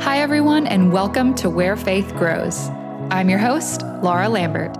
Hi, 0.00 0.20
everyone, 0.20 0.66
and 0.66 0.90
welcome 0.90 1.34
to 1.34 1.50
Where 1.50 1.76
Faith 1.76 2.14
Grows. 2.14 2.70
I'm 3.10 3.28
your 3.28 3.38
host, 3.38 3.82
Laura 4.02 4.30
Lambert. 4.30 4.74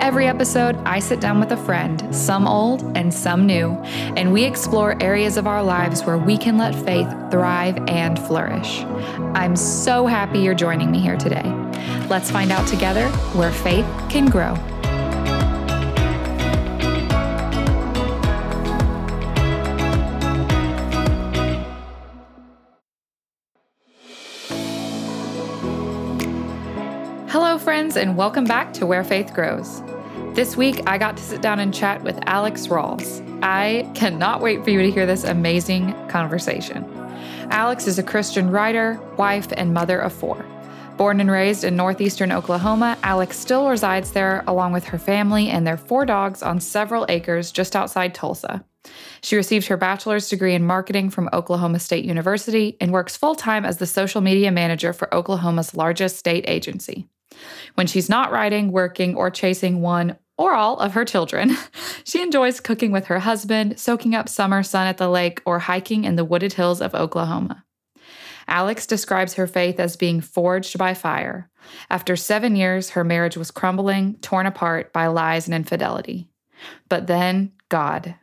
Every 0.00 0.26
episode, 0.26 0.74
I 0.78 0.98
sit 0.98 1.20
down 1.20 1.38
with 1.38 1.52
a 1.52 1.56
friend, 1.56 2.12
some 2.12 2.48
old 2.48 2.82
and 2.96 3.14
some 3.14 3.46
new, 3.46 3.70
and 4.16 4.32
we 4.32 4.42
explore 4.42 5.00
areas 5.00 5.36
of 5.36 5.46
our 5.46 5.62
lives 5.62 6.02
where 6.02 6.18
we 6.18 6.36
can 6.36 6.58
let 6.58 6.74
faith 6.74 7.06
thrive 7.30 7.78
and 7.86 8.18
flourish. 8.18 8.80
I'm 9.32 9.54
so 9.54 10.06
happy 10.06 10.40
you're 10.40 10.54
joining 10.54 10.90
me 10.90 10.98
here 10.98 11.16
today. 11.16 11.44
Let's 12.10 12.28
find 12.28 12.50
out 12.50 12.66
together 12.66 13.08
where 13.36 13.52
faith 13.52 13.86
can 14.08 14.26
grow. 14.26 14.56
Friends, 27.78 27.96
and 27.96 28.16
welcome 28.16 28.42
back 28.42 28.72
to 28.72 28.86
Where 28.86 29.04
Faith 29.04 29.32
Grows. 29.32 29.84
This 30.34 30.56
week, 30.56 30.82
I 30.88 30.98
got 30.98 31.16
to 31.16 31.22
sit 31.22 31.40
down 31.40 31.60
and 31.60 31.72
chat 31.72 32.02
with 32.02 32.16
Allix 32.26 32.66
Rawls. 32.66 33.22
I 33.40 33.88
cannot 33.94 34.40
wait 34.40 34.64
for 34.64 34.70
you 34.70 34.82
to 34.82 34.90
hear 34.90 35.06
this 35.06 35.22
amazing 35.22 35.94
conversation. 36.08 36.82
Allix 37.52 37.86
is 37.86 37.96
a 37.96 38.02
Christian 38.02 38.50
writer, 38.50 39.00
wife, 39.16 39.46
and 39.56 39.72
mother 39.72 40.00
of 40.00 40.12
four. 40.12 40.44
Born 40.96 41.20
and 41.20 41.30
raised 41.30 41.62
in 41.62 41.76
northeastern 41.76 42.32
Oklahoma, 42.32 42.98
Allix 43.04 43.34
still 43.34 43.68
resides 43.68 44.10
there 44.10 44.42
along 44.48 44.72
with 44.72 44.82
her 44.86 44.98
family 44.98 45.48
and 45.48 45.64
their 45.64 45.76
four 45.76 46.04
dogs 46.04 46.42
on 46.42 46.58
several 46.58 47.06
acres 47.08 47.52
just 47.52 47.76
outside 47.76 48.12
Tulsa. 48.12 48.64
She 49.22 49.36
received 49.36 49.68
her 49.68 49.76
bachelor's 49.76 50.28
degree 50.28 50.54
in 50.56 50.64
marketing 50.64 51.10
from 51.10 51.30
Oklahoma 51.32 51.78
State 51.78 52.04
University 52.04 52.76
and 52.80 52.90
works 52.90 53.16
full 53.16 53.36
time 53.36 53.64
as 53.64 53.76
the 53.76 53.86
social 53.86 54.20
media 54.20 54.50
manager 54.50 54.92
for 54.92 55.14
Oklahoma's 55.14 55.76
largest 55.76 56.16
state 56.16 56.44
agency. 56.48 57.06
When 57.74 57.86
she's 57.86 58.08
not 58.08 58.32
riding, 58.32 58.72
working, 58.72 59.14
or 59.14 59.30
chasing 59.30 59.80
one 59.80 60.18
or 60.36 60.52
all 60.52 60.78
of 60.78 60.94
her 60.94 61.04
children, 61.04 61.56
she 62.04 62.22
enjoys 62.22 62.60
cooking 62.60 62.92
with 62.92 63.06
her 63.06 63.18
husband, 63.18 63.78
soaking 63.78 64.14
up 64.14 64.28
summer 64.28 64.62
sun 64.62 64.86
at 64.86 64.98
the 64.98 65.08
lake, 65.08 65.42
or 65.44 65.58
hiking 65.58 66.04
in 66.04 66.16
the 66.16 66.24
wooded 66.24 66.52
hills 66.52 66.80
of 66.80 66.94
Oklahoma. 66.94 67.64
Allix 68.48 68.86
describes 68.86 69.34
her 69.34 69.46
faith 69.46 69.78
as 69.78 69.96
being 69.96 70.20
forged 70.20 70.78
by 70.78 70.94
fire. 70.94 71.50
After 71.90 72.16
seven 72.16 72.56
years, 72.56 72.90
her 72.90 73.04
marriage 73.04 73.36
was 73.36 73.50
crumbling, 73.50 74.14
torn 74.20 74.46
apart 74.46 74.92
by 74.92 75.08
lies 75.08 75.46
and 75.46 75.54
infidelity. 75.54 76.30
But 76.88 77.06
then, 77.06 77.52
God. 77.68 78.14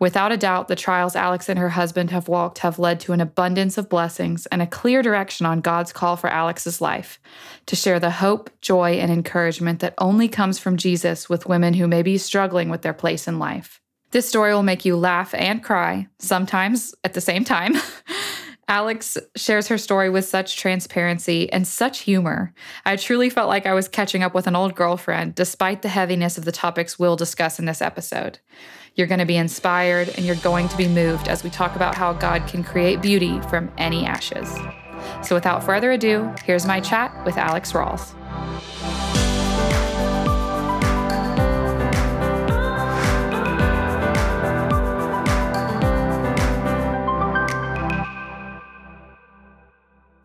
Without 0.00 0.32
a 0.32 0.38
doubt, 0.38 0.68
the 0.68 0.74
trials 0.74 1.14
Allix 1.14 1.50
and 1.50 1.58
her 1.58 1.68
husband 1.68 2.10
have 2.10 2.26
walked 2.26 2.60
have 2.60 2.78
led 2.78 3.00
to 3.00 3.12
an 3.12 3.20
abundance 3.20 3.76
of 3.76 3.90
blessings 3.90 4.46
and 4.46 4.62
a 4.62 4.66
clear 4.66 5.02
direction 5.02 5.44
on 5.44 5.60
God's 5.60 5.92
call 5.92 6.16
for 6.16 6.30
Allix's 6.30 6.80
life 6.80 7.20
to 7.66 7.76
share 7.76 8.00
the 8.00 8.10
hope, 8.10 8.48
joy, 8.62 8.92
and 8.92 9.12
encouragement 9.12 9.80
that 9.80 9.92
only 9.98 10.26
comes 10.26 10.58
from 10.58 10.78
Jesus 10.78 11.28
with 11.28 11.46
women 11.46 11.74
who 11.74 11.86
may 11.86 12.02
be 12.02 12.16
struggling 12.16 12.70
with 12.70 12.80
their 12.80 12.94
place 12.94 13.28
in 13.28 13.38
life. 13.38 13.82
This 14.10 14.26
story 14.26 14.54
will 14.54 14.62
make 14.62 14.86
you 14.86 14.96
laugh 14.96 15.34
and 15.34 15.62
cry, 15.62 16.08
sometimes 16.18 16.94
at 17.04 17.12
the 17.12 17.20
same 17.20 17.44
time. 17.44 17.74
Allix 18.70 19.18
shares 19.34 19.66
her 19.66 19.76
story 19.76 20.08
with 20.10 20.24
such 20.24 20.56
transparency 20.56 21.52
and 21.52 21.66
such 21.66 22.02
humor. 22.02 22.54
I 22.84 22.94
truly 22.94 23.28
felt 23.28 23.48
like 23.48 23.66
I 23.66 23.74
was 23.74 23.88
catching 23.88 24.22
up 24.22 24.32
with 24.32 24.46
an 24.46 24.54
old 24.54 24.76
girlfriend, 24.76 25.34
despite 25.34 25.82
the 25.82 25.88
heaviness 25.88 26.38
of 26.38 26.44
the 26.44 26.52
topics 26.52 26.96
we'll 26.96 27.16
discuss 27.16 27.58
in 27.58 27.64
this 27.64 27.82
episode. 27.82 28.38
You're 28.94 29.08
going 29.08 29.18
to 29.18 29.26
be 29.26 29.36
inspired 29.36 30.10
and 30.10 30.24
you're 30.24 30.36
going 30.36 30.68
to 30.68 30.76
be 30.76 30.86
moved 30.86 31.26
as 31.26 31.42
we 31.42 31.50
talk 31.50 31.74
about 31.74 31.96
how 31.96 32.12
God 32.12 32.46
can 32.46 32.62
create 32.62 33.02
beauty 33.02 33.40
from 33.50 33.72
any 33.76 34.06
ashes. 34.06 34.48
So, 35.24 35.34
without 35.34 35.64
further 35.64 35.90
ado, 35.90 36.32
here's 36.44 36.64
my 36.64 36.78
chat 36.78 37.24
with 37.24 37.34
Allix 37.34 37.72
Rawls. 37.72 38.14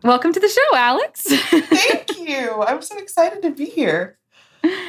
Welcome 0.06 0.32
to 0.34 0.38
the 0.40 0.48
show, 0.48 0.76
Allix. 0.76 1.22
Thank 1.22 2.16
you. 2.28 2.62
I'm 2.62 2.80
so 2.80 2.96
excited 2.96 3.42
to 3.42 3.50
be 3.50 3.64
here. 3.64 4.16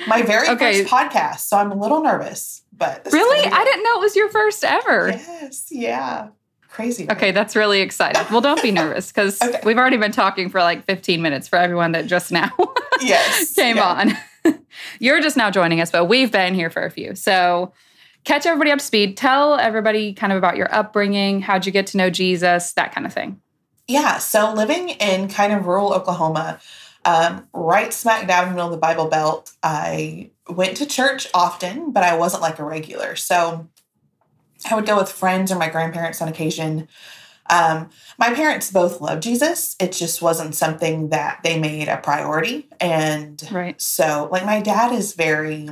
My 0.08 0.22
very 0.22 0.48
Okay. 0.52 0.84
first 0.84 0.94
podcast, 0.94 1.40
so 1.40 1.58
I'm 1.58 1.72
a 1.72 1.76
little 1.76 2.02
nervous, 2.04 2.62
but 2.72 3.08
really? 3.12 3.52
I 3.52 3.64
didn't 3.64 3.84
know 3.84 3.96
it 3.96 4.02
was 4.02 4.16
your 4.16 4.30
first 4.30 4.64
ever. 4.64 5.10
Yes, 5.10 5.68
yeah. 5.72 6.28
Crazy. 6.70 7.06
right? 7.08 7.18
Okay, 7.18 7.32
that's 7.32 7.56
really 7.56 7.82
exciting. 7.82 8.22
Well, 8.30 8.42
don't 8.42 8.62
be 8.62 8.70
nervous 8.84 9.12
because 9.12 9.42
Okay. 9.42 9.60
we've 9.64 9.78
already 9.80 9.98
been 9.98 10.12
talking 10.12 10.50
for 10.50 10.60
like 10.62 10.86
15 10.86 11.20
minutes 11.22 11.48
for 11.48 11.58
everyone 11.58 11.94
that 11.94 12.06
just 12.06 12.32
now 12.32 12.52
Yes. 13.02 13.56
came 13.56 13.78
yeah. 13.78 14.14
on. 14.46 14.56
You're 15.00 15.20
just 15.22 15.36
now 15.36 15.50
joining 15.50 15.82
us, 15.82 15.90
but 15.90 16.06
we've 16.06 16.32
been 16.32 16.54
here 16.54 16.70
for 16.70 16.84
a 16.86 16.92
few. 16.92 17.16
So, 17.16 17.74
catch 18.24 18.46
everybody 18.46 18.70
up 18.70 18.78
to 18.80 18.86
speed. 18.86 19.18
Tell 19.18 19.56
everybody 19.56 20.14
kind 20.14 20.32
of 20.32 20.38
about 20.38 20.58
your 20.58 20.72
upbringing, 20.74 21.42
how'd 21.42 21.66
you 21.66 21.72
get 21.72 21.88
to 21.88 21.98
know 21.98 22.12
Jesus, 22.12 22.74
that 22.74 22.94
kind 22.94 23.08
of 23.08 23.14
thing. 23.14 23.42
Yeah. 23.88 24.18
So 24.18 24.54
living 24.54 24.90
in 24.90 25.30
kind 25.30 25.54
of 25.54 25.66
rural 25.66 25.94
Oklahoma, 25.94 26.60
um, 27.06 27.48
right 27.54 27.94
smack 27.94 28.28
dab 28.28 28.44
in 28.44 28.50
the 28.50 28.56
middle 28.56 28.68
of 28.68 28.72
the 28.72 28.78
Bible 28.78 29.08
Belt, 29.08 29.54
I 29.64 30.32
went 30.50 30.78
to 30.78 30.86
church 30.86 31.28
often, 31.34 31.92
but 31.92 32.04
I 32.04 32.18
wasn't 32.18 32.42
like 32.42 32.60
a 32.60 32.66
regular. 32.66 33.16
So 33.16 33.68
I 34.70 34.76
would 34.76 34.86
go 34.86 34.98
with 34.98 35.10
friends 35.10 35.52
or 35.52 35.58
my 35.58 35.70
grandparents 35.70 36.22
on 36.22 36.28
occasion. 36.28 36.88
Um, 37.50 37.90
my 38.18 38.34
parents 38.34 38.72
both 38.72 39.00
loved 39.00 39.24
Jesus. 39.24 39.76
It 39.80 39.94
just 39.94 40.22
wasn't 40.22 40.56
something 40.56 41.10
that 41.10 41.40
they 41.44 41.58
made 41.58 41.88
a 41.88 41.98
priority. 41.98 42.68
And 42.80 43.42
Right. 43.52 43.82
So, 43.82 44.28
like, 44.32 44.46
my 44.46 44.60
dad 44.60 44.92
is 44.92 45.14
very, 45.14 45.70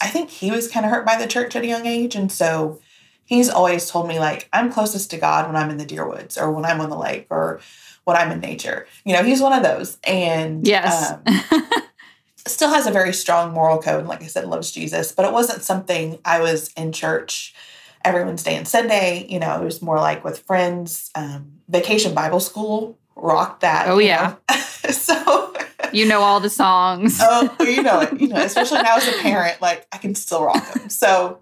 I 0.00 0.08
think 0.08 0.30
he 0.30 0.50
was 0.50 0.68
kind 0.68 0.84
of 0.84 0.90
hurt 0.90 1.06
by 1.06 1.16
the 1.16 1.28
church 1.28 1.54
at 1.54 1.62
a 1.62 1.68
young 1.68 1.86
age. 1.86 2.16
And 2.16 2.32
so 2.32 2.80
he's 3.28 3.50
always 3.50 3.90
told 3.90 4.08
me, 4.08 4.18
like, 4.18 4.48
I'm 4.54 4.72
closest 4.72 5.10
to 5.10 5.18
God 5.18 5.46
when 5.46 5.54
I'm 5.54 5.68
in 5.68 5.76
the 5.76 5.84
deer 5.84 6.08
woods 6.08 6.38
or 6.38 6.50
when 6.50 6.64
I'm 6.64 6.80
on 6.80 6.88
the 6.88 6.96
lake 6.96 7.26
or 7.28 7.60
when 8.04 8.16
I'm 8.16 8.32
in 8.32 8.40
nature. 8.40 8.86
You 9.04 9.12
know, 9.12 9.22
he's 9.22 9.42
one 9.42 9.52
of 9.52 9.62
those. 9.62 9.98
And 10.02 10.66
Yes. 10.66 11.12
um, 11.12 11.22
still 12.46 12.70
has 12.70 12.86
a 12.86 12.90
very 12.90 13.12
strong 13.12 13.52
moral 13.52 13.82
code. 13.82 14.00
And 14.00 14.08
like 14.08 14.22
I 14.22 14.28
said, 14.28 14.46
loves 14.46 14.72
Jesus, 14.72 15.12
but 15.12 15.26
it 15.26 15.32
wasn't 15.32 15.62
something 15.62 16.18
I 16.24 16.40
was 16.40 16.72
in 16.74 16.90
church 16.90 17.54
every 18.02 18.24
Wednesday 18.24 18.56
and 18.56 18.66
Sunday. 18.66 19.26
You 19.28 19.38
know, 19.38 19.60
it 19.60 19.64
was 19.64 19.82
more 19.82 19.98
like 19.98 20.24
with 20.24 20.38
friends. 20.38 21.10
Um, 21.14 21.52
vacation 21.68 22.14
Bible 22.14 22.40
school 22.40 22.98
rocked 23.14 23.60
that. 23.60 23.88
Oh, 23.88 23.98
yeah. 23.98 24.36
so 24.90 25.52
you 25.92 26.06
know 26.06 26.22
all 26.22 26.40
the 26.40 26.48
songs. 26.48 27.18
oh, 27.22 27.54
you 27.60 27.82
know 27.82 28.00
it. 28.00 28.18
You 28.18 28.28
know, 28.28 28.36
especially 28.36 28.80
now 28.80 28.96
as 28.96 29.06
a 29.06 29.12
parent, 29.20 29.60
like 29.60 29.86
I 29.92 29.98
can 29.98 30.14
still 30.14 30.42
rock 30.44 30.72
them. 30.72 30.88
So 30.88 31.40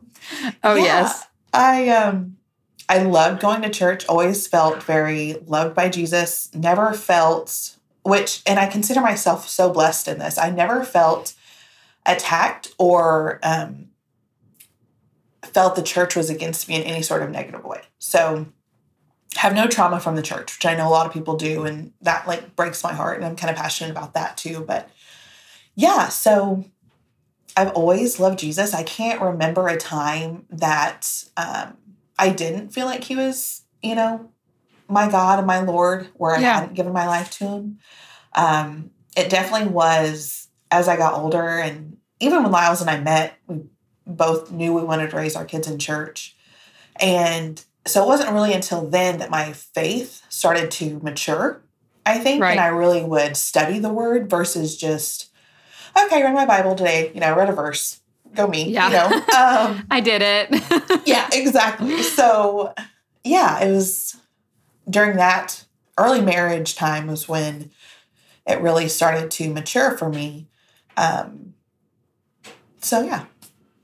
oh, 0.65 0.75
yeah, 0.75 0.83
yes. 0.83 1.27
I 1.57 1.89
um 1.89 2.37
I 2.89 3.03
loved 3.03 3.41
going 3.41 3.63
to 3.63 3.71
church, 3.71 4.07
always 4.07 4.47
felt 4.47 4.83
very 4.83 5.35
loved 5.47 5.75
by 5.75 5.89
Jesus, 5.89 6.55
never 6.55 6.93
felt 6.93 7.77
which 8.03 8.43
and 8.47 8.61
I 8.61 8.67
consider 8.67 9.01
myself 9.01 9.49
so 9.49 9.73
blessed 9.73 10.07
in 10.07 10.19
this. 10.19 10.39
I 10.39 10.51
never 10.51 10.85
felt 10.85 11.35
attacked 12.05 12.73
or 12.79 13.41
um 13.43 13.89
felt 15.43 15.77
the 15.77 15.83
church 15.83 16.15
was 16.15 16.29
against 16.29 16.69
me 16.69 16.77
in 16.77 16.83
any 16.83 17.03
sort 17.03 17.23
of 17.23 17.31
negative 17.31 17.65
way. 17.65 17.81
So 17.99 18.47
have 19.37 19.55
no 19.55 19.67
trauma 19.67 19.99
from 19.99 20.17
the 20.17 20.23
church, 20.23 20.57
which 20.57 20.67
I 20.67 20.77
know 20.77 20.89
a 20.89 20.91
lot 20.91 21.07
of 21.07 21.13
people 21.13 21.37
do 21.37 21.65
and 21.65 21.93
that 22.03 22.29
like 22.29 22.55
breaks 22.55 22.85
my 22.85 22.93
heart 22.93 23.17
and 23.17 23.25
I'm 23.25 23.37
kind 23.37 23.51
of 23.51 23.57
passionate 23.57 23.91
about 23.91 24.13
that 24.15 24.37
too, 24.37 24.61
but 24.61 24.91
yeah, 25.75 26.09
so 26.09 26.65
I've 27.57 27.73
always 27.73 28.21
loved 28.21 28.39
Jesus. 28.39 28.75
I 28.75 28.83
can't 28.83 29.21
remember 29.21 29.67
a 29.69 29.77
time 29.79 30.45
that 30.51 31.25
um, 31.37 31.77
I 32.19 32.29
didn't 32.29 32.71
feel 32.71 32.87
like 32.87 33.05
he 33.05 33.17
was, 33.17 33.63
you 33.83 33.95
know, 33.95 34.31
my 34.89 35.11
God 35.11 35.39
and 35.39 35.47
my 35.47 35.61
Lord, 35.61 36.09
where 36.15 36.37
I 36.37 36.41
Yeah. 36.41 36.55
hadn't 36.61 36.75
given 36.75 36.93
my 36.93 37.07
life 37.07 37.31
to 37.39 37.47
him. 37.49 37.79
Um, 38.35 38.91
it 39.17 39.31
definitely 39.31 39.69
was 39.69 40.49
as 40.71 40.89
I 40.89 40.97
got 40.97 41.15
older, 41.15 41.47
and 41.59 41.97
even 42.21 42.43
when 42.43 42.53
Lyles 42.53 42.81
and 42.81 42.91
I 42.91 43.01
met, 43.01 43.35
we 43.47 43.63
both 44.07 44.51
knew 44.51 44.75
we 44.75 44.83
wanted 44.83 45.11
to 45.11 45.17
raise 45.17 45.35
our 45.37 45.45
kids 45.45 45.69
in 45.69 45.79
church. 45.79 46.37
And 47.01 47.65
so 47.87 48.03
it 48.03 48.07
wasn't 48.07 48.33
really 48.33 48.53
until 48.53 48.87
then 48.89 49.19
that 49.19 49.31
my 49.31 49.53
faith 49.53 50.23
started 50.29 50.71
to 50.73 50.99
mature, 51.01 51.63
I 52.05 52.19
think. 52.19 52.43
Right. 52.43 52.53
And 52.53 52.61
I 52.61 52.69
really 52.69 53.03
would 53.03 53.37
study 53.37 53.79
the 53.79 53.93
word 53.93 54.29
versus 54.29 54.77
just, 54.77 55.31
okay, 55.99 56.19
I 56.21 56.23
read 56.23 56.35
my 56.35 56.47
Bible 56.47 56.75
today, 56.75 57.11
you 57.15 57.21
know, 57.21 57.27
I 57.29 57.37
read 57.37 57.49
a 57.49 57.53
verse, 57.53 58.01
go 58.35 58.47
me, 58.47 58.71
Yeah. 58.71 58.87
you 58.89 58.93
know. 58.93 59.23
Um, 59.37 59.87
I 59.91 60.01
did 60.01 60.23
it. 60.23 61.03
yeah, 61.07 61.29
exactly. 61.33 62.03
So, 62.03 62.75
yeah, 63.25 63.61
it 63.65 63.71
was 63.73 64.17
during 64.89 65.17
that 65.17 65.65
early 65.99 66.21
marriage 66.21 66.75
time 66.75 67.07
was 67.07 67.29
when 67.29 67.71
it 68.47 68.61
really 68.61 68.89
started 68.89 69.31
to 69.33 69.51
mature 69.53 69.97
for 69.97 70.09
me. 70.09 70.47
Um, 70.97 71.55
so, 72.81 73.03
yeah, 73.03 73.25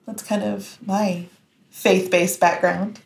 that's 0.06 0.22
kind 0.22 0.42
of 0.42 0.78
my 0.86 1.26
faith 1.70 2.10
based 2.10 2.38
background. 2.40 3.00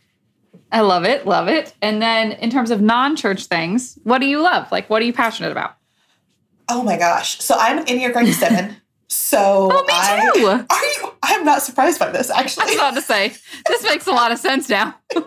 I 0.72 0.80
love 0.80 1.04
it. 1.04 1.26
Love 1.26 1.48
it. 1.48 1.74
And 1.80 2.02
then 2.02 2.32
in 2.32 2.50
terms 2.50 2.70
of 2.70 2.80
non 2.82 3.14
church 3.16 3.46
things, 3.46 3.98
what 4.02 4.18
do 4.18 4.26
you 4.26 4.40
love? 4.40 4.70
Like, 4.72 4.90
what 4.90 5.00
are 5.00 5.04
you 5.04 5.12
passionate 5.12 5.52
about? 5.52 5.76
Oh 6.68 6.82
my 6.82 6.98
gosh. 6.98 7.38
So 7.40 7.54
I'm 7.56 7.78
an 7.78 7.84
Enneagram 7.86 8.32
7. 8.32 8.76
So 9.08 9.68
Oh, 9.72 9.82
me 9.84 9.92
I, 9.92 10.30
too. 10.34 10.46
are 10.70 10.84
you 10.84 11.12
I'm 11.22 11.44
not 11.44 11.62
surprised 11.62 11.98
by 11.98 12.10
this 12.10 12.30
Actually, 12.30 12.62
I 12.64 12.66
was 12.66 12.74
about 12.76 12.94
to 12.94 13.02
say, 13.02 13.32
this 13.68 13.82
makes 13.84 14.06
a 14.06 14.12
lot 14.12 14.32
of 14.32 14.38
sense 14.38 14.68
now. 14.68 14.96
so 15.14 15.20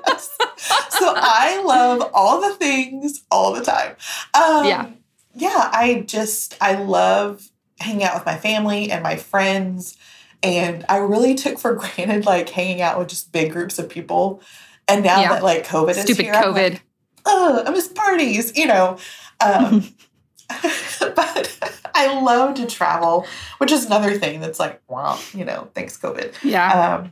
I 1.15 1.61
love 1.65 2.09
all 2.13 2.41
the 2.41 2.55
things 2.55 3.23
all 3.31 3.53
the 3.53 3.63
time. 3.63 3.95
Um, 4.33 4.65
Yeah. 4.65 4.89
Yeah. 5.35 5.69
I 5.73 6.03
just, 6.07 6.57
I 6.61 6.75
love 6.75 7.49
hanging 7.79 8.03
out 8.03 8.15
with 8.15 8.25
my 8.25 8.37
family 8.37 8.91
and 8.91 9.01
my 9.03 9.15
friends. 9.15 9.97
And 10.43 10.85
I 10.89 10.97
really 10.97 11.35
took 11.35 11.59
for 11.59 11.75
granted 11.75 12.25
like 12.25 12.49
hanging 12.49 12.81
out 12.81 12.97
with 12.99 13.07
just 13.09 13.31
big 13.31 13.51
groups 13.51 13.79
of 13.79 13.89
people. 13.89 14.41
And 14.87 15.03
now 15.03 15.21
Yeah. 15.21 15.29
that 15.33 15.43
like 15.43 15.65
COVID 15.67 15.91
is 15.91 16.01
Stupid 16.01 16.25
here, 16.25 16.33
I'm 16.33 16.53
COVID. 16.53 16.71
like, 16.73 16.81
oh, 17.25 17.63
I 17.65 17.69
miss 17.71 17.87
parties, 17.87 18.57
you 18.57 18.65
know. 18.65 18.97
Um, 19.41 19.93
but 21.15 21.59
I 21.93 22.19
love 22.21 22.55
to 22.55 22.65
travel, 22.65 23.25
which 23.59 23.71
is 23.71 23.85
another 23.85 24.17
thing 24.17 24.39
that's 24.39 24.59
like, 24.59 24.81
wow, 24.89 25.19
you 25.33 25.45
know, 25.45 25.69
thanks 25.73 25.97
COVID. 25.97 26.33
yeah. 26.43 27.03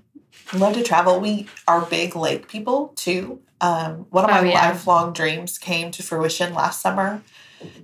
Um, 0.53 0.59
love 0.59 0.73
to 0.75 0.83
travel. 0.83 1.19
We 1.19 1.47
are 1.67 1.81
big 1.85 2.15
lake 2.15 2.47
people 2.47 2.89
too. 2.95 3.41
Um, 3.61 4.05
one 4.09 4.23
of 4.25 4.29
Oh, 4.29 4.41
my 4.43 4.49
yeah. 4.51 4.69
lifelong 4.69 5.13
dreams 5.13 5.57
came 5.57 5.91
to 5.91 6.03
fruition 6.03 6.53
last 6.53 6.81
summer, 6.81 7.21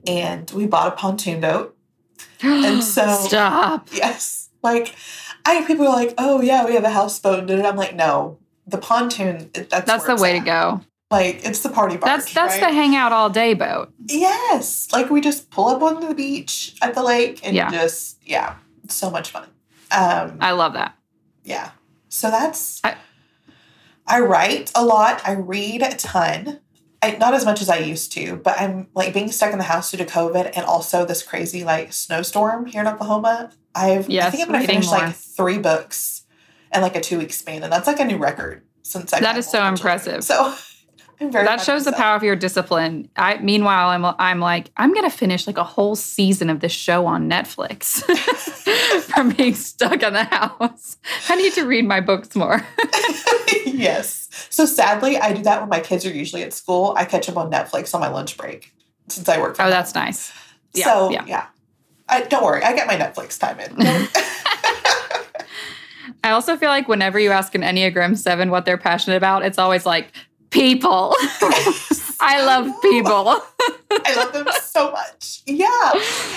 and 0.07 0.49
we 0.51 0.65
bought 0.67 0.93
a 0.93 0.95
pontoon 0.95 1.41
boat. 1.41 1.75
and 2.41 2.83
so- 2.95 3.25
Stop. 3.27 3.87
Yes, 3.91 4.49
like 4.61 4.95
I 5.45 5.53
have 5.53 5.67
people 5.67 5.87
are 5.87 5.93
like, 5.95 6.13
"Oh 6.17 6.41
yeah, 6.41 6.65
we 6.65 6.73
have 6.75 6.83
a 6.85 6.89
houseboat," 6.91 7.49
and 7.49 7.65
I'm 7.67 7.75
like, 7.75 7.95
"No, 7.95 8.37
the 8.67 8.77
pontoon. 8.77 9.49
That's 9.53 9.85
That's 9.85 10.05
the 10.05 10.15
way 10.15 10.37
at. 10.37 10.39
to 10.39 10.45
go. 10.45 10.81
Like 11.13 11.45
it's 11.45 11.59
the 11.61 11.69
party 11.69 11.95
barge. 11.97 12.09
That's 12.11 12.33
that's 12.33 12.55
the 12.57 12.65
right? 12.65 12.73
hang 12.73 12.95
out 12.95 13.11
all 13.11 13.29
day 13.29 13.53
boat. 13.53 13.93
yes. 14.07 14.87
Like 14.91 15.09
we 15.09 15.21
just 15.21 15.49
pull 15.51 15.67
up 15.67 15.81
onto 15.81 16.07
the 16.07 16.15
beach 16.15 16.75
at 16.81 16.93
the 16.95 17.03
lake 17.03 17.39
and 17.45 17.55
Yeah. 17.55 17.69
just 17.71 18.17
yeah, 18.25 18.55
so 18.89 19.09
much 19.09 19.29
fun. 19.31 19.47
Um, 19.91 20.37
I 20.41 20.51
love 20.51 20.73
that. 20.73 20.95
yeah 21.43 21.71
so 22.09 22.29
that's 22.31 22.79
I- 22.83 22.95
I, 24.07 24.19
write 24.19 24.71
a 24.75 24.83
lot 24.85 25.21
i 25.25 25.33
read 25.33 25.81
a 25.81 25.91
ton 25.95 26.59
I, 27.01 27.11
not 27.17 27.33
as 27.33 27.43
much 27.45 27.61
as 27.61 27.69
i 27.69 27.77
used 27.77 28.11
to 28.13 28.35
but 28.37 28.59
i'm 28.61 28.87
like 28.95 29.13
being 29.13 29.31
stuck 29.31 29.51
in 29.51 29.57
the 29.59 29.63
house 29.65 29.91
due 29.91 29.97
to 29.97 30.05
covid 30.05 30.51
and 30.55 30.65
also 30.65 31.05
this 31.05 31.21
crazy 31.23 31.63
like 31.63 31.91
snowstorm 31.93 32.65
here 32.65 32.81
in 32.81 32.87
oklahoma 32.87 33.51
i've 33.75 34.09
i 34.09 34.29
think 34.29 34.43
i'm 34.47 34.51
gonna 34.53 34.65
finish 34.65 34.85
more. 34.87 34.97
like 34.99 35.15
three 35.15 35.57
books 35.59 36.23
in 36.73 36.81
like 36.81 36.95
a 36.95 37.01
two 37.01 37.17
week 37.19 37.33
span 37.33 37.61
and 37.63 37.71
that's 37.73 37.87
like 37.87 37.99
a 37.99 38.05
new 38.05 38.17
record 38.17 38.63
since 38.83 39.11
i 39.13 39.19
That 39.19 39.37
is 39.37 39.49
so 39.49 39.63
impressive. 39.65 40.23
so 40.23 40.55
That 41.31 41.61
shows 41.61 41.85
the 41.85 41.91
myself. 41.91 42.03
power 42.03 42.15
of 42.15 42.23
your 42.23 42.35
discipline. 42.35 43.09
I 43.15 43.37
meanwhile 43.37 43.89
I'm 43.89 44.05
I'm 44.19 44.39
like 44.39 44.71
I'm 44.77 44.93
going 44.93 45.09
to 45.09 45.15
finish 45.15 45.47
like 45.47 45.57
a 45.57 45.63
whole 45.63 45.95
season 45.95 46.49
of 46.49 46.59
this 46.59 46.71
show 46.71 47.05
on 47.05 47.29
Netflix 47.29 48.03
from 49.13 49.29
being 49.31 49.55
stuck 49.55 50.03
in 50.03 50.13
the 50.13 50.23
house. 50.25 50.97
I 51.29 51.35
need 51.35 51.53
to 51.53 51.65
read 51.65 51.85
my 51.85 52.01
books 52.01 52.35
more. 52.35 52.65
yes 53.65 54.27
so 54.49 54.65
sadly 54.65 55.17
i 55.17 55.33
do 55.33 55.41
that 55.43 55.59
when 55.59 55.69
my 55.69 55.79
kids 55.79 56.05
are 56.05 56.11
usually 56.13 56.43
at 56.43 56.53
school 56.53 56.93
i 56.97 57.05
catch 57.05 57.25
them 57.25 57.37
on 57.37 57.51
netflix 57.51 57.93
on 57.95 58.01
my 58.01 58.07
lunch 58.07 58.37
break 58.37 58.73
since 59.07 59.27
i 59.27 59.39
work 59.39 59.55
from 59.55 59.65
Oh, 59.65 59.69
home. 59.69 59.77
that's 59.77 59.95
nice. 59.95 60.31
Yeah, 60.73 60.85
so 60.85 61.11
yeah. 61.11 61.25
yeah, 61.27 61.45
I, 62.09 62.21
don't 62.23 62.43
worry, 62.43 62.63
I 62.63 62.73
get 62.75 62.87
my 62.87 62.95
Netflix 62.95 63.39
time 63.39 63.59
in. 63.59 63.75
I 66.23 66.31
also 66.31 66.55
feel 66.57 66.69
like 66.69 66.87
whenever 66.87 67.19
you 67.19 67.31
ask 67.31 67.53
an 67.55 67.61
Enneagram 67.61 68.17
7 68.17 68.49
what 68.49 68.65
they're 68.65 68.77
passionate 68.77 69.17
about, 69.17 69.43
it's 69.43 69.57
always 69.57 69.85
like 69.85 70.13
people. 70.53 71.15
I 72.19 72.43
love 72.45 72.81
people. 72.81 73.41
I 74.05 74.15
love 74.15 74.31
them 74.33 74.47
so 74.61 74.91
much. 74.91 75.41
Yeah, 75.45 75.91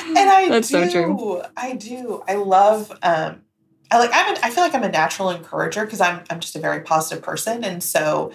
and 0.09 0.19
I 0.19 0.49
That's 0.49 0.69
do. 0.69 0.89
so 0.89 0.91
true. 0.91 1.43
I 1.57 1.75
do. 1.75 2.23
I 2.27 2.35
love. 2.35 2.91
Um, 3.03 3.43
I 3.91 3.99
like. 3.99 4.11
I'm. 4.13 4.35
A, 4.35 4.39
I 4.45 4.51
feel 4.51 4.65
like 4.65 4.75
I'm 4.75 4.83
a 4.83 4.89
natural 4.91 5.31
encourager 5.31 5.85
because 5.85 6.01
I'm. 6.01 6.25
I'm 6.31 6.41
just 6.41 6.57
a 6.57 6.59
very 6.59 6.81
positive 6.81 7.23
person, 7.23 7.63
and 7.63 7.83
so 7.85 8.33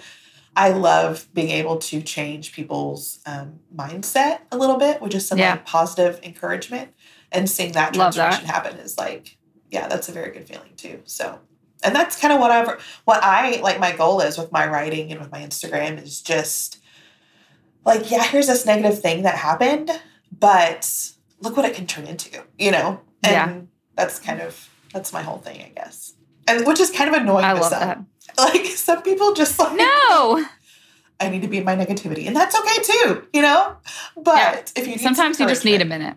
I 0.56 0.70
love 0.70 1.26
being 1.34 1.50
able 1.50 1.76
to 1.78 2.00
change 2.00 2.52
people's 2.52 3.20
um, 3.26 3.60
mindset 3.74 4.40
a 4.50 4.56
little 4.56 4.76
bit 4.76 5.02
with 5.02 5.12
just 5.12 5.28
some 5.28 5.38
Yeah. 5.38 5.52
like 5.52 5.66
positive 5.66 6.20
encouragement, 6.22 6.94
and 7.30 7.50
seeing 7.50 7.72
that 7.72 7.96
Love 7.96 8.14
that. 8.14 8.30
transformation 8.30 8.54
happen 8.54 8.76
is 8.78 8.96
like, 8.96 9.36
yeah, 9.70 9.88
that's 9.88 10.08
a 10.08 10.12
very 10.12 10.30
good 10.32 10.46
feeling 10.48 10.72
too. 10.76 11.00
So. 11.04 11.38
And 11.84 11.94
that's 11.94 12.16
kind 12.20 12.32
of 12.32 12.40
what 12.40 12.50
I've, 12.50 12.80
what 13.04 13.22
I 13.22 13.60
like. 13.60 13.80
My 13.80 13.92
goal 13.92 14.20
is 14.20 14.38
with 14.38 14.52
my 14.52 14.66
writing 14.68 15.10
and 15.10 15.20
with 15.20 15.32
my 15.32 15.40
Instagram 15.40 16.02
is 16.02 16.20
just 16.22 16.78
like, 17.84 18.10
yeah, 18.10 18.24
here's 18.24 18.46
this 18.46 18.64
negative 18.66 19.00
thing 19.00 19.22
that 19.22 19.34
happened, 19.36 19.90
but 20.38 21.10
look 21.40 21.56
what 21.56 21.64
it 21.66 21.74
can 21.74 21.86
turn 21.86 22.06
into, 22.06 22.42
you 22.58 22.70
know? 22.70 23.00
And 23.24 23.32
Yeah. 23.32 23.60
that's 23.96 24.18
kind 24.20 24.40
of 24.40 24.68
that's 24.92 25.12
my 25.12 25.22
whole 25.22 25.38
thing, 25.38 25.60
I 25.62 25.72
guess. 25.74 26.12
And 26.46 26.66
which 26.66 26.78
is 26.80 26.90
kind 26.90 27.08
of 27.14 27.20
annoying 27.20 27.44
I 27.44 27.54
to 27.54 27.60
love 27.60 27.70
some. 27.72 27.80
that. 27.80 27.98
Like 28.38 28.64
some 28.66 29.02
people 29.02 29.34
just 29.34 29.58
like 29.58 29.76
No. 29.76 30.44
I 31.20 31.28
need 31.28 31.42
to 31.42 31.48
be 31.48 31.58
in 31.58 31.64
my 31.64 31.74
negativity. 31.76 32.26
And 32.26 32.34
that's 32.36 32.54
okay 32.58 32.82
too, 32.82 33.26
you 33.32 33.42
know? 33.42 33.76
But 34.16 34.36
Yeah. 34.36 34.60
if 34.76 34.86
you 34.86 34.92
need 34.92 35.00
Sometimes 35.00 35.38
some 35.38 35.48
you 35.48 35.52
just 35.54 35.64
need 35.64 35.80
a 35.82 35.84
minute. 35.84 36.16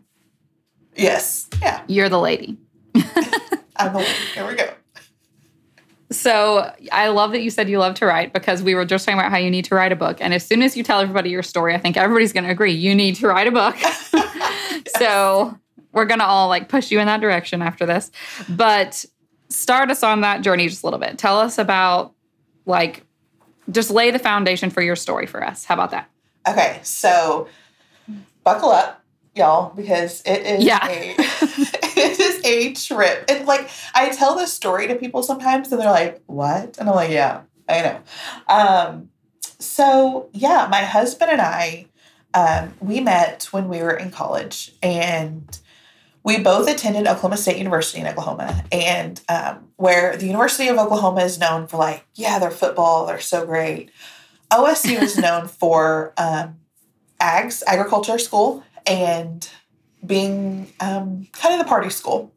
Yes. 0.95 1.47
Yeah. 1.61 1.81
You're 1.87 2.09
the 2.09 2.19
lady. 2.19 2.57
I'm 3.75 3.93
the 3.93 3.99
lady. 3.99 4.11
Here 4.33 4.47
we 4.47 4.55
go. 4.55 4.69
So 6.11 6.71
I 6.91 7.07
love 7.07 7.31
that 7.31 7.41
you 7.41 7.49
said 7.49 7.67
you 7.67 7.79
love 7.79 7.95
to 7.95 8.05
write 8.05 8.31
because 8.31 8.61
we 8.61 8.75
were 8.75 8.85
just 8.85 9.05
talking 9.05 9.19
about 9.19 9.31
how 9.31 9.37
you 9.37 9.49
need 9.49 9.65
to 9.65 9.75
write 9.75 9.91
a 9.91 9.95
book. 9.95 10.17
And 10.19 10.33
as 10.33 10.45
soon 10.45 10.61
as 10.61 10.77
you 10.77 10.83
tell 10.83 10.99
everybody 10.99 11.29
your 11.29 11.43
story, 11.43 11.73
I 11.73 11.79
think 11.79 11.97
everybody's 11.97 12.31
going 12.31 12.43
to 12.43 12.51
agree 12.51 12.71
you 12.71 12.93
need 12.93 13.15
to 13.15 13.27
write 13.27 13.47
a 13.47 13.51
book. 13.51 13.75
So 14.97 15.57
we're 15.91 16.05
going 16.05 16.19
to 16.19 16.25
all 16.25 16.47
like 16.47 16.69
push 16.69 16.91
you 16.91 16.99
in 16.99 17.07
that 17.07 17.21
direction 17.21 17.61
after 17.61 17.85
this. 17.85 18.11
But 18.47 19.03
start 19.49 19.89
us 19.89 20.03
on 20.03 20.21
that 20.21 20.41
journey 20.41 20.67
just 20.67 20.83
a 20.83 20.85
little 20.85 20.99
bit. 20.99 21.17
Tell 21.17 21.39
us 21.39 21.57
about 21.57 22.13
like 22.65 23.03
just 23.71 23.89
lay 23.89 24.11
the 24.11 24.19
foundation 24.19 24.69
for 24.69 24.81
your 24.81 24.95
story 24.95 25.25
for 25.25 25.43
us. 25.43 25.65
How 25.65 25.73
about 25.73 25.91
that? 25.91 26.09
Okay, 26.47 26.79
so 26.83 27.47
buckle 28.43 28.69
up, 28.69 29.03
y'all, 29.35 29.73
because 29.75 30.21
it 30.25 30.41
is 30.41 30.63
Yeah. 30.63 30.85
a 30.87 31.15
it 31.17 32.19
is 32.19 32.41
a 32.45 32.73
trip. 32.73 33.25
And 33.29 33.45
like 33.45 33.69
I 33.93 34.09
tell 34.09 34.35
this 34.35 34.53
story 34.53 34.87
to 34.87 34.95
people 34.95 35.23
sometimes 35.23 35.71
and 35.71 35.81
they're 35.81 35.89
like, 35.91 36.21
what? 36.25 36.77
And 36.77 36.89
I'm 36.89 36.95
like, 36.95 37.11
yeah, 37.11 37.41
I 37.69 37.81
know. 37.81 37.99
Um, 38.47 39.09
so 39.59 40.29
yeah, 40.33 40.67
my 40.69 40.83
husband 40.83 41.31
and 41.31 41.41
I 41.41 41.87
um, 42.33 42.73
we 42.81 42.99
met 42.99 43.47
when 43.51 43.69
we 43.69 43.79
were 43.81 43.93
in 43.95 44.11
college 44.11 44.73
and 44.83 45.57
we 46.23 46.39
both 46.39 46.67
attended 46.67 47.05
Oklahoma 47.07 47.37
State 47.37 47.57
University 47.59 48.01
in 48.01 48.07
Oklahoma, 48.07 48.63
and 48.71 49.21
um, 49.29 49.67
where 49.75 50.17
the 50.17 50.25
University 50.25 50.67
of 50.69 50.77
Oklahoma 50.79 51.21
is 51.21 51.37
known 51.37 51.67
for 51.67 51.77
like, 51.77 52.03
yeah, 52.15 52.39
their 52.39 52.49
football, 52.49 53.05
they're 53.05 53.19
so 53.19 53.45
great. 53.45 53.91
OSU 54.51 54.99
is 55.03 55.17
known 55.19 55.47
for 55.47 56.13
um, 56.17 56.55
ags, 57.21 57.61
agriculture 57.67 58.17
school, 58.17 58.63
and 58.85 59.49
being 60.05 60.71
um, 60.79 61.27
kind 61.31 61.53
of 61.53 61.59
the 61.59 61.69
party 61.69 61.89
school. 61.89 62.33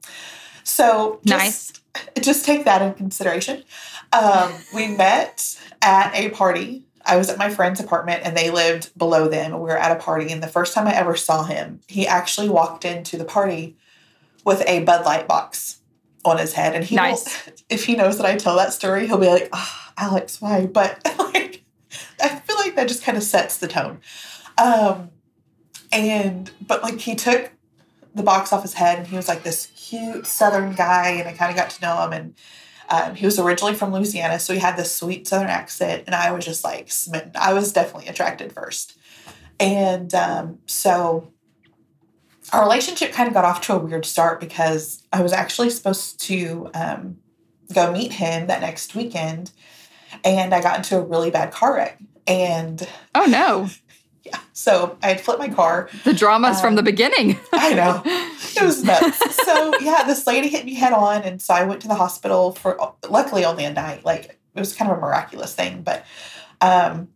So 0.64 1.20
just, 1.24 1.80
just 2.20 2.44
take 2.44 2.64
that 2.64 2.82
in 2.82 2.94
consideration. 2.94 3.64
Um, 4.12 4.52
we 4.74 4.88
met 4.88 5.58
at 5.82 6.14
a 6.14 6.30
party. 6.30 6.84
I 7.04 7.16
was 7.16 7.30
at 7.30 7.38
my 7.38 7.48
friend's 7.48 7.80
apartment 7.80 8.22
and 8.24 8.36
they 8.36 8.50
lived 8.50 8.96
below 8.96 9.28
them. 9.28 9.52
We 9.52 9.58
were 9.60 9.78
at 9.78 9.96
a 9.96 10.00
party. 10.00 10.30
And 10.30 10.42
the 10.42 10.48
first 10.48 10.74
time 10.74 10.86
I 10.86 10.94
ever 10.94 11.16
saw 11.16 11.44
him, 11.44 11.80
he 11.88 12.06
actually 12.06 12.48
walked 12.48 12.84
into 12.84 13.16
the 13.16 13.24
party 13.24 13.76
with 14.44 14.62
a 14.66 14.84
Bud 14.84 15.04
Light 15.04 15.26
box 15.26 15.80
on 16.24 16.38
his 16.38 16.52
head. 16.52 16.74
And 16.74 16.84
he 16.84 16.96
Nice. 16.96 17.46
will, 17.46 17.54
if 17.70 17.84
he 17.84 17.96
knows 17.96 18.18
that 18.18 18.26
I 18.26 18.36
tell 18.36 18.56
that 18.56 18.72
story, 18.72 19.06
he'll 19.06 19.18
be 19.18 19.28
like, 19.28 19.48
oh, 19.52 19.78
Allix, 19.98 20.40
why? 20.40 20.66
But 20.66 21.00
like, 21.18 21.62
I 22.22 22.28
feel 22.28 22.56
like 22.56 22.76
that 22.76 22.88
just 22.88 23.02
kind 23.02 23.16
of 23.16 23.24
sets 23.24 23.58
the 23.58 23.68
tone. 23.68 24.00
Um, 24.58 25.10
and, 25.92 26.50
but 26.66 26.82
like, 26.82 27.00
he 27.00 27.14
took 27.14 27.50
the 28.14 28.22
box 28.22 28.52
off 28.52 28.62
his 28.62 28.74
head 28.74 28.98
and 28.98 29.06
he 29.06 29.16
was 29.16 29.28
like 29.28 29.42
this 29.42 29.66
cute 29.76 30.26
southern 30.26 30.74
guy. 30.74 31.10
And 31.10 31.28
I 31.28 31.32
kind 31.32 31.50
of 31.50 31.56
got 31.56 31.70
to 31.70 31.82
know 31.82 32.02
him. 32.04 32.12
And 32.12 32.34
um, 32.90 33.14
he 33.14 33.26
was 33.26 33.38
originally 33.38 33.74
from 33.74 33.92
Louisiana, 33.92 34.38
so 34.38 34.54
he 34.54 34.60
had 34.60 34.76
this 34.76 34.94
sweet 34.94 35.28
Southern 35.28 35.48
accent, 35.48 36.04
and 36.06 36.14
I 36.14 36.32
was 36.32 36.44
just 36.44 36.64
like 36.64 36.90
smitten. 36.90 37.32
I 37.34 37.52
was 37.52 37.72
definitely 37.72 38.08
attracted 38.08 38.52
first, 38.52 38.98
and 39.60 40.14
um, 40.14 40.58
so 40.66 41.30
our 42.52 42.62
relationship 42.62 43.12
kind 43.12 43.28
of 43.28 43.34
got 43.34 43.44
off 43.44 43.60
to 43.62 43.74
a 43.74 43.78
weird 43.78 44.06
start 44.06 44.40
because 44.40 45.02
I 45.12 45.20
was 45.20 45.34
actually 45.34 45.68
supposed 45.68 46.18
to 46.20 46.70
um, 46.72 47.18
go 47.74 47.92
meet 47.92 48.12
him 48.12 48.46
that 48.46 48.62
next 48.62 48.94
weekend, 48.94 49.50
and 50.24 50.54
I 50.54 50.62
got 50.62 50.78
into 50.78 50.96
a 50.96 51.02
really 51.02 51.30
bad 51.30 51.52
car 51.52 51.74
wreck, 51.74 52.00
and 52.26 52.88
Oh 53.14 53.26
no, 53.26 53.68
yeah, 54.28 54.38
so 54.52 54.96
I 55.02 55.08
had 55.08 55.20
flipped 55.20 55.40
my 55.40 55.48
car. 55.48 55.88
the 56.04 56.12
drama's 56.14 56.60
from 56.60 56.70
Um, 56.70 56.76
the 56.76 56.82
beginning. 56.82 57.38
I 57.52 57.74
know. 57.74 58.02
It 58.04 58.62
was 58.62 58.82
nuts. 58.90 59.44
so 59.44 59.78
yeah, 59.80 60.04
this 60.04 60.26
lady 60.26 60.48
hit 60.48 60.64
me 60.64 60.74
head 60.74 60.92
on, 60.92 61.22
and 61.22 61.40
so 61.42 61.54
I 61.54 61.64
went 61.64 61.82
to 61.82 61.88
the 61.88 61.94
hospital 61.94 62.52
for 62.52 62.78
luckily 63.08 63.44
only 63.44 63.64
a 63.64 63.72
night. 63.72 64.04
Like 64.04 64.38
it 64.54 64.60
was 64.60 64.74
kind 64.74 64.90
of 64.90 64.98
a 64.98 65.00
miraculous 65.00 65.54
thing, 65.54 65.82
but 65.82 66.04
Um, 66.60 67.08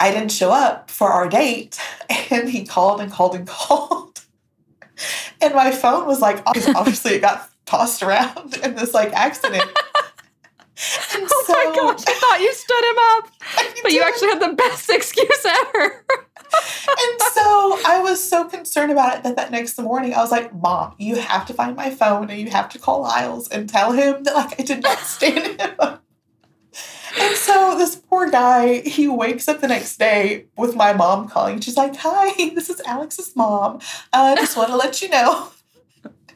I 0.00 0.10
didn't 0.10 0.32
show 0.32 0.50
up 0.52 0.90
for 0.90 1.10
our 1.10 1.28
date, 1.28 1.78
and 2.30 2.48
he 2.48 2.66
called 2.66 3.00
and 3.00 3.10
called 3.10 3.34
and 3.34 3.46
called, 3.58 4.20
and 5.40 5.54
my 5.54 5.70
phone 5.70 6.06
was 6.06 6.20
like, 6.20 6.42
obviously, 6.46 7.12
it 7.14 7.20
got 7.20 7.48
tossed 7.66 8.02
around 8.02 8.56
in 8.62 8.74
this 8.74 8.92
like 8.92 9.12
accident. 9.14 9.64
And 11.14 11.24
oh 11.30 11.44
so, 11.46 11.52
my 11.52 11.74
gosh, 11.74 12.04
I 12.06 12.14
thought 12.14 12.40
you 12.40 12.52
stood 12.52 12.84
him 12.84 12.98
up. 12.98 13.30
But 13.82 13.92
you 13.92 14.02
actually 14.02 14.28
had 14.28 14.40
the 14.40 14.54
best 14.54 14.88
excuse 14.98 15.44
ever. 15.46 16.04
and 16.08 17.20
so 17.32 17.78
I 17.86 18.00
was 18.02 18.22
so 18.22 18.46
concerned 18.46 18.90
about 18.90 19.18
it 19.18 19.22
that 19.24 19.36
that 19.36 19.50
next 19.50 19.78
morning 19.78 20.14
I 20.14 20.18
was 20.18 20.30
like, 20.30 20.54
Mom, 20.54 20.94
you 20.98 21.16
have 21.16 21.44
to 21.46 21.54
find 21.54 21.76
my 21.76 21.90
phone 21.90 22.30
and 22.30 22.40
you 22.40 22.50
have 22.50 22.70
to 22.70 22.78
call 22.78 23.02
Lyles 23.02 23.48
and 23.48 23.68
tell 23.68 23.92
him 23.92 24.22
that 24.24 24.34
like 24.34 24.58
I 24.58 24.62
did 24.62 24.82
not 24.82 24.98
stand 25.00 25.60
him 25.60 25.74
up. 25.78 26.02
And 27.20 27.36
so 27.36 27.76
this 27.76 27.94
poor 27.94 28.30
guy, 28.30 28.80
he 28.80 29.06
wakes 29.06 29.48
up 29.48 29.60
the 29.60 29.68
next 29.68 29.98
day 29.98 30.46
with 30.56 30.74
my 30.74 30.92
mom 30.94 31.28
calling. 31.28 31.60
She's 31.60 31.76
like, 31.76 31.94
Hi, 31.96 32.50
this 32.54 32.70
is 32.70 32.80
Allix's 32.86 33.36
mom. 33.36 33.80
I 34.12 34.32
uh, 34.32 34.36
just 34.36 34.56
want 34.56 34.70
to 34.70 34.76
let 34.76 35.02
you 35.02 35.10
know 35.10 35.50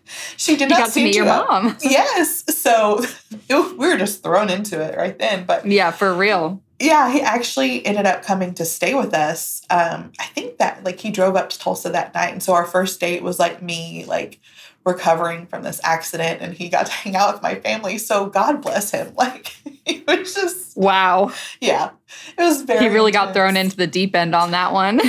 she 0.37 0.57
did 0.57 0.69
not 0.69 0.79
got 0.79 0.93
to 0.93 1.01
meet 1.03 1.15
your 1.15 1.27
mom. 1.27 1.77
Yes. 1.83 2.45
So 2.57 3.03
it, 3.49 3.79
we 3.79 3.89
were 3.89 3.97
just 3.97 4.23
thrown 4.23 4.51
into 4.51 4.81
it 4.81 4.97
right 4.97 5.19
then. 5.19 5.45
But 5.47 5.67
yeah, 5.67 5.91
for 5.91 6.15
real. 6.15 6.63
Yeah, 6.81 7.11
he 7.13 7.21
actually 7.21 7.85
ended 7.85 8.07
up 8.07 8.23
coming 8.23 8.55
to 8.55 8.65
stay 8.65 8.95
with 8.95 9.13
us. 9.13 9.63
Um, 9.69 10.13
I 10.21 10.25
think 10.27 10.59
that 10.59 10.85
like 10.85 11.01
he 11.01 11.11
drove 11.11 11.35
up 11.35 11.51
to 11.51 11.59
Tulsa 11.59 11.91
that 11.91 12.15
night. 12.15 12.33
And 12.33 12.43
so 12.43 12.53
our 12.53 12.67
first 12.67 13.01
date 13.01 13.23
was 13.23 13.39
like 13.41 13.61
me, 13.63 14.05
like 14.07 14.39
recovering 14.87 15.47
from 15.47 15.65
this 15.65 15.81
accident 15.83 16.41
and 16.41 16.55
he 16.55 16.69
got 16.69 16.87
to 16.87 16.93
hang 16.93 17.17
out 17.17 17.35
with 17.35 17.43
my 17.43 17.57
family. 17.57 17.99
So 17.99 18.27
God 18.27 18.63
bless 18.63 18.93
him. 18.93 19.13
Like 19.17 19.57
he 19.85 20.05
was 20.07 20.33
just 20.35 20.77
Wow. 20.77 21.33
Yeah. 21.61 21.91
It 22.39 22.43
was 22.43 22.63
very 22.63 22.81
He 22.85 22.89
really 22.89 23.09
intense. 23.09 23.27
got 23.27 23.35
thrown 23.35 23.57
into 23.57 23.77
the 23.77 23.89
deep 23.89 24.15
end 24.15 24.35
on 24.35 24.53
that 24.53 24.73
one. 24.73 25.01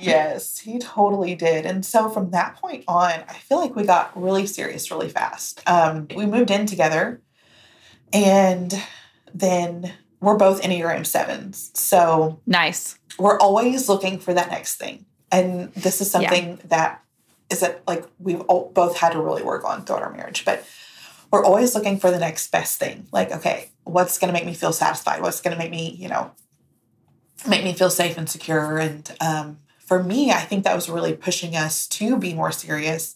Yes, 0.00 0.58
he 0.58 0.78
totally 0.78 1.34
did. 1.34 1.66
And 1.66 1.84
so 1.84 2.08
from 2.08 2.30
that 2.30 2.56
point 2.56 2.84
on, 2.88 3.12
I 3.28 3.34
feel 3.34 3.58
like 3.58 3.76
we 3.76 3.84
got 3.84 4.18
really 4.20 4.46
serious 4.46 4.90
really 4.90 5.08
fast. 5.08 5.62
Um, 5.68 6.08
we 6.14 6.26
moved 6.26 6.50
in 6.50 6.66
together 6.66 7.20
and 8.12 8.74
then 9.34 9.92
we're 10.20 10.36
both 10.36 10.62
Enneagram 10.62 11.06
sevens. 11.06 11.70
So 11.74 12.40
nice. 12.46 12.98
We're 13.18 13.38
always 13.38 13.88
looking 13.88 14.18
for 14.18 14.32
that 14.34 14.50
next 14.50 14.76
thing. 14.76 15.04
And 15.30 15.72
this 15.74 16.00
is 16.00 16.10
something 16.10 16.50
yeah. 16.50 16.66
that 16.66 17.04
is 17.50 17.60
that 17.60 17.82
like 17.86 18.04
we've 18.18 18.40
all, 18.42 18.70
both 18.74 18.96
had 18.96 19.12
to 19.12 19.20
really 19.20 19.42
work 19.42 19.64
on 19.64 19.84
throughout 19.84 20.02
our 20.02 20.12
marriage. 20.12 20.44
But 20.44 20.66
we're 21.30 21.44
always 21.44 21.74
looking 21.74 21.98
for 21.98 22.10
the 22.10 22.18
next 22.18 22.50
best 22.50 22.78
thing. 22.78 23.06
Like, 23.10 23.32
okay, 23.32 23.70
what's 23.84 24.18
going 24.18 24.28
to 24.28 24.32
make 24.32 24.46
me 24.46 24.54
feel 24.54 24.72
satisfied? 24.72 25.22
What's 25.22 25.40
going 25.40 25.56
to 25.56 25.58
make 25.58 25.70
me, 25.70 25.90
you 25.90 26.08
know, 26.08 26.30
make 27.48 27.64
me 27.64 27.72
feel 27.72 27.90
safe 27.90 28.16
and 28.18 28.28
secure? 28.28 28.78
And 28.78 29.10
um, 29.20 29.58
for 29.78 30.02
me, 30.02 30.30
I 30.30 30.40
think 30.40 30.64
that 30.64 30.74
was 30.74 30.88
really 30.88 31.14
pushing 31.14 31.56
us 31.56 31.86
to 31.88 32.16
be 32.18 32.34
more 32.34 32.52
serious. 32.52 33.14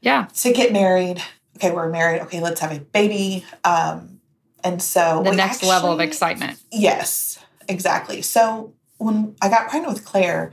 Yeah. 0.00 0.26
To 0.38 0.52
get 0.52 0.72
married. 0.72 1.22
Okay, 1.56 1.70
we're 1.70 1.88
married. 1.88 2.20
Okay, 2.22 2.40
let's 2.40 2.60
have 2.60 2.72
a 2.72 2.80
baby. 2.80 3.44
Um, 3.64 4.20
and 4.62 4.82
so 4.82 5.22
the 5.24 5.32
next 5.32 5.56
actually, 5.56 5.68
level 5.70 5.92
of 5.92 6.00
excitement. 6.00 6.60
Yes, 6.70 7.38
exactly. 7.68 8.20
So 8.20 8.74
when 8.98 9.36
I 9.40 9.48
got 9.48 9.68
pregnant 9.68 9.94
with 9.94 10.04
Claire, 10.04 10.52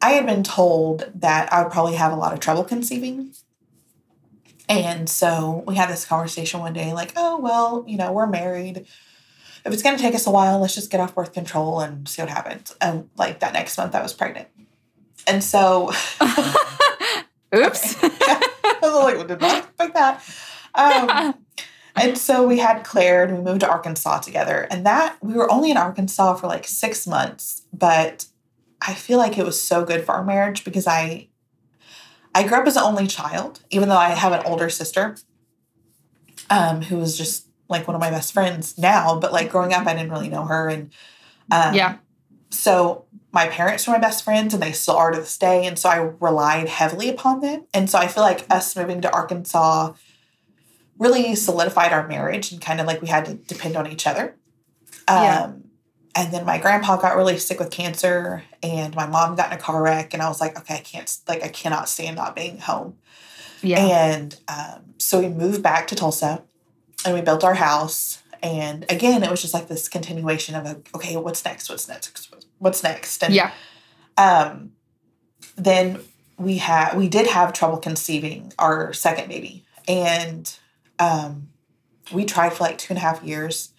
I 0.00 0.10
had 0.10 0.26
been 0.26 0.42
told 0.42 1.10
that 1.14 1.52
I 1.52 1.62
would 1.62 1.72
probably 1.72 1.94
have 1.94 2.12
a 2.12 2.16
lot 2.16 2.32
of 2.32 2.40
trouble 2.40 2.64
conceiving. 2.64 3.32
And 4.68 5.08
so 5.08 5.64
we 5.66 5.76
had 5.76 5.88
this 5.88 6.04
conversation 6.04 6.60
one 6.60 6.72
day, 6.72 6.92
like, 6.92 7.12
oh, 7.16 7.38
well, 7.38 7.84
you 7.86 7.96
know, 7.96 8.12
we're 8.12 8.26
married. 8.26 8.86
If 9.66 9.72
it's 9.72 9.82
going 9.82 9.96
to 9.96 10.02
take 10.02 10.14
us 10.14 10.26
a 10.26 10.30
while, 10.30 10.60
let's 10.60 10.76
just 10.76 10.92
get 10.92 11.00
off 11.00 11.14
birth 11.14 11.32
control 11.32 11.80
and 11.80 12.08
see 12.08 12.22
what 12.22 12.28
happens. 12.28 12.74
And 12.80 13.10
like 13.16 13.40
that 13.40 13.52
next 13.52 13.76
month, 13.76 13.96
I 13.96 14.02
was 14.02 14.12
pregnant. 14.12 14.46
And 15.26 15.42
so, 15.42 15.88
oops. 17.54 18.00
yeah, 18.00 18.08
I 18.62 18.78
was 18.80 18.94
like, 18.94 19.16
well, 19.16 19.26
did 19.26 19.40
not 19.40 19.64
expect 19.64 19.94
that. 19.94 20.24
Um, 20.76 21.34
and 21.96 22.16
so 22.16 22.46
we 22.46 22.58
had 22.58 22.84
Claire 22.84 23.24
and 23.24 23.38
we 23.38 23.42
moved 23.42 23.60
to 23.62 23.68
Arkansas 23.68 24.20
together. 24.20 24.68
And 24.70 24.86
that 24.86 25.16
we 25.20 25.34
were 25.34 25.50
only 25.50 25.72
in 25.72 25.76
Arkansas 25.76 26.34
for 26.34 26.46
like 26.46 26.66
six 26.68 27.04
months, 27.04 27.62
but 27.72 28.26
I 28.80 28.94
feel 28.94 29.18
like 29.18 29.36
it 29.36 29.44
was 29.44 29.60
so 29.60 29.84
good 29.84 30.04
for 30.04 30.12
our 30.12 30.24
marriage 30.24 30.62
because 30.62 30.86
I 30.86 31.28
I 32.36 32.46
grew 32.46 32.58
up 32.58 32.66
as 32.66 32.76
an 32.76 32.82
only 32.82 33.06
child, 33.06 33.60
even 33.70 33.88
though 33.88 33.96
I 33.96 34.10
have 34.10 34.32
an 34.32 34.42
older 34.44 34.68
sister 34.68 35.16
um, 36.50 36.82
who 36.82 36.98
was 36.98 37.16
just 37.16 37.45
like 37.68 37.86
one 37.86 37.94
of 37.94 38.00
my 38.00 38.10
best 38.10 38.32
friends 38.32 38.78
now. 38.78 39.18
But 39.18 39.32
like 39.32 39.50
growing 39.50 39.72
up, 39.72 39.86
I 39.86 39.94
didn't 39.94 40.10
really 40.10 40.28
know 40.28 40.44
her. 40.44 40.68
And 40.68 40.92
um, 41.50 41.74
yeah. 41.74 41.96
So 42.50 43.04
my 43.32 43.48
parents 43.48 43.86
were 43.86 43.92
my 43.92 43.98
best 43.98 44.24
friends 44.24 44.54
and 44.54 44.62
they 44.62 44.72
still 44.72 44.96
are 44.96 45.10
to 45.10 45.18
this 45.18 45.36
day. 45.36 45.66
And 45.66 45.78
so 45.78 45.88
I 45.88 45.96
relied 46.20 46.68
heavily 46.68 47.08
upon 47.08 47.40
them. 47.40 47.66
And 47.74 47.90
so 47.90 47.98
I 47.98 48.06
feel 48.06 48.22
like 48.22 48.46
us 48.50 48.76
moving 48.76 49.00
to 49.02 49.12
Arkansas 49.12 49.92
really 50.98 51.34
solidified 51.34 51.92
our 51.92 52.06
marriage 52.08 52.52
and 52.52 52.60
kind 52.60 52.80
of 52.80 52.86
like 52.86 53.02
we 53.02 53.08
had 53.08 53.26
to 53.26 53.34
depend 53.34 53.76
on 53.76 53.86
each 53.86 54.06
other. 54.06 54.36
Um, 55.08 55.22
yeah 55.22 55.52
and 56.16 56.32
then 56.32 56.46
my 56.46 56.58
grandpa 56.58 56.96
got 56.96 57.16
really 57.16 57.36
sick 57.36 57.60
with 57.60 57.70
cancer 57.70 58.42
and 58.62 58.96
my 58.96 59.06
mom 59.06 59.36
got 59.36 59.52
in 59.52 59.58
a 59.58 59.60
car 59.60 59.82
wreck 59.82 60.14
and 60.14 60.22
i 60.22 60.28
was 60.28 60.40
like 60.40 60.58
okay 60.58 60.76
i 60.76 60.80
can't 60.80 61.18
like 61.28 61.44
i 61.44 61.48
cannot 61.48 61.88
stand 61.88 62.16
not 62.16 62.34
being 62.34 62.58
home 62.58 62.96
yeah 63.62 63.78
and 63.78 64.40
um, 64.48 64.94
so 64.98 65.20
we 65.20 65.28
moved 65.28 65.62
back 65.62 65.86
to 65.86 65.94
tulsa 65.94 66.42
and 67.04 67.14
we 67.14 67.20
built 67.20 67.44
our 67.44 67.54
house 67.54 68.22
and 68.42 68.84
again 68.90 69.22
it 69.22 69.30
was 69.30 69.42
just 69.42 69.54
like 69.54 69.68
this 69.68 69.88
continuation 69.88 70.54
of 70.54 70.66
a, 70.66 70.80
okay 70.94 71.16
what's 71.16 71.44
next 71.44 71.68
what's 71.68 71.88
next 71.88 72.34
what's 72.58 72.82
next 72.82 73.22
and 73.22 73.34
yeah 73.34 73.50
um 74.16 74.72
then 75.56 75.98
we 76.38 76.58
had 76.58 76.96
we 76.96 77.08
did 77.08 77.26
have 77.26 77.52
trouble 77.52 77.78
conceiving 77.78 78.52
our 78.58 78.92
second 78.92 79.28
baby 79.28 79.64
and 79.88 80.58
um 80.98 81.48
we 82.12 82.24
tried 82.24 82.52
for 82.52 82.64
like 82.64 82.78
two 82.78 82.92
and 82.92 82.98
a 82.98 83.00
half 83.00 83.22
years 83.22 83.72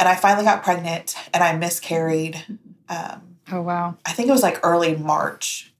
and 0.00 0.08
I 0.08 0.14
finally 0.14 0.44
got 0.44 0.62
pregnant 0.62 1.14
and 1.34 1.44
I 1.44 1.54
miscarried. 1.54 2.42
Um, 2.88 3.36
oh, 3.52 3.60
wow. 3.60 3.98
I 4.06 4.12
think 4.12 4.30
it 4.30 4.32
was 4.32 4.42
like 4.42 4.58
early 4.62 4.96
March. 4.96 5.74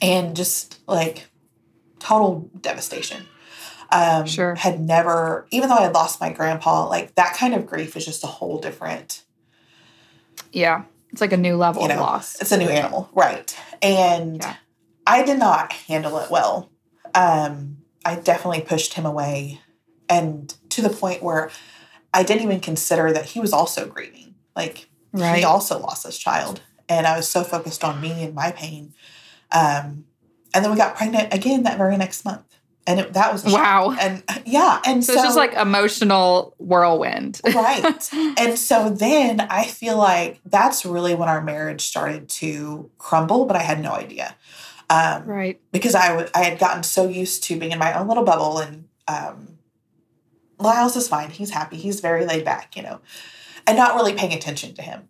And 0.00 0.36
just 0.36 0.78
like 0.86 1.26
total 1.98 2.48
devastation. 2.60 3.26
Um, 3.92 4.26
sure. 4.26 4.54
Had 4.54 4.80
never, 4.80 5.46
even 5.50 5.68
though 5.68 5.76
I 5.76 5.82
had 5.82 5.94
lost 5.94 6.20
my 6.20 6.32
grandpa, 6.32 6.88
like 6.88 7.14
that 7.16 7.34
kind 7.34 7.54
of 7.54 7.66
grief 7.66 7.96
is 7.96 8.04
just 8.04 8.24
a 8.24 8.28
whole 8.28 8.58
different. 8.60 9.24
Yeah. 10.52 10.84
It's 11.10 11.20
like 11.20 11.32
a 11.32 11.36
new 11.36 11.56
level 11.56 11.82
you 11.82 11.88
know, 11.88 11.94
of 11.94 12.00
loss. 12.00 12.40
It's 12.40 12.52
a 12.52 12.56
new 12.56 12.68
animal. 12.68 13.10
Right. 13.12 13.56
And 13.82 14.36
yeah. 14.36 14.56
I 15.06 15.24
did 15.24 15.38
not 15.38 15.72
handle 15.72 16.18
it 16.18 16.30
well. 16.30 16.70
Um, 17.14 17.78
I 18.04 18.14
definitely 18.14 18.60
pushed 18.60 18.94
him 18.94 19.04
away 19.04 19.60
and 20.08 20.54
to 20.70 20.82
the 20.82 20.90
point 20.90 21.22
where 21.22 21.50
I 22.14 22.22
didn't 22.22 22.42
even 22.42 22.60
consider 22.60 23.12
that 23.12 23.26
he 23.26 23.40
was 23.40 23.52
also 23.52 23.86
grieving. 23.86 24.34
Like 24.54 24.88
right. 25.12 25.38
he 25.38 25.44
also 25.44 25.78
lost 25.78 26.06
his 26.06 26.18
child. 26.18 26.60
And 26.88 27.06
I 27.06 27.16
was 27.16 27.28
so 27.28 27.44
focused 27.44 27.84
on 27.84 28.00
me 28.00 28.24
and 28.24 28.34
my 28.34 28.52
pain. 28.52 28.94
Um, 29.52 30.04
and 30.52 30.64
then 30.64 30.70
we 30.70 30.76
got 30.76 30.96
pregnant 30.96 31.32
again 31.32 31.62
that 31.64 31.78
very 31.78 31.96
next 31.96 32.24
month. 32.24 32.49
And 32.86 33.00
it, 33.00 33.12
that 33.12 33.32
was 33.32 33.44
wow. 33.44 33.94
And 34.00 34.22
yeah. 34.46 34.80
And 34.84 35.04
so, 35.04 35.12
so 35.12 35.18
it's 35.18 35.28
just 35.28 35.36
like 35.36 35.52
emotional 35.52 36.54
whirlwind. 36.58 37.40
right. 37.54 38.08
And 38.12 38.58
so 38.58 38.90
then 38.90 39.40
I 39.40 39.64
feel 39.64 39.96
like 39.96 40.40
that's 40.44 40.84
really 40.84 41.14
when 41.14 41.28
our 41.28 41.42
marriage 41.42 41.82
started 41.82 42.28
to 42.30 42.90
crumble, 42.98 43.44
but 43.44 43.56
I 43.56 43.62
had 43.62 43.80
no 43.80 43.92
idea. 43.92 44.34
Um, 44.88 45.24
right. 45.24 45.60
Because 45.72 45.94
I, 45.94 46.08
w- 46.08 46.28
I 46.34 46.42
had 46.42 46.58
gotten 46.58 46.82
so 46.82 47.06
used 47.06 47.44
to 47.44 47.58
being 47.58 47.70
in 47.70 47.78
my 47.78 47.96
own 47.96 48.08
little 48.08 48.24
bubble 48.24 48.58
and 48.58 48.88
um, 49.06 49.58
Lyles 50.58 50.96
is 50.96 51.08
fine. 51.08 51.30
He's 51.30 51.50
happy. 51.50 51.76
He's 51.76 52.00
very 52.00 52.24
laid 52.26 52.44
back, 52.44 52.76
you 52.76 52.82
know, 52.82 53.00
and 53.66 53.76
not 53.76 53.94
really 53.94 54.14
paying 54.14 54.32
attention 54.32 54.74
to 54.74 54.82
him. 54.82 55.08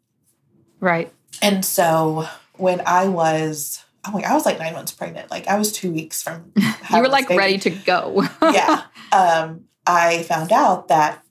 Right. 0.81 1.13
And 1.43 1.65
so 1.65 2.27
when 2.55 2.83
I 2.87 3.09
was, 3.09 3.85
oh 4.05 4.13
my, 4.13 4.23
I 4.23 4.35
was 4.35 4.47
like 4.47 4.59
nine 4.59 4.73
months 4.73 4.93
pregnant. 4.93 5.31
Like 5.31 5.49
I 5.49 5.59
was 5.59 5.73
two 5.73 5.93
weeks 5.93 6.23
from. 6.23 6.53
you 6.57 7.01
were 7.01 7.09
like 7.09 7.29
baby. 7.29 7.39
ready 7.39 7.59
to 7.59 7.71
go. 7.71 8.25
yeah. 8.43 8.85
Um, 9.13 9.65
I 9.87 10.23
found 10.25 10.53
out 10.53 10.89
that 10.89 11.25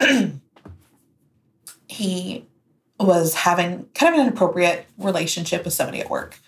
he 1.88 2.46
was 2.98 3.34
having 3.34 3.86
kind 3.94 4.14
of 4.14 4.20
an 4.20 4.26
inappropriate 4.26 4.86
relationship 4.98 5.64
with 5.64 5.74
somebody 5.74 6.00
at 6.00 6.10
work. 6.10 6.38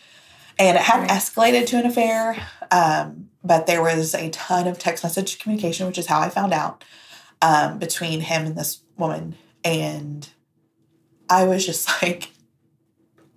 And 0.59 0.77
it 0.77 0.83
hadn't 0.83 1.09
right. 1.09 1.21
escalated 1.21 1.67
to 1.67 1.79
an 1.79 1.87
affair, 1.87 2.49
um, 2.73 3.29
but 3.45 3.67
there 3.67 3.83
was 3.83 4.15
a 4.15 4.31
ton 4.31 4.67
of 4.67 4.79
text 4.79 5.05
message 5.05 5.39
communication, 5.39 5.87
which 5.87 5.99
is 5.99 6.07
how 6.07 6.21
I 6.21 6.31
found 6.31 6.53
out 6.53 6.85
um, 7.41 7.79
between 7.79 8.21
him 8.21 8.45
and 8.45 8.57
this 8.57 8.83
woman. 8.97 9.37
And 9.63 10.29
I 11.29 11.45
was 11.45 11.65
just 11.65 11.89
like, 12.03 12.31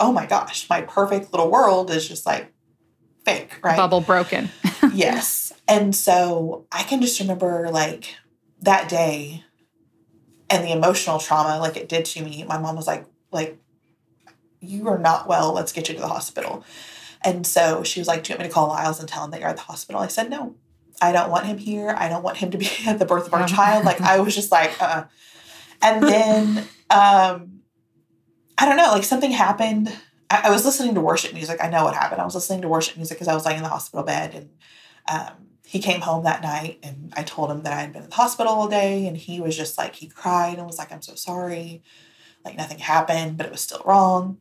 oh 0.01 0.11
my 0.11 0.25
gosh, 0.25 0.69
my 0.69 0.81
perfect 0.81 1.31
little 1.31 1.49
world 1.49 1.91
is 1.91 2.07
just 2.07 2.25
like 2.25 2.51
fake, 3.23 3.57
right? 3.63 3.77
Bubble 3.77 4.01
broken. 4.01 4.49
yes. 4.93 5.53
And 5.67 5.95
so 5.95 6.65
I 6.71 6.83
can 6.83 7.01
just 7.01 7.19
remember 7.19 7.69
like 7.71 8.15
that 8.61 8.89
day 8.89 9.45
and 10.49 10.65
the 10.65 10.71
emotional 10.71 11.19
trauma 11.19 11.59
like 11.59 11.77
it 11.77 11.87
did 11.87 12.05
to 12.05 12.23
me, 12.23 12.43
my 12.43 12.57
mom 12.57 12.75
was 12.75 12.87
like, 12.87 13.05
like, 13.31 13.57
you 14.59 14.87
are 14.89 14.97
not 14.97 15.27
well. 15.27 15.53
Let's 15.53 15.71
get 15.71 15.87
you 15.87 15.95
to 15.95 16.01
the 16.01 16.07
hospital. 16.07 16.65
And 17.23 17.45
so 17.45 17.83
she 17.83 17.99
was 17.99 18.07
like, 18.07 18.23
Do 18.23 18.33
you 18.33 18.35
want 18.35 18.43
me 18.43 18.49
to 18.49 18.53
call 18.53 18.67
Lyles 18.67 18.99
and 18.99 19.07
tell 19.07 19.23
him 19.23 19.31
that 19.31 19.39
you're 19.39 19.49
at 19.49 19.55
the 19.55 19.61
hospital? 19.63 20.01
I 20.01 20.07
said, 20.07 20.29
No, 20.29 20.55
I 21.01 21.11
don't 21.11 21.31
want 21.31 21.45
him 21.45 21.57
here. 21.57 21.95
I 21.97 22.09
don't 22.09 22.23
want 22.23 22.37
him 22.37 22.51
to 22.51 22.57
be 22.57 22.69
at 22.87 22.99
the 22.99 23.05
birth 23.05 23.27
of 23.27 23.33
our 23.33 23.47
child. 23.47 23.85
Like 23.85 24.01
I 24.01 24.19
was 24.19 24.35
just 24.35 24.51
like, 24.51 24.79
uh. 24.81 25.05
And 25.81 26.03
then 26.03 26.67
um, 26.89 27.60
I 28.61 28.65
don't 28.65 28.77
know, 28.77 28.91
like 28.91 29.03
something 29.03 29.31
happened. 29.31 29.91
I, 30.29 30.41
I, 30.43 30.51
was 30.51 30.65
listening 30.65 30.93
to 30.93 31.01
worship 31.01 31.33
music. 31.33 31.57
I 31.63 31.67
know 31.67 31.83
what 31.83 31.95
happened. 31.95 32.21
I 32.21 32.25
was 32.25 32.35
listening 32.35 32.61
to 32.61 32.67
worship 32.67 32.95
music 32.95 33.17
because 33.17 33.27
I 33.27 33.33
was 33.33 33.43
laying 33.43 33.57
in 33.57 33.63
the 33.63 33.69
hospital 33.69 34.05
bed 34.05 34.35
and 34.35 34.49
um, 35.11 35.47
he 35.65 35.79
came 35.79 36.01
home 36.01 36.25
that 36.25 36.43
night 36.43 36.77
and 36.83 37.11
I 37.17 37.23
told 37.23 37.49
him 37.49 37.63
that 37.63 37.73
I 37.73 37.81
had 37.81 37.91
been 37.91 38.03
in 38.03 38.09
the 38.11 38.15
hospital 38.15 38.53
all 38.53 38.67
day 38.67 39.07
and 39.07 39.17
he 39.17 39.41
was 39.41 39.57
just 39.57 39.79
like 39.79 39.95
he 39.95 40.07
cried 40.07 40.59
and 40.59 40.67
was 40.67 40.77
like, 40.77 40.91
I'm 40.91 41.01
so 41.01 41.15
sorry. 41.15 41.81
Like 42.45 42.55
nothing 42.55 42.77
happened, 42.77 43.35
but 43.35 43.47
it 43.47 43.51
was 43.51 43.61
still 43.61 43.81
wrong. 43.83 44.37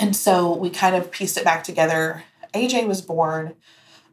And 0.00 0.16
so 0.16 0.56
we 0.56 0.70
kind 0.70 0.96
of 0.96 1.10
pieced 1.10 1.36
it 1.36 1.44
back 1.44 1.64
together. 1.64 2.24
AJ 2.54 2.86
was 2.88 3.02
born. 3.02 3.56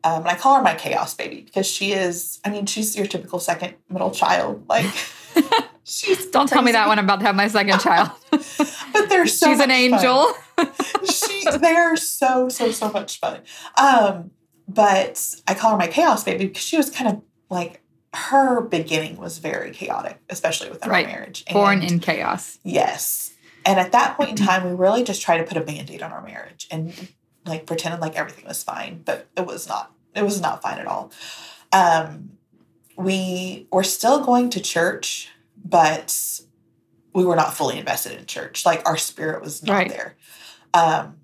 Um, 0.03 0.23
and 0.23 0.27
I 0.27 0.35
call 0.35 0.57
her 0.57 0.61
my 0.61 0.75
chaos 0.75 1.13
baby 1.13 1.39
because 1.39 1.67
she 1.67 1.93
is, 1.93 2.41
I 2.43 2.49
mean, 2.49 2.65
she's 2.65 2.97
your 2.97 3.05
typical 3.05 3.39
second 3.39 3.75
middle 3.87 4.11
child. 4.11 4.67
Like, 4.67 4.93
she's. 5.83 6.27
Don't 6.27 6.47
crazy. 6.47 6.53
tell 6.53 6.61
me 6.63 6.71
that 6.71 6.87
when 6.87 6.99
I'm 6.99 7.05
about 7.05 7.19
to 7.19 7.25
have 7.25 7.35
my 7.35 7.47
second 7.47 7.79
child. 7.79 8.11
but 8.31 9.09
they're 9.09 9.27
so 9.27 9.49
She's 9.49 9.59
an 9.59 9.71
angel. 9.71 10.33
she, 11.09 11.45
they 11.59 11.75
are 11.75 11.95
so, 11.97 12.49
so, 12.49 12.71
so 12.71 12.91
much 12.91 13.19
fun. 13.19 13.41
Um, 13.77 14.31
but 14.67 15.35
I 15.47 15.53
call 15.53 15.71
her 15.71 15.77
my 15.77 15.87
chaos 15.87 16.23
baby 16.23 16.47
because 16.47 16.63
she 16.63 16.77
was 16.77 16.89
kind 16.89 17.09
of 17.09 17.21
like, 17.49 17.81
her 18.13 18.61
beginning 18.61 19.17
was 19.17 19.39
very 19.39 19.71
chaotic, 19.71 20.19
especially 20.29 20.69
within 20.69 20.89
right. 20.89 21.05
our 21.05 21.11
marriage. 21.11 21.43
And 21.47 21.53
Born 21.55 21.81
in 21.81 21.99
chaos. 21.99 22.59
Yes. 22.63 23.33
And 23.65 23.79
at 23.79 23.91
that 23.93 24.17
point 24.17 24.29
in 24.31 24.35
time, 24.35 24.65
we 24.65 24.75
really 24.75 25.03
just 25.03 25.21
tried 25.21 25.37
to 25.37 25.43
put 25.43 25.57
a 25.57 25.61
band-aid 25.61 26.01
on 26.03 26.11
our 26.11 26.21
marriage 26.21 26.67
and 26.69 26.93
like 27.45 27.65
pretended 27.65 28.01
like 28.01 28.15
everything 28.15 28.45
was 28.45 28.63
fine, 28.63 29.01
but 29.03 29.27
it 29.35 29.45
was 29.45 29.67
not. 29.67 29.91
It 30.15 30.23
was 30.23 30.39
not 30.39 30.61
fine 30.61 30.77
at 30.77 30.85
all. 30.85 31.11
Um, 31.71 32.37
we 32.95 33.67
were 33.71 33.83
still 33.83 34.23
going 34.23 34.51
to 34.51 34.61
church, 34.61 35.29
but 35.63 36.41
we 37.13 37.25
were 37.25 37.35
not 37.35 37.53
fully 37.53 37.77
invested 37.77 38.17
in 38.17 38.25
church. 38.25 38.65
Like 38.65 38.87
our 38.87 38.97
spirit 38.97 39.41
was 39.41 39.63
not 39.63 39.73
right. 39.73 39.89
there. 39.89 40.15
Um, 40.73 41.17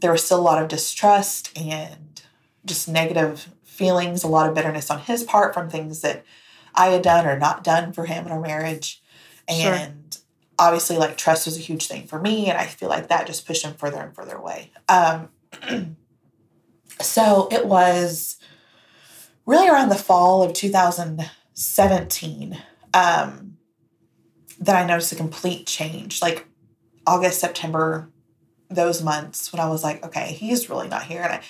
there 0.00 0.12
was 0.12 0.24
still 0.24 0.38
a 0.38 0.42
lot 0.42 0.62
of 0.62 0.68
distrust 0.68 1.56
and 1.58 2.22
just 2.64 2.88
negative 2.88 3.48
feelings, 3.64 4.22
a 4.22 4.28
lot 4.28 4.48
of 4.48 4.54
bitterness 4.54 4.90
on 4.90 5.00
his 5.00 5.24
part 5.24 5.54
from 5.54 5.68
things 5.68 6.00
that 6.02 6.24
I 6.74 6.88
had 6.88 7.02
done 7.02 7.26
or 7.26 7.38
not 7.38 7.64
done 7.64 7.92
for 7.92 8.06
him 8.06 8.26
in 8.26 8.32
our 8.32 8.40
marriage. 8.40 9.02
And 9.48 9.60
sure 9.60 9.92
obviously 10.58 10.96
like 10.96 11.16
trust 11.16 11.46
was 11.46 11.56
a 11.56 11.60
huge 11.60 11.86
thing 11.88 12.06
for 12.06 12.20
me 12.20 12.48
and 12.48 12.58
i 12.58 12.66
feel 12.66 12.88
like 12.88 13.08
that 13.08 13.26
just 13.26 13.44
pushed 13.46 13.64
him 13.64 13.74
further 13.74 14.00
and 14.00 14.14
further 14.14 14.36
away 14.36 14.70
um, 14.88 15.28
so 17.00 17.48
it 17.50 17.66
was 17.66 18.38
really 19.46 19.68
around 19.68 19.88
the 19.88 19.96
fall 19.96 20.42
of 20.42 20.52
2017 20.52 22.62
um, 22.94 23.51
that 24.62 24.76
i 24.76 24.86
noticed 24.86 25.12
a 25.12 25.16
complete 25.16 25.66
change 25.66 26.22
like 26.22 26.46
august 27.06 27.40
september 27.40 28.08
those 28.70 29.02
months 29.02 29.52
when 29.52 29.60
i 29.60 29.68
was 29.68 29.84
like 29.84 30.04
okay 30.04 30.32
he's 30.32 30.70
really 30.70 30.88
not 30.88 31.04
here 31.04 31.22
and 31.22 31.32
i 31.32 31.40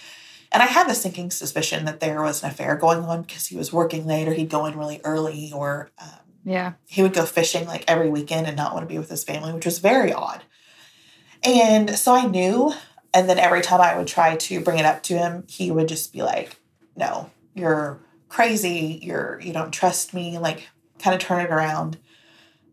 and 0.54 0.62
I 0.62 0.66
had 0.66 0.86
the 0.86 0.94
sinking 0.94 1.30
suspicion 1.30 1.86
that 1.86 2.00
there 2.00 2.20
was 2.20 2.42
an 2.42 2.50
affair 2.50 2.76
going 2.76 2.98
on 3.04 3.22
because 3.22 3.46
he 3.46 3.56
was 3.56 3.72
working 3.72 4.06
late 4.06 4.28
or 4.28 4.34
he'd 4.34 4.50
go 4.50 4.66
in 4.66 4.76
really 4.76 5.00
early 5.02 5.50
or 5.54 5.90
um, 5.98 6.10
yeah. 6.44 6.72
He 6.86 7.02
would 7.02 7.14
go 7.14 7.24
fishing 7.24 7.66
like 7.66 7.84
every 7.88 8.10
weekend 8.10 8.46
and 8.46 8.56
not 8.56 8.74
want 8.74 8.86
to 8.86 8.92
be 8.92 8.98
with 8.98 9.10
his 9.10 9.24
family, 9.24 9.52
which 9.52 9.64
was 9.64 9.78
very 9.78 10.12
odd. 10.12 10.42
And 11.42 11.90
so 11.90 12.14
I 12.14 12.26
knew. 12.26 12.72
And 13.14 13.28
then 13.28 13.38
every 13.38 13.62
time 13.62 13.80
I 13.80 13.96
would 13.96 14.06
try 14.06 14.36
to 14.36 14.60
bring 14.60 14.78
it 14.78 14.86
up 14.86 15.02
to 15.04 15.18
him, 15.18 15.44
he 15.48 15.70
would 15.70 15.88
just 15.88 16.12
be 16.12 16.22
like, 16.22 16.56
no, 16.96 17.30
you're 17.54 18.00
crazy. 18.28 18.98
You're, 19.02 19.38
you 19.40 19.52
don't 19.52 19.70
trust 19.70 20.14
me. 20.14 20.38
Like, 20.38 20.68
kind 20.98 21.14
of 21.14 21.20
turn 21.20 21.44
it 21.44 21.50
around 21.50 21.98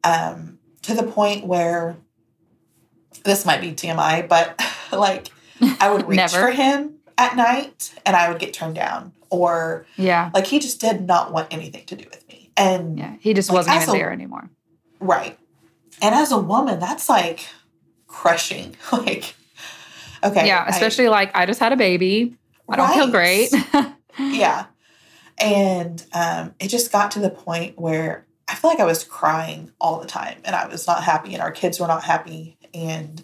um, 0.04 0.60
to 0.84 0.94
the 0.94 1.04
point 1.04 1.46
where 1.46 1.98
this 3.24 3.46
might 3.46 3.62
be 3.62 3.72
TMI, 3.72 4.28
but 4.28 4.62
like 4.92 5.30
I 5.80 5.92
would 5.92 6.08
reach 6.08 6.32
for 6.32 6.52
him 6.52 6.96
at 7.18 7.36
night 7.36 7.94
and 8.06 8.16
I 8.16 8.30
would 8.30 8.40
get 8.40 8.54
turned 8.54 8.76
down. 8.76 9.14
Or, 9.32 9.86
yeah, 9.96 10.32
like 10.34 10.48
he 10.48 10.58
just 10.58 10.82
did 10.82 11.02
not 11.02 11.32
want 11.32 11.54
anything 11.54 11.86
to 11.86 11.96
do 11.96 12.06
with 12.10 12.28
me. 12.28 12.50
And 12.58 12.98
yeah, 12.98 13.16
he 13.20 13.36
just 13.36 13.50
like, 13.50 13.58
wasn't 13.58 13.76
even 13.84 13.90
a, 13.90 13.92
there 13.92 14.12
anymore. 14.12 14.50
Right. 15.00 15.38
And 16.02 16.16
as 16.16 16.32
a 16.32 16.40
woman, 16.40 16.80
that's 16.80 17.10
like 17.10 17.48
crushing. 18.08 18.76
like, 18.92 19.36
okay. 20.24 20.48
Yeah, 20.48 20.66
especially 20.68 21.08
I, 21.08 21.12
like 21.12 21.36
I 21.36 21.46
just 21.46 21.60
had 21.60 21.74
a 21.74 21.78
baby. 21.78 22.36
I 22.68 22.76
don't 22.76 22.94
feel 22.94 23.08
great. 23.08 23.52
yeah. 24.20 24.66
And 25.38 26.04
um, 26.14 26.54
it 26.60 26.68
just 26.68 26.92
got 26.92 27.12
to 27.12 27.20
the 27.20 27.30
point 27.30 27.80
where 27.80 28.26
feel 28.60 28.70
like 28.70 28.80
I 28.80 28.86
was 28.86 29.04
crying 29.04 29.72
all 29.80 30.00
the 30.00 30.08
time 30.08 30.42
and 30.44 30.56
I 30.56 30.68
was 30.68 30.86
not 30.86 31.04
happy 31.04 31.34
and 31.34 31.42
our 31.42 31.52
kids 31.52 31.80
were 31.80 31.88
not 31.88 32.04
happy. 32.04 32.58
And 32.74 33.24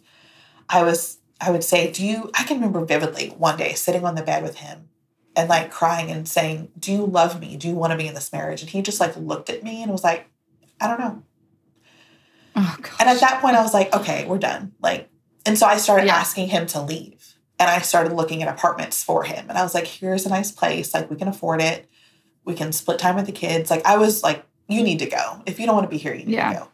I 0.69 0.83
was, 0.83 1.19
I 1.41 1.51
would 1.51 1.63
say, 1.63 1.91
Do 1.91 2.05
you, 2.05 2.31
I 2.33 2.43
can 2.43 2.57
remember 2.57 2.85
vividly 2.85 3.29
one 3.37 3.57
day 3.57 3.73
sitting 3.73 4.05
on 4.05 4.15
the 4.15 4.23
bed 4.23 4.43
with 4.43 4.57
him 4.57 4.89
and 5.35 5.49
like 5.49 5.71
crying 5.71 6.09
and 6.09 6.27
saying, 6.27 6.71
Do 6.79 6.91
you 6.91 7.05
love 7.05 7.39
me? 7.39 7.57
Do 7.57 7.67
you 7.67 7.75
want 7.75 7.91
to 7.91 7.97
be 7.97 8.07
in 8.07 8.15
this 8.15 8.31
marriage? 8.31 8.61
And 8.61 8.69
he 8.69 8.81
just 8.81 8.99
like 8.99 9.15
looked 9.17 9.49
at 9.49 9.63
me 9.63 9.83
and 9.83 9.91
was 9.91 10.03
like, 10.03 10.27
I 10.79 10.87
don't 10.87 10.99
know. 10.99 11.23
Oh, 12.55 12.75
and 12.99 13.09
at 13.09 13.19
that 13.19 13.41
point, 13.41 13.55
I 13.55 13.61
was 13.61 13.73
like, 13.73 13.93
okay, 13.93 14.25
we're 14.25 14.37
done. 14.37 14.73
Like, 14.81 15.09
and 15.45 15.57
so 15.57 15.65
I 15.65 15.77
started 15.77 16.07
yeah. 16.07 16.15
asking 16.15 16.47
him 16.49 16.65
to 16.67 16.81
leave. 16.81 17.35
And 17.59 17.69
I 17.69 17.79
started 17.79 18.13
looking 18.13 18.43
at 18.43 18.49
apartments 18.49 19.03
for 19.03 19.23
him. 19.23 19.45
And 19.49 19.57
I 19.57 19.63
was 19.63 19.73
like, 19.73 19.87
here's 19.87 20.25
a 20.25 20.29
nice 20.29 20.51
place. 20.51 20.93
Like, 20.93 21.09
we 21.09 21.15
can 21.15 21.27
afford 21.27 21.61
it. 21.61 21.89
We 22.43 22.53
can 22.53 22.71
split 22.71 22.99
time 22.99 23.15
with 23.15 23.25
the 23.25 23.31
kids. 23.31 23.69
Like, 23.69 23.85
I 23.85 23.97
was 23.97 24.23
like, 24.23 24.45
you 24.67 24.83
need 24.83 24.99
to 24.99 25.05
go. 25.05 25.41
If 25.45 25.59
you 25.59 25.65
don't 25.65 25.75
want 25.75 25.85
to 25.85 25.91
be 25.91 25.97
here, 25.97 26.13
you 26.13 26.25
need 26.25 26.35
yeah. 26.35 26.53
to 26.53 26.59
go. 26.59 26.67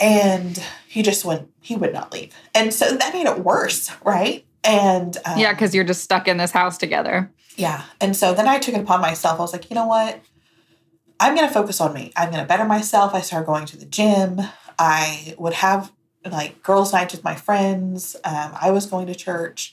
And 0.00 0.62
he 0.88 1.02
just 1.02 1.24
went, 1.24 1.48
he 1.60 1.76
would 1.76 1.92
not 1.92 2.12
leave. 2.12 2.34
And 2.54 2.74
so 2.74 2.96
that 2.96 3.14
made 3.14 3.26
it 3.26 3.38
worse, 3.38 3.90
right? 4.04 4.44
And 4.64 5.16
um, 5.24 5.38
yeah, 5.38 5.52
because 5.52 5.74
you're 5.74 5.84
just 5.84 6.02
stuck 6.02 6.28
in 6.28 6.36
this 6.36 6.50
house 6.50 6.78
together. 6.78 7.30
Yeah. 7.56 7.84
And 8.00 8.16
so 8.16 8.34
then 8.34 8.48
I 8.48 8.58
took 8.58 8.74
it 8.74 8.80
upon 8.80 9.00
myself. 9.00 9.38
I 9.38 9.42
was 9.42 9.52
like, 9.52 9.70
you 9.70 9.74
know 9.74 9.86
what? 9.86 10.20
I'm 11.20 11.36
going 11.36 11.46
to 11.46 11.54
focus 11.54 11.80
on 11.80 11.94
me. 11.94 12.12
I'm 12.16 12.30
going 12.30 12.42
to 12.42 12.48
better 12.48 12.64
myself. 12.64 13.14
I 13.14 13.20
started 13.20 13.46
going 13.46 13.66
to 13.66 13.76
the 13.76 13.84
gym. 13.84 14.40
I 14.78 15.34
would 15.38 15.52
have 15.54 15.92
like 16.28 16.62
girls' 16.62 16.92
nights 16.92 17.14
with 17.14 17.24
my 17.24 17.34
friends. 17.34 18.16
Um, 18.24 18.52
I 18.60 18.70
was 18.70 18.86
going 18.86 19.06
to 19.06 19.14
church, 19.14 19.72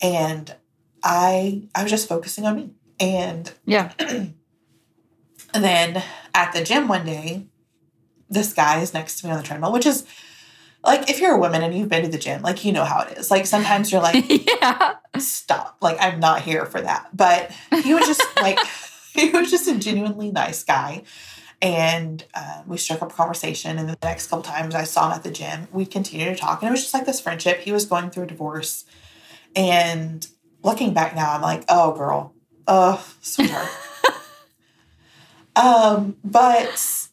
and 0.00 0.54
I 1.02 1.62
I 1.74 1.82
was 1.82 1.90
just 1.90 2.08
focusing 2.08 2.44
on 2.46 2.56
me. 2.56 2.70
And 2.98 3.52
yeah. 3.64 3.92
and 3.98 4.34
then 5.54 6.02
at 6.34 6.52
the 6.52 6.62
gym 6.62 6.88
one 6.88 7.06
day, 7.06 7.46
this 8.28 8.52
guy 8.52 8.80
is 8.80 8.92
next 8.92 9.20
to 9.20 9.26
me 9.26 9.32
on 9.32 9.38
the 9.38 9.44
treadmill, 9.44 9.72
which 9.72 9.86
is 9.86 10.04
like 10.84 11.08
if 11.08 11.20
you're 11.20 11.34
a 11.34 11.38
woman 11.38 11.62
and 11.62 11.74
you've 11.74 11.88
been 11.88 12.02
to 12.02 12.10
the 12.10 12.18
gym, 12.18 12.42
like 12.42 12.64
you 12.64 12.72
know 12.72 12.84
how 12.84 13.02
it 13.02 13.16
is. 13.16 13.30
Like 13.30 13.46
sometimes 13.46 13.90
you're 13.90 14.02
like, 14.02 14.24
yeah, 14.48 14.96
stop. 15.18 15.78
Like 15.80 15.96
I'm 16.00 16.20
not 16.20 16.42
here 16.42 16.66
for 16.66 16.80
that. 16.80 17.08
But 17.14 17.50
he 17.82 17.94
was 17.94 18.06
just 18.06 18.22
like, 18.36 18.58
he 19.14 19.30
was 19.30 19.50
just 19.50 19.68
a 19.68 19.78
genuinely 19.78 20.30
nice 20.30 20.62
guy. 20.64 21.04
And 21.62 22.22
uh, 22.34 22.62
we 22.66 22.76
struck 22.76 23.00
up 23.00 23.12
a 23.12 23.14
conversation. 23.14 23.78
And 23.78 23.88
the 23.88 23.96
next 24.02 24.26
couple 24.26 24.42
times 24.42 24.74
I 24.74 24.84
saw 24.84 25.06
him 25.06 25.12
at 25.12 25.22
the 25.22 25.30
gym, 25.30 25.68
we 25.72 25.86
continued 25.86 26.26
to 26.26 26.36
talk. 26.36 26.60
And 26.60 26.68
it 26.68 26.72
was 26.72 26.82
just 26.82 26.92
like 26.92 27.06
this 27.06 27.20
friendship. 27.20 27.60
He 27.60 27.72
was 27.72 27.86
going 27.86 28.10
through 28.10 28.24
a 28.24 28.26
divorce. 28.26 28.84
And 29.56 30.26
looking 30.62 30.92
back 30.92 31.14
now, 31.14 31.32
I'm 31.32 31.40
like, 31.40 31.64
oh, 31.68 31.92
girl, 31.92 32.34
oh, 32.66 33.06
sweetheart. 33.22 33.70
Um, 35.56 36.16
but, 36.24 37.08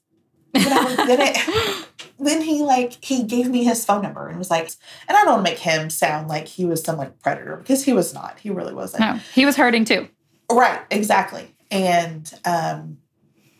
you 0.54 0.69
know, 0.69 0.95
then 0.95 1.19
it, 1.21 1.88
then 2.21 2.41
he 2.41 2.62
like 2.62 3.04
he 3.04 3.23
gave 3.23 3.49
me 3.49 3.63
his 3.63 3.84
phone 3.84 4.01
number 4.01 4.27
and 4.27 4.38
was 4.38 4.51
like 4.51 4.69
and 5.08 5.17
i 5.17 5.23
don't 5.23 5.34
want 5.34 5.45
to 5.45 5.51
make 5.51 5.60
him 5.60 5.89
sound 5.89 6.27
like 6.27 6.47
he 6.47 6.65
was 6.65 6.84
some 6.84 6.97
like 6.97 7.19
predator 7.21 7.58
because 7.58 7.84
he 7.84 7.93
was 7.93 8.13
not. 8.13 8.39
He 8.39 8.49
really 8.49 8.73
wasn't. 8.73 9.01
No 9.01 9.19
he 9.34 9.45
was 9.45 9.56
hurting 9.56 9.86
too. 9.86 10.08
Right 10.51 10.82
exactly. 10.89 11.56
And 11.69 12.32
um 12.45 12.97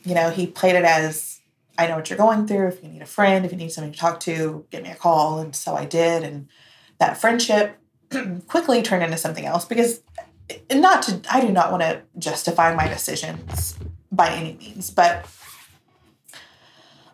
you 0.04 0.16
know 0.16 0.30
he 0.30 0.48
played 0.48 0.76
it 0.76 0.86
as 0.86 1.40
i 1.78 1.88
know 1.88 1.96
what 1.96 2.10
you're 2.10 2.18
going 2.18 2.48
through. 2.48 2.68
If 2.68 2.84
you 2.84 2.90
need 2.90 3.02
a 3.02 3.08
friend 3.08 3.46
if 3.46 3.52
you 3.52 3.58
need 3.58 3.72
somebody 3.72 3.94
to 3.94 4.00
talk 4.00 4.20
to 4.22 4.66
give 4.70 4.84
me 4.84 4.90
a 4.90 4.96
call. 4.96 5.40
And 5.40 5.56
so 5.56 5.76
i 5.76 5.86
did 5.86 6.24
and 6.24 6.48
that 7.00 7.18
friendship 7.18 7.78
quickly 8.48 8.82
turned 8.82 9.04
into 9.04 9.18
something 9.18 9.46
else 9.46 9.66
because 9.66 10.02
not 10.72 11.02
to 11.04 11.22
i 11.32 11.42
do 11.42 11.52
not 11.52 11.72
want 11.72 11.82
to 11.82 12.02
justify 12.20 12.76
my 12.76 12.88
decisions 12.88 13.78
by 14.12 14.30
any 14.30 14.54
means 14.54 14.90
but 14.90 15.26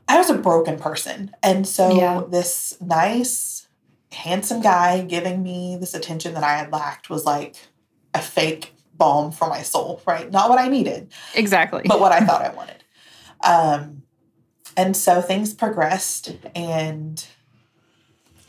I 0.07 0.17
was 0.17 0.29
a 0.29 0.35
broken 0.35 0.79
person. 0.79 1.35
And 1.43 1.67
so 1.67 1.95
yeah. 1.97 2.23
this 2.27 2.77
nice, 2.79 3.67
handsome 4.11 4.61
guy 4.61 5.01
giving 5.03 5.43
me 5.43 5.77
this 5.79 5.93
attention 5.93 6.33
that 6.35 6.43
I 6.43 6.57
had 6.57 6.71
lacked 6.71 7.09
was 7.09 7.25
like 7.25 7.55
a 8.13 8.21
fake 8.21 8.73
balm 8.93 9.31
for 9.31 9.49
my 9.49 9.61
soul, 9.61 10.01
right? 10.07 10.31
Not 10.31 10.49
what 10.49 10.59
I 10.59 10.69
needed. 10.69 11.11
Exactly. 11.35 11.83
But 11.85 11.99
what 11.99 12.11
I 12.11 12.21
thought 12.21 12.41
I 12.41 12.49
wanted. 12.55 12.83
Um, 13.43 14.03
and 14.75 14.95
so 14.95 15.21
things 15.21 15.53
progressed, 15.53 16.35
and 16.55 17.25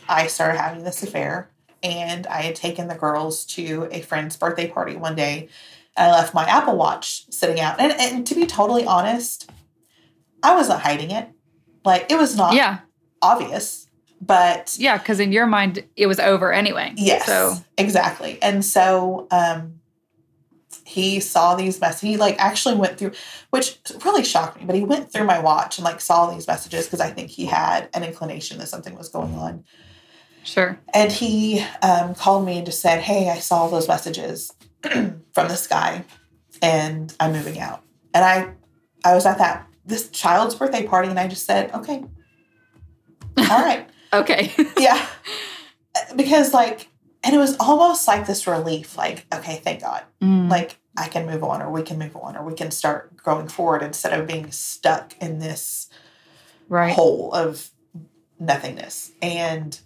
I 0.09 0.27
started 0.27 0.59
having 0.59 0.85
this 0.85 1.03
affair. 1.03 1.51
And 1.83 2.27
I 2.27 2.43
had 2.43 2.57
taken 2.57 2.89
the 2.89 2.97
girls 2.97 3.45
to 3.47 3.89
a 3.93 4.01
friend's 4.01 4.37
birthday 4.37 4.69
party 4.69 4.97
one 4.97 5.15
day. 5.15 5.49
I 5.99 6.11
left 6.11 6.35
my 6.35 6.45
Apple 6.45 6.77
Watch 6.77 7.25
sitting 7.33 7.61
out. 7.61 7.81
And, 7.81 7.93
and 7.93 8.27
to 8.27 8.35
be 8.35 8.47
totally 8.47 8.85
honest, 8.85 9.51
I 10.43 10.55
wasn't 10.55 10.81
hiding 10.81 11.11
it. 11.11 11.29
Like 11.85 12.11
it 12.11 12.17
was 12.17 12.37
not 12.37 12.55
Yeah. 12.55 12.79
obvious, 13.23 13.87
but 14.21 14.77
Yeah. 14.79 14.97
Cause 14.99 15.21
in 15.21 15.33
your 15.33 15.47
mind, 15.47 15.85
it 15.97 16.07
was 16.07 16.21
over 16.21 16.53
anyway. 16.53 16.93
Yes. 16.97 17.27
So, 17.27 17.55
exactly. 17.77 18.39
And 18.43 18.65
so 18.65 19.27
um 19.31 19.75
he 20.85 21.21
saw 21.21 21.55
these 21.55 21.81
messages. 21.81 22.01
He 22.01 22.17
like 22.17 22.37
actually 22.39 22.75
went 22.77 22.97
through, 22.99 23.13
which 23.51 23.79
really 24.07 24.25
shocked 24.25 24.59
me, 24.59 24.65
but 24.65 24.75
he 24.75 24.85
went 24.85 25.13
through 25.13 25.25
my 25.25 25.39
watch 25.39 25.77
and 25.79 25.85
like 25.85 26.01
saw 26.01 26.31
these 26.33 26.47
messages 26.47 26.87
because 26.87 27.01
I 27.01 27.11
think 27.11 27.29
he 27.31 27.45
had 27.45 27.89
an 27.93 28.03
inclination 28.05 28.57
that 28.59 28.69
something 28.69 28.97
was 28.97 29.09
going 29.11 29.35
on. 29.35 29.65
sure. 30.45 30.79
And 30.95 31.13
he 31.13 31.63
um, 31.83 32.15
called 32.15 32.47
me 32.47 32.57
and 32.59 32.67
just 32.67 32.81
said, 32.81 33.01
Hey, 33.01 33.29
I 33.29 33.39
saw 33.39 33.69
those 33.69 33.87
messages 33.87 34.51
from 35.39 35.49
this 35.49 35.67
guy 35.67 36.05
and 36.63 37.15
I'm 37.21 37.33
moving 37.33 37.59
out. 37.59 37.83
And 38.15 38.25
I 38.25 38.53
I 39.05 39.15
was 39.15 39.27
at 39.27 39.39
that 39.39 39.67
this 39.85 40.11
child's 40.11 40.55
birthday 40.55 40.87
party 40.87 41.09
and 41.09 41.19
I 41.19 41.29
just 41.29 41.47
said, 41.47 41.73
Okay. 41.75 42.05
All 43.39 43.63
right. 43.63 43.89
Okay. 44.13 44.53
yeah. 44.79 45.07
Because 46.17 46.53
like 46.53 46.89
and 47.25 47.35
it 47.35 47.39
was 47.39 47.57
almost 47.59 48.07
like 48.07 48.27
this 48.27 48.47
relief, 48.47 48.97
like, 48.97 49.27
okay, 49.35 49.57
thank 49.57 49.81
God. 49.81 50.03
Mm, 50.23 50.49
Like 50.49 50.79
I 50.97 51.09
can 51.09 51.27
move 51.27 51.43
on 51.43 51.61
or 51.61 51.71
we 51.71 51.83
can 51.83 51.99
move 51.99 52.17
on 52.17 52.37
or 52.37 52.45
we 52.45 52.55
can 52.55 52.71
start 52.71 53.17
going 53.23 53.49
forward 53.49 53.83
instead 53.83 54.19
of 54.19 54.27
being 54.27 54.51
stuck 54.51 55.15
in 55.21 55.39
this 55.39 55.89
right. 56.69 56.95
hole 56.95 57.33
of 57.33 57.71
nothingness. 58.39 59.13
And 59.21 59.79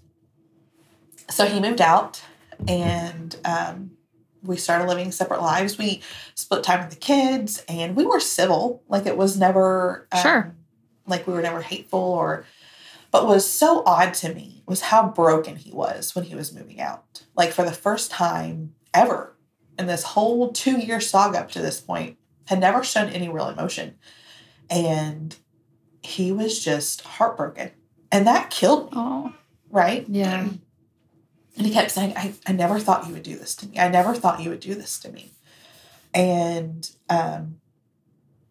so 1.30 1.46
he 1.46 1.58
moved 1.58 1.80
out 1.80 2.22
and 2.68 3.34
um, 3.44 3.92
we 4.42 4.56
started 4.56 4.88
living 4.88 5.12
separate 5.12 5.40
lives. 5.40 5.78
We 5.78 6.02
split 6.34 6.62
time 6.64 6.80
with 6.80 6.90
the 6.90 6.96
kids 6.96 7.62
and 7.68 7.94
we 7.96 8.04
were 8.04 8.20
civil. 8.20 8.82
Like 8.88 9.06
it 9.06 9.16
was 9.16 9.38
never, 9.38 10.08
um, 10.12 10.20
Sure. 10.20 10.56
like 11.06 11.26
we 11.26 11.32
were 11.32 11.42
never 11.42 11.60
hateful 11.62 11.98
or, 12.00 12.44
but 13.10 13.26
was 13.26 13.48
so 13.48 13.82
odd 13.86 14.14
to 14.14 14.34
me 14.34 14.62
was 14.66 14.80
how 14.80 15.08
broken 15.08 15.56
he 15.56 15.70
was 15.70 16.14
when 16.14 16.24
he 16.24 16.34
was 16.34 16.52
moving 16.54 16.80
out. 16.80 17.22
Like 17.36 17.52
for 17.52 17.64
the 17.64 17.72
first 17.72 18.10
time 18.10 18.74
ever 18.94 19.36
in 19.78 19.86
this 19.86 20.02
whole 20.02 20.50
two 20.52 20.78
year 20.78 21.00
saga 21.00 21.40
up 21.40 21.50
to 21.52 21.60
this 21.62 21.80
point, 21.80 22.16
had 22.46 22.58
never 22.60 22.82
shown 22.82 23.08
any 23.10 23.28
real 23.28 23.48
emotion. 23.48 23.96
And 24.70 25.36
he 26.02 26.32
was 26.32 26.62
just 26.64 27.02
heartbroken. 27.02 27.70
And 28.10 28.26
that 28.26 28.50
killed 28.50 28.86
me, 28.92 28.98
Oh, 29.00 29.32
right? 29.70 30.04
yeah. 30.08 30.48
And 31.56 31.66
he 31.66 31.72
kept 31.72 31.90
saying, 31.90 32.14
I, 32.16 32.32
I 32.46 32.52
never 32.52 32.78
thought 32.78 33.06
you 33.06 33.12
would 33.12 33.22
do 33.22 33.36
this 33.36 33.54
to 33.56 33.68
me. 33.68 33.78
I 33.78 33.88
never 33.88 34.14
thought 34.14 34.40
you 34.40 34.50
would 34.50 34.60
do 34.60 34.74
this 34.74 34.98
to 35.00 35.12
me. 35.12 35.32
And 36.14 36.90
um, 37.10 37.60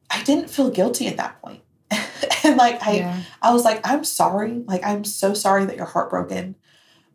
I 0.10 0.24
didn't 0.24 0.50
feel 0.50 0.70
guilty 0.70 1.08
at 1.08 1.18
that 1.18 1.42
point. 1.42 1.62
and 2.44 2.58
like, 2.58 2.86
I, 2.86 2.98
yeah. 2.98 3.22
I 3.42 3.54
was 3.54 3.66
like, 3.66 3.82
I'm 3.88 4.04
sorry. 4.04 4.64
Like, 4.68 4.86
I'm 4.86 5.04
so 5.04 5.34
sorry 5.34 5.66
that 5.66 5.78
you're 5.78 5.86
heartbroken, 5.86 6.56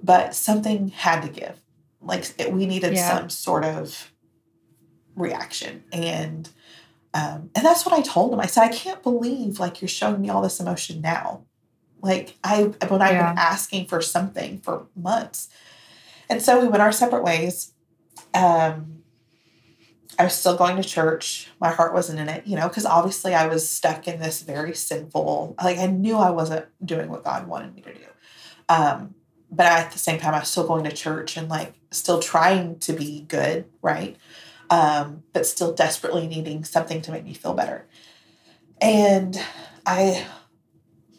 but 0.02 0.34
something 0.34 0.88
had 0.88 1.20
to 1.22 1.28
give. 1.28 1.60
Like, 2.00 2.32
it, 2.38 2.52
we 2.52 2.66
needed 2.66 2.94
Yeah. 2.94 3.18
some 3.18 3.30
sort 3.30 3.64
of 3.64 4.12
reaction. 5.14 5.84
And, 5.92 6.48
um, 7.14 7.50
and 7.54 7.64
that's 7.64 7.86
what 7.86 7.94
I 7.94 8.02
told 8.02 8.32
him. 8.32 8.40
I 8.40 8.46
said, 8.46 8.64
I 8.64 8.68
can't 8.68 9.02
believe 9.02 9.58
like 9.58 9.80
you're 9.80 9.88
showing 9.88 10.20
me 10.20 10.28
all 10.28 10.42
this 10.42 10.60
emotion 10.60 11.00
now. 11.00 11.44
Like 12.02 12.36
I, 12.44 12.64
when 12.64 13.02
I've 13.02 13.12
Yeah. 13.12 13.30
been 13.30 13.38
asking 13.38 13.86
for 13.86 14.02
something 14.02 14.58
for 14.58 14.86
months. 14.94 15.48
And 16.28 16.42
so 16.42 16.60
we 16.60 16.68
went 16.68 16.82
our 16.82 16.92
separate 16.92 17.22
ways. 17.22 17.72
Um, 18.34 19.02
I 20.18 20.24
was 20.24 20.34
still 20.34 20.56
going 20.56 20.76
to 20.76 20.82
church. 20.82 21.50
My 21.60 21.70
heart 21.70 21.92
wasn't 21.92 22.20
in 22.20 22.28
it, 22.28 22.46
you 22.46 22.56
know, 22.56 22.68
because 22.68 22.86
obviously 22.86 23.34
I 23.34 23.46
was 23.46 23.68
stuck 23.68 24.08
in 24.08 24.18
this 24.18 24.42
very 24.42 24.74
sinful, 24.74 25.54
like 25.62 25.78
I 25.78 25.86
knew 25.86 26.16
I 26.16 26.30
wasn't 26.30 26.66
doing 26.84 27.10
what 27.10 27.24
God 27.24 27.46
wanted 27.46 27.74
me 27.74 27.82
to 27.82 27.94
do. 27.94 28.04
Um, 28.68 29.14
but 29.50 29.66
at 29.66 29.92
the 29.92 29.98
same 29.98 30.18
time, 30.18 30.34
I 30.34 30.40
was 30.40 30.48
still 30.48 30.66
going 30.66 30.84
to 30.84 30.92
church 30.92 31.36
and 31.36 31.48
like 31.48 31.74
still 31.90 32.20
trying 32.20 32.78
to 32.80 32.92
be 32.92 33.22
good, 33.28 33.66
right? 33.82 34.16
Um, 34.70 35.22
but 35.32 35.46
still 35.46 35.72
desperately 35.72 36.26
needing 36.26 36.64
something 36.64 37.00
to 37.02 37.12
make 37.12 37.24
me 37.24 37.34
feel 37.34 37.54
better. 37.54 37.86
And 38.80 39.40
I 39.84 40.26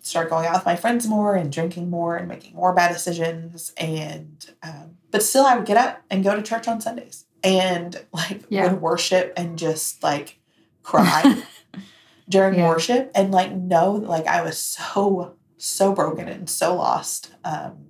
started 0.07 0.29
going 0.29 0.45
out 0.45 0.55
with 0.55 0.65
my 0.65 0.75
friends 0.75 1.07
more 1.07 1.35
and 1.35 1.51
drinking 1.51 1.89
more 1.89 2.15
and 2.15 2.27
making 2.27 2.55
more 2.55 2.73
bad 2.73 2.93
decisions. 2.93 3.73
And, 3.77 4.45
um, 4.63 4.97
but 5.11 5.23
still, 5.23 5.45
I 5.45 5.55
would 5.55 5.65
get 5.65 5.77
up 5.77 6.01
and 6.09 6.23
go 6.23 6.35
to 6.35 6.41
church 6.41 6.67
on 6.67 6.81
Sundays 6.81 7.25
and 7.43 8.03
like 8.13 8.43
Yeah. 8.49 8.71
would 8.71 8.81
worship 8.81 9.33
and 9.37 9.57
just 9.57 10.03
like 10.03 10.39
cry 10.83 11.43
during 12.29 12.55
Yeah. 12.59 12.69
worship 12.69 13.11
and 13.15 13.31
like 13.31 13.51
know 13.51 13.99
that 13.99 14.09
like 14.09 14.27
I 14.27 14.41
was 14.41 14.57
so, 14.57 15.35
so 15.57 15.93
broken 15.93 16.27
and 16.27 16.49
so 16.49 16.75
lost. 16.75 17.31
Um, 17.43 17.87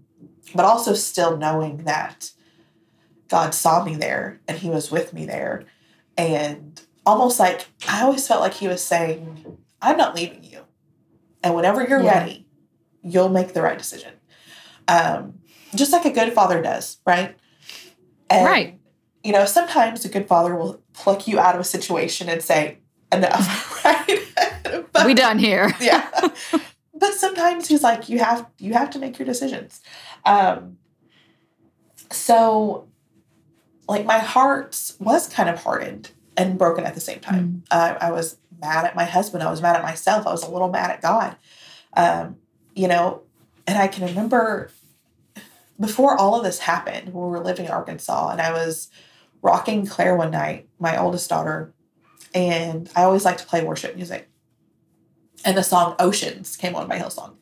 but 0.56 0.66
also 0.66 0.94
still 0.94 1.38
knowing 1.38 1.84
that 1.86 2.32
God 3.30 3.54
saw 3.54 3.84
me 3.84 3.96
there 3.96 4.40
and 4.48 4.58
he 4.58 4.70
was 4.70 4.92
with 4.92 5.14
me 5.14 5.26
there. 5.26 5.66
And 6.18 6.82
almost 7.06 7.40
like 7.40 7.68
I 7.88 8.04
always 8.04 8.28
felt 8.28 8.42
like 8.42 8.56
he 8.56 8.68
was 8.68 8.82
saying, 8.82 9.58
I'm 9.82 9.98
not 9.98 10.16
leaving 10.16 10.44
you. 10.44 10.62
And 11.44 11.56
whenever 11.56 11.84
you're 11.88 12.02
Yeah. 12.02 12.20
ready, 12.20 12.48
you'll 13.04 13.30
make 13.30 13.54
the 13.54 13.62
right 13.62 13.78
decision. 13.78 14.14
Um, 14.88 15.40
just 15.76 15.92
like 15.92 16.06
a 16.06 16.12
good 16.12 16.34
father 16.34 16.62
does, 16.62 16.98
right? 17.06 17.36
And, 18.30 18.46
Right. 18.46 18.80
You 19.24 19.34
know, 19.34 19.46
sometimes 19.46 20.06
a 20.06 20.10
good 20.10 20.28
father 20.28 20.56
will 20.56 20.82
pluck 20.94 21.28
you 21.28 21.40
out 21.40 21.56
of 21.56 21.62
a 21.62 21.64
situation 21.66 22.30
and 22.30 22.42
say, 22.42 22.80
enough, 23.12 23.84
right? 23.86 24.20
But- 24.94 25.06
we 25.06 25.14
done 25.14 25.38
here. 25.40 25.74
yeah. 25.82 26.10
but 26.94 27.14
sometimes 27.14 27.68
he's 27.68 27.84
like, 27.84 28.10
you 28.10 28.20
have 28.20 28.48
you 28.58 28.74
have 28.74 28.90
to 28.92 29.00
make 29.00 29.18
your 29.20 29.26
decisions. 29.26 29.82
Um, 30.26 30.78
so, 32.12 32.88
like 33.88 34.06
my 34.06 34.20
heart 34.20 34.94
was 35.00 35.28
kind 35.28 35.50
of 35.50 35.62
hardened 35.64 36.12
and 36.36 36.58
broken 36.58 36.86
at 36.86 36.94
the 36.96 37.02
same 37.02 37.20
time. 37.20 37.64
Uh, 37.72 37.96
I 38.00 38.12
was 38.12 38.38
mad 38.60 38.86
at 38.86 38.96
my 38.96 39.06
husband. 39.06 39.44
I 39.44 39.52
was 39.52 39.62
mad 39.62 39.76
at 39.76 39.84
myself. 39.84 40.28
I 40.28 40.32
was 40.32 40.44
a 40.44 40.52
little 40.52 40.70
mad 40.70 40.92
at 40.92 41.02
God. 41.02 41.36
Um, 41.96 42.38
you 42.76 42.88
know, 42.88 43.24
and 43.66 43.78
I 43.78 43.88
can 43.88 44.06
remember 44.06 44.70
before 45.80 46.18
all 46.18 46.36
of 46.36 46.44
this 46.44 46.60
happened, 46.60 47.08
we 47.10 47.14
were 47.14 47.40
living 47.40 47.66
in 47.66 47.72
Arkansas, 47.72 48.30
and 48.30 48.42
I 48.42 48.52
was 48.52 48.90
rocking 49.42 49.86
Claire 49.86 50.16
one 50.16 50.32
night, 50.32 50.68
my 50.80 50.98
oldest 50.98 51.30
daughter, 51.30 51.74
and 52.34 52.90
I 52.96 53.04
always 53.04 53.26
like 53.26 53.38
to 53.38 53.46
play 53.46 53.64
worship 53.64 53.96
music 53.96 54.28
and 55.46 55.58
the 55.58 55.64
song 55.64 55.96
Oceans 56.00 56.56
came 56.56 56.76
on 56.76 56.88
by 56.88 57.00
Hillsong. 57.00 57.36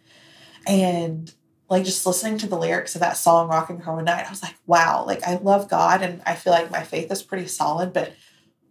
And 0.68 1.34
like 1.70 1.84
just 1.84 2.06
listening 2.06 2.38
to 2.40 2.48
the 2.48 2.58
lyrics 2.58 2.96
of 2.96 3.02
that 3.02 3.18
song, 3.18 3.50
Rocking 3.50 3.80
Her 3.80 3.94
One 3.94 4.06
Night, 4.06 4.26
I 4.26 4.30
was 4.30 4.44
like, 4.44 4.56
wow, 4.66 5.04
like 5.06 5.24
I 5.24 5.38
love 5.38 5.70
God 5.70 6.02
and 6.02 6.22
I 6.26 6.36
feel 6.36 6.54
like 6.54 6.72
my 6.72 6.84
faith 6.84 7.12
is 7.12 7.24
pretty 7.24 7.48
solid, 7.48 7.94
but 7.94 8.14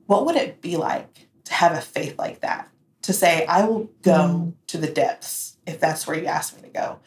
what 0.07 0.27
would 0.27 0.37
it 0.37 0.61
be 0.61 0.77
like 0.77 1.24
to 1.45 1.53
have 1.55 1.73
a 1.73 1.81
faith 1.81 2.19
like 2.19 2.41
that? 2.41 2.69
To 3.03 3.13
say, 3.13 3.45
I 3.47 3.65
will 3.65 3.91
go 4.03 4.13
Mm. 4.13 4.53
to 4.69 4.79
the 4.79 4.91
depths 4.91 5.57
if 5.67 5.79
that's 5.81 6.07
where 6.07 6.17
you 6.19 6.27
ask 6.27 6.55
me 6.57 6.63
to 6.63 6.69
go. 6.69 6.99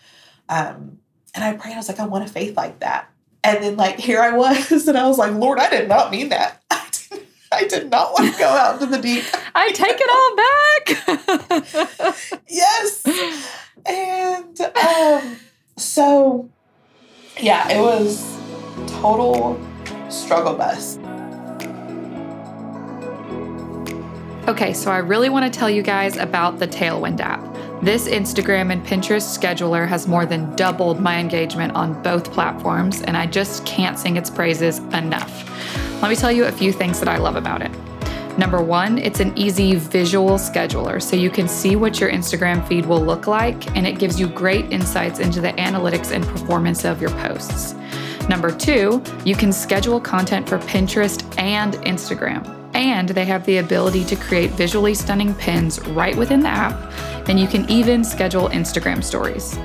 Um, 0.49 0.99
and 1.33 1.43
I 1.43 1.53
prayed, 1.57 1.73
I 1.73 1.77
was 1.77 1.87
like, 1.87 1.99
I 1.99 2.05
want 2.05 2.23
a 2.23 2.27
faith 2.27 2.55
like 2.57 2.79
that. 2.79 3.09
And 3.43 3.63
then 3.63 3.77
like 3.77 3.99
here 3.99 4.21
I 4.21 4.31
was, 4.31 4.71
and 4.87 4.97
I 4.97 5.07
was 5.07 5.17
like, 5.17 5.33
Lord, 5.33 5.59
I 5.59 5.69
did 5.69 5.87
not 5.87 6.11
mean 6.11 6.29
that. 6.29 6.61
I 6.71 6.87
did, 6.91 7.27
I 7.51 7.67
did 7.67 7.89
not 7.91 8.13
want 8.13 8.33
to 8.33 8.39
go 8.39 8.47
out 8.47 8.81
into 8.81 8.95
the 8.95 9.01
deep. 9.01 9.23
I 9.55 9.71
take 9.71 9.97
it 9.99 10.09
all 10.09 10.35
back. 10.35 12.37
yes 12.47 13.03
and 13.85 14.59
um 14.77 15.37
so 15.77 16.49
yeah 17.39 17.69
it 17.69 17.79
was 17.81 18.37
total 19.01 19.59
struggle 20.09 20.53
bus 20.55 20.97
Okay, 24.47 24.73
so 24.73 24.91
I 24.91 24.99
really 24.99 25.27
want 25.27 25.51
to 25.51 25.59
tell 25.59 25.69
you 25.69 25.81
guys 25.81 26.15
about 26.15 26.57
the 26.57 26.69
Tailwind 26.69 27.19
app. 27.19 27.43
This 27.81 28.07
Instagram 28.07 28.71
and 28.71 28.81
Pinterest 28.81 29.37
scheduler 29.37 29.85
has 29.85 30.07
more 30.07 30.25
than 30.25 30.55
doubled 30.55 31.01
my 31.01 31.19
engagement 31.19 31.75
on 31.75 32.01
both 32.01 32.31
platforms, 32.31 33.01
and 33.01 33.17
I 33.17 33.25
just 33.25 33.65
can't 33.65 33.99
sing 33.99 34.15
its 34.15 34.29
praises 34.29 34.77
enough. 34.93 36.01
Let 36.01 36.07
me 36.07 36.15
tell 36.15 36.31
you 36.31 36.45
a 36.45 36.51
few 36.53 36.71
things 36.71 36.97
that 37.01 37.09
I 37.09 37.17
love 37.17 37.35
about 37.35 37.61
it. 37.61 37.71
Number 38.37 38.61
one, 38.61 38.97
it's 38.99 39.19
an 39.19 39.37
easy 39.37 39.75
visual 39.75 40.35
scheduler, 40.35 41.01
so 41.01 41.17
you 41.17 41.29
can 41.29 41.49
see 41.49 41.75
what 41.75 41.99
your 41.99 42.09
Instagram 42.09 42.65
feed 42.69 42.85
will 42.85 43.03
look 43.03 43.27
like, 43.27 43.75
and 43.75 43.85
it 43.85 43.99
gives 43.99 44.17
you 44.17 44.29
great 44.29 44.71
insights 44.71 45.19
into 45.19 45.41
the 45.41 45.51
analytics 45.53 46.11
and 46.11 46.25
performance 46.25 46.85
of 46.85 47.01
your 47.01 47.11
posts. 47.11 47.75
Number 48.29 48.49
two, 48.49 49.03
you 49.25 49.35
can 49.35 49.51
schedule 49.51 49.99
content 49.99 50.47
for 50.47 50.57
Pinterest 50.59 51.37
and 51.37 51.73
Instagram. 51.83 52.56
And 52.77 53.09
they 53.09 53.25
have 53.25 53.43
the 53.47 53.57
ability 53.57 54.05
to 54.05 54.15
create 54.15 54.51
visually 54.51 54.93
stunning 54.93 55.33
pins 55.33 55.79
right 55.87 56.15
within 56.15 56.41
the 56.41 56.49
app, 56.49 56.79
and 57.27 57.39
you 57.39 57.47
can 57.47 57.67
even 57.71 58.03
schedule 58.03 58.49
Instagram 58.49 59.03
stories. 59.03 59.57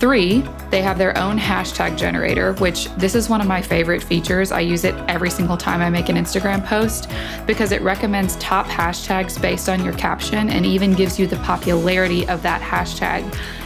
Three, 0.00 0.40
they 0.70 0.82
have 0.82 0.98
their 0.98 1.16
own 1.16 1.38
hashtag 1.38 1.96
generator, 1.96 2.54
which 2.54 2.88
this 2.96 3.14
is 3.14 3.28
one 3.28 3.40
of 3.40 3.46
my 3.46 3.62
favorite 3.62 4.02
features. 4.02 4.50
I 4.50 4.58
use 4.58 4.82
it 4.82 4.96
every 5.08 5.30
single 5.30 5.56
time 5.56 5.80
I 5.80 5.88
make 5.88 6.08
an 6.08 6.16
Instagram 6.16 6.66
post 6.66 7.08
because 7.46 7.70
it 7.70 7.80
recommends 7.80 8.34
top 8.38 8.66
hashtags 8.66 9.40
based 9.40 9.68
on 9.68 9.84
your 9.84 9.94
caption 9.94 10.50
and 10.50 10.66
even 10.66 10.94
gives 10.94 11.20
you 11.20 11.28
the 11.28 11.36
popularity 11.36 12.26
of 12.26 12.42
that 12.42 12.60
hashtag, 12.60 13.22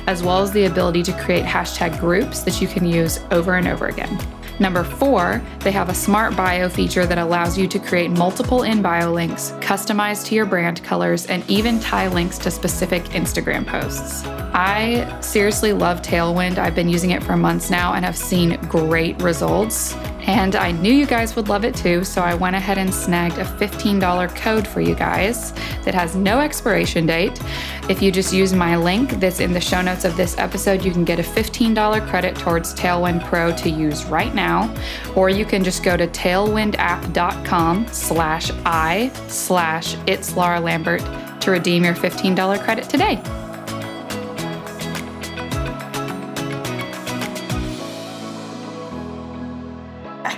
as 0.06 0.22
well 0.22 0.42
as 0.42 0.52
the 0.52 0.66
ability 0.66 1.02
to 1.04 1.18
create 1.22 1.46
hashtag 1.46 1.98
groups 1.98 2.40
that 2.40 2.60
you 2.60 2.68
can 2.68 2.84
use 2.84 3.20
over 3.30 3.54
and 3.54 3.66
over 3.66 3.86
again. 3.86 4.35
Number 4.58 4.84
four, 4.84 5.42
they 5.60 5.70
have 5.72 5.88
a 5.88 5.94
smart 5.94 6.36
bio 6.36 6.68
feature 6.68 7.06
that 7.06 7.18
allows 7.18 7.58
you 7.58 7.68
to 7.68 7.78
create 7.78 8.10
multiple 8.10 8.62
in 8.62 8.80
bio 8.80 9.12
links, 9.12 9.50
customized 9.60 10.26
to 10.26 10.34
your 10.34 10.46
brand 10.46 10.82
colors, 10.82 11.26
and 11.26 11.48
even 11.50 11.78
tie 11.78 12.08
links 12.08 12.38
to 12.38 12.50
specific 12.50 13.02
Instagram 13.04 13.66
posts. 13.66 14.24
I 14.24 15.20
seriously 15.20 15.72
love 15.72 16.00
Tailwind. 16.00 16.56
I've 16.56 16.74
been 16.74 16.88
using 16.88 17.10
it 17.10 17.22
for 17.22 17.36
months 17.36 17.68
now 17.68 17.92
and 17.92 18.04
have 18.04 18.16
seen 18.16 18.58
great 18.68 19.20
results. 19.22 19.94
And 20.26 20.56
I 20.56 20.72
knew 20.72 20.92
you 20.92 21.06
guys 21.06 21.36
would 21.36 21.48
love 21.48 21.64
it 21.64 21.74
too, 21.74 22.02
so 22.02 22.20
I 22.20 22.34
went 22.34 22.56
ahead 22.56 22.78
and 22.78 22.92
snagged 22.92 23.38
a 23.38 23.44
$15 23.44 24.34
code 24.34 24.66
for 24.66 24.80
you 24.80 24.94
guys 24.94 25.52
that 25.84 25.94
has 25.94 26.16
no 26.16 26.40
expiration 26.40 27.06
date. 27.06 27.40
If 27.88 28.02
you 28.02 28.10
just 28.10 28.32
use 28.32 28.52
my 28.52 28.76
link 28.76 29.20
that's 29.20 29.38
in 29.38 29.52
the 29.52 29.60
show 29.60 29.80
notes 29.82 30.04
of 30.04 30.16
this 30.16 30.36
episode, 30.36 30.84
you 30.84 30.90
can 30.90 31.04
get 31.04 31.20
a 31.20 31.22
$15 31.22 32.08
credit 32.08 32.34
towards 32.34 32.74
Tailwind 32.74 33.24
Pro 33.24 33.56
to 33.56 33.70
use 33.70 34.04
right 34.06 34.34
now, 34.34 34.74
or 35.14 35.28
you 35.28 35.44
can 35.44 35.62
just 35.62 35.84
go 35.84 35.96
to 35.96 36.08
tailwindapp.com 36.08 37.86
slash 37.92 38.50
I 38.64 39.12
slash 39.28 39.96
it's 40.06 40.36
Laura 40.36 40.58
Lambert 40.58 41.02
to 41.40 41.52
redeem 41.52 41.84
your 41.84 41.94
$15 41.94 42.64
credit 42.64 42.90
today. 42.90 43.22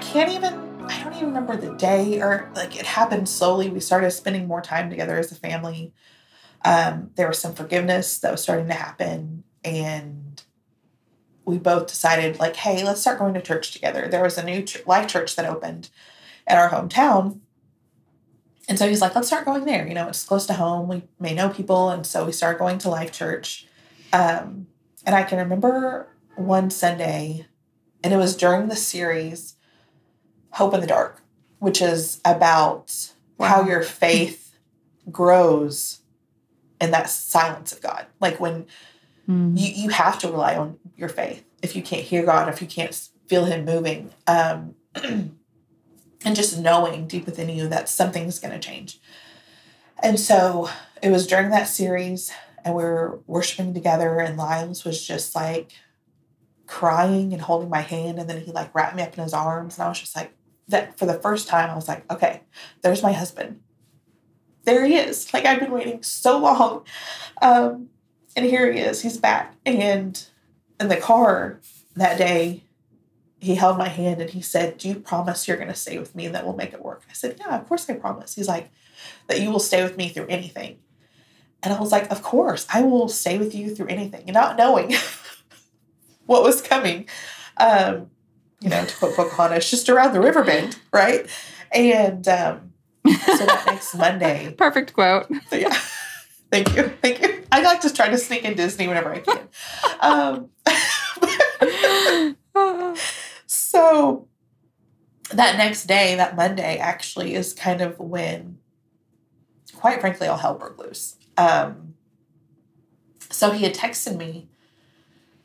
Can't 0.09 0.31
even 0.31 0.55
I 0.90 1.05
don't 1.05 1.14
even 1.14 1.29
remember 1.29 1.57
the 1.57 1.75
day 1.75 2.21
or 2.21 2.51
like 2.55 2.79
it 2.79 2.87
happened 2.87 3.29
slowly. 3.29 3.68
We 3.68 3.81
started 3.81 4.11
spending 4.11 4.47
more 4.47 4.62
time 4.62 4.88
together 4.88 5.18
as 5.18 5.31
a 5.31 5.35
family. 5.35 5.92
Um, 6.64 7.11
there 7.14 7.29
was 7.29 7.38
some 7.38 7.55
forgiveness 7.55 8.18
that 8.21 8.33
was 8.33 8.42
starting 8.42 8.68
to 8.68 8.75
happen, 8.75 9.44
and 9.62 10.42
we 11.44 11.59
both 11.59 11.88
decided 11.88 12.38
like, 12.38 12.57
hey, 12.57 12.85
let's 12.85 13.03
start 13.03 13.18
going 13.18 13.35
to 13.35 13.42
church 13.42 13.73
together. 13.73 14.09
There 14.09 14.23
was 14.23 14.38
a 14.38 14.44
new 14.44 14.62
ch- 14.62 14.85
life 14.87 15.09
church 15.09 15.37
that 15.37 15.44
opened 15.44 15.90
at 16.47 16.59
our 16.59 16.71
hometown. 16.71 17.40
And 18.68 18.79
so 18.79 18.88
he's 18.88 19.01
like, 19.01 19.14
let's 19.14 19.29
start 19.29 19.44
going 19.44 19.64
there. 19.64 19.87
You 19.87 19.94
know, 19.94 20.09
it's 20.09 20.25
close 20.25 20.47
to 20.47 20.55
home. 20.55 20.88
We 20.88 21.05
may 21.18 21.33
know 21.33 21.49
people. 21.49 21.90
And 21.90 22.07
so 22.07 22.27
we 22.27 22.33
started 22.33 22.59
going 22.59 22.77
to 22.79 22.90
Life 22.90 23.12
Church. 23.12 23.66
Um, 24.12 24.66
and 25.07 25.14
I 25.14 25.23
can 25.23 25.38
remember 25.38 26.09
one 26.37 26.68
Sunday, 26.71 27.47
and 28.05 28.12
it 28.12 28.18
was 28.18 28.37
during 28.37 28.68
the 28.68 28.77
series 28.77 29.55
Hope 30.50 30.74
in 30.74 30.80
the 30.80 30.87
Dark, 30.87 31.22
which 31.58 31.80
is 31.80 32.20
about 32.24 33.12
wow. 33.37 33.46
how 33.48 33.66
your 33.66 33.82
faith 33.82 34.58
grows 35.11 36.00
in 36.80 36.90
that 36.90 37.11
silence 37.11 37.72
of 37.72 37.80
God. 37.80 38.06
Like 38.20 38.40
when 38.40 38.66
mm. 39.28 39.58
you, 39.58 39.84
you 39.84 39.88
have 39.90 40.18
to 40.20 40.28
rely 40.28 40.56
on 40.56 40.78
your 40.96 41.08
faith 41.08 41.44
if 41.62 41.74
you 41.74 41.82
can't 41.82 42.02
hear 42.02 42.24
God, 42.24 42.48
if 42.48 42.62
you 42.62 42.68
can't 42.68 42.94
feel 43.26 43.44
Him 43.44 43.64
moving. 43.64 44.11
Um, 44.26 44.74
and 46.24 46.34
just 46.34 46.58
knowing 46.58 47.06
deep 47.06 47.26
within 47.26 47.48
you 47.48 47.68
that 47.68 47.88
something's 47.88 48.38
going 48.38 48.52
to 48.52 48.58
change. 48.58 49.00
And 50.02 50.18
so 50.18 50.68
it 51.02 51.11
was 51.11 51.26
during 51.26 51.50
that 51.50 51.68
series, 51.68 52.32
and 52.64 52.74
we 52.74 52.82
were 52.82 53.20
worshiping 53.26 53.74
together, 53.74 54.18
and 54.18 54.37
Lyles 54.37 54.84
was 54.84 55.04
just 55.04 55.34
like 55.34 55.72
crying 56.66 57.32
and 57.32 57.42
holding 57.42 57.70
my 57.70 57.80
hand. 57.80 58.18
And 58.18 58.28
then 58.28 58.40
he 58.40 58.52
like 58.52 58.74
wrapped 58.74 58.96
me 58.96 59.02
up 59.02 59.16
in 59.16 59.22
his 59.22 59.34
arms, 59.34 59.76
and 59.76 59.84
I 59.84 59.88
was 59.88 60.00
just 60.00 60.16
like, 60.16 60.32
that 60.68 60.98
for 60.98 61.07
the 61.07 61.14
first 61.14 61.48
time, 61.48 61.70
I 61.70 61.74
was 61.74 61.88
like, 61.88 62.11
okay, 62.12 62.42
there's 62.83 63.02
my 63.02 63.12
husband. 63.12 63.61
There 64.64 64.85
he 64.85 64.96
is. 64.96 65.33
Like 65.33 65.46
I've 65.46 65.61
been 65.61 65.70
waiting 65.70 66.02
so 66.02 66.38
long. 66.38 66.85
Um, 67.40 67.88
and 68.37 68.44
here 68.44 68.70
he 68.70 68.81
is. 68.81 69.02
He's 69.02 69.16
back. 69.16 69.54
And 69.64 70.22
in 70.78 70.88
the 70.88 70.96
car 70.96 71.61
that 71.96 72.18
day, 72.18 72.64
he 73.40 73.54
held 73.54 73.78
my 73.78 73.88
hand 73.88 74.20
and 74.20 74.31
he 74.31 74.42
said, 74.42 74.78
Do 74.78 74.88
you 74.88 74.96
promise 74.96 75.46
you're 75.46 75.57
going 75.57 75.68
to 75.68 75.74
stay 75.74 75.98
with 75.98 76.14
me 76.14 76.26
and 76.26 76.35
that 76.35 76.44
we'll 76.44 76.57
make 76.57 76.72
it 76.72 76.85
work? 76.85 77.02
I 77.09 77.12
said, 77.12 77.37
Yeah, 77.38 77.57
of 77.57 77.66
course 77.68 77.88
I 77.88 77.94
promise. 77.94 78.35
He's 78.35 78.48
like, 78.48 78.70
That 79.28 79.40
you 79.40 79.50
will 79.50 79.61
stay 79.61 79.83
with 79.83 79.96
me 79.96 80.09
through 80.09 80.26
anything. 80.26 80.78
And 81.62 81.72
I 81.72 81.81
was 81.81 81.92
like, 81.92 82.11
Of 82.11 82.22
course, 82.22 82.66
I 82.72 82.83
will 82.83 83.09
stay 83.09 83.38
with 83.38 83.54
you 83.54 83.74
through 83.74 83.88
anything. 83.88 84.24
And 84.26 84.35
not 84.35 84.57
knowing 84.57 84.94
what 86.26 86.42
was 86.42 86.61
coming. 86.61 87.09
Um, 87.57 88.11
you 88.61 88.68
know, 88.68 88.85
to 88.85 88.97
quote 88.97 89.14
Pocahontas, 89.14 89.71
just 89.71 89.88
around 89.88 90.12
the 90.12 90.21
river 90.21 90.44
bend, 90.44 90.79
right? 90.92 91.27
And 91.73 92.27
um, 92.29 92.73
so 93.07 93.47
that 93.47 93.64
next 93.66 93.94
Monday. 93.94 94.55
Perfect 94.59 94.92
quote. 94.92 95.27
Yeah. 95.53 95.77
Thank 96.51 96.75
you. 96.75 96.85
Thank 97.03 97.21
you. 97.21 97.44
I 97.53 97.62
like 97.62 97.81
to 97.83 97.92
try 97.92 98.09
to 98.09 98.18
sneak 98.18 98.44
in 98.44 98.55
Disney 98.55 98.88
whenever 98.88 99.14
I 99.14 99.21
can. 99.21 99.49
Um, 100.01 100.51
so 103.47 104.29
that 105.31 105.57
next 105.59 105.87
day, 105.87 106.16
that 106.16 106.37
Monday, 106.37 106.79
actually 106.79 107.35
is 107.35 107.53
kind 107.53 107.81
of 107.81 107.99
when, 107.99 108.59
quite 109.75 110.01
frankly, 110.01 110.27
all 110.27 110.38
hell 110.38 110.55
broke 110.55 110.79
loose. 110.79 111.16
Um, 111.37 111.94
so 113.31 113.51
he 113.51 113.64
had 113.64 113.75
texted 113.75 114.16
me 114.16 114.49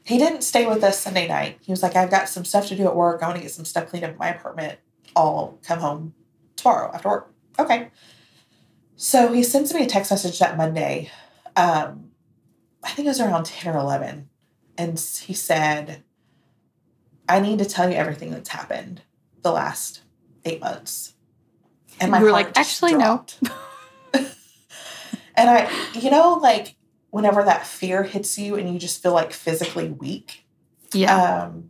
he 0.04 0.18
didn't 0.18 0.44
stay 0.44 0.68
with 0.68 0.84
us 0.84 1.00
Sunday 1.00 1.28
night. 1.28 1.60
He 1.62 1.72
was 1.72 1.82
like, 1.82 1.96
I've 1.96 2.12
got 2.12 2.28
some 2.28 2.44
stuff 2.44 2.68
to 2.68 2.76
do 2.76 2.86
at 2.86 2.96
work. 2.96 3.24
I 3.24 3.28
want 3.28 3.38
to 3.38 3.42
get 3.42 3.52
some 3.52 3.66
stuff 3.66 3.90
cleaned 3.90 4.06
up 4.06 4.12
in 4.12 4.18
my 4.18 4.30
apartment. 4.30 4.80
I'll 5.16 5.60
come 5.64 5.80
home 5.80 6.14
tomorrow 6.56 6.92
after 6.94 7.10
work. 7.10 7.34
Okay. 7.58 7.90
So 8.96 9.32
he 9.32 9.44
sends 9.44 9.74
me 9.74 9.84
a 9.84 9.88
text 9.88 10.12
message 10.12 10.40
that 10.40 10.58
Monday. 10.58 11.10
Um, 11.56 12.12
I 12.84 12.90
think 12.90 13.06
it 13.06 13.10
was 13.10 13.22
around 13.22 13.46
10 13.46 13.76
or 13.76 13.78
11. 13.80 14.30
And 14.78 15.00
he 15.00 15.34
said, 15.34 16.04
I 17.30 17.40
need 17.40 17.60
to 17.60 17.66
tell 17.66 17.90
you 17.90 17.96
everything 17.96 18.32
that's 18.32 18.50
happened 18.50 19.02
the 19.42 19.52
last 19.52 20.02
eight 20.46 20.60
months. 20.60 21.14
And 22.02 22.12
my 22.12 22.20
you 22.20 22.26
were 22.26 22.32
like, 22.32 22.58
actually, 22.58 22.94
dropped. 22.94 23.42
no. 23.42 23.52
and 25.36 25.50
I, 25.50 25.72
you 25.94 26.10
know, 26.10 26.40
like 26.42 26.76
whenever 27.14 27.44
that 27.44 27.68
fear 27.68 28.02
hits 28.02 28.40
you 28.40 28.56
and 28.56 28.74
you 28.74 28.80
just 28.80 29.04
feel 29.04 29.14
like 29.14 29.32
physically 29.32 29.88
weak. 29.88 30.48
Yeah. 30.94 31.44
Um, 31.44 31.70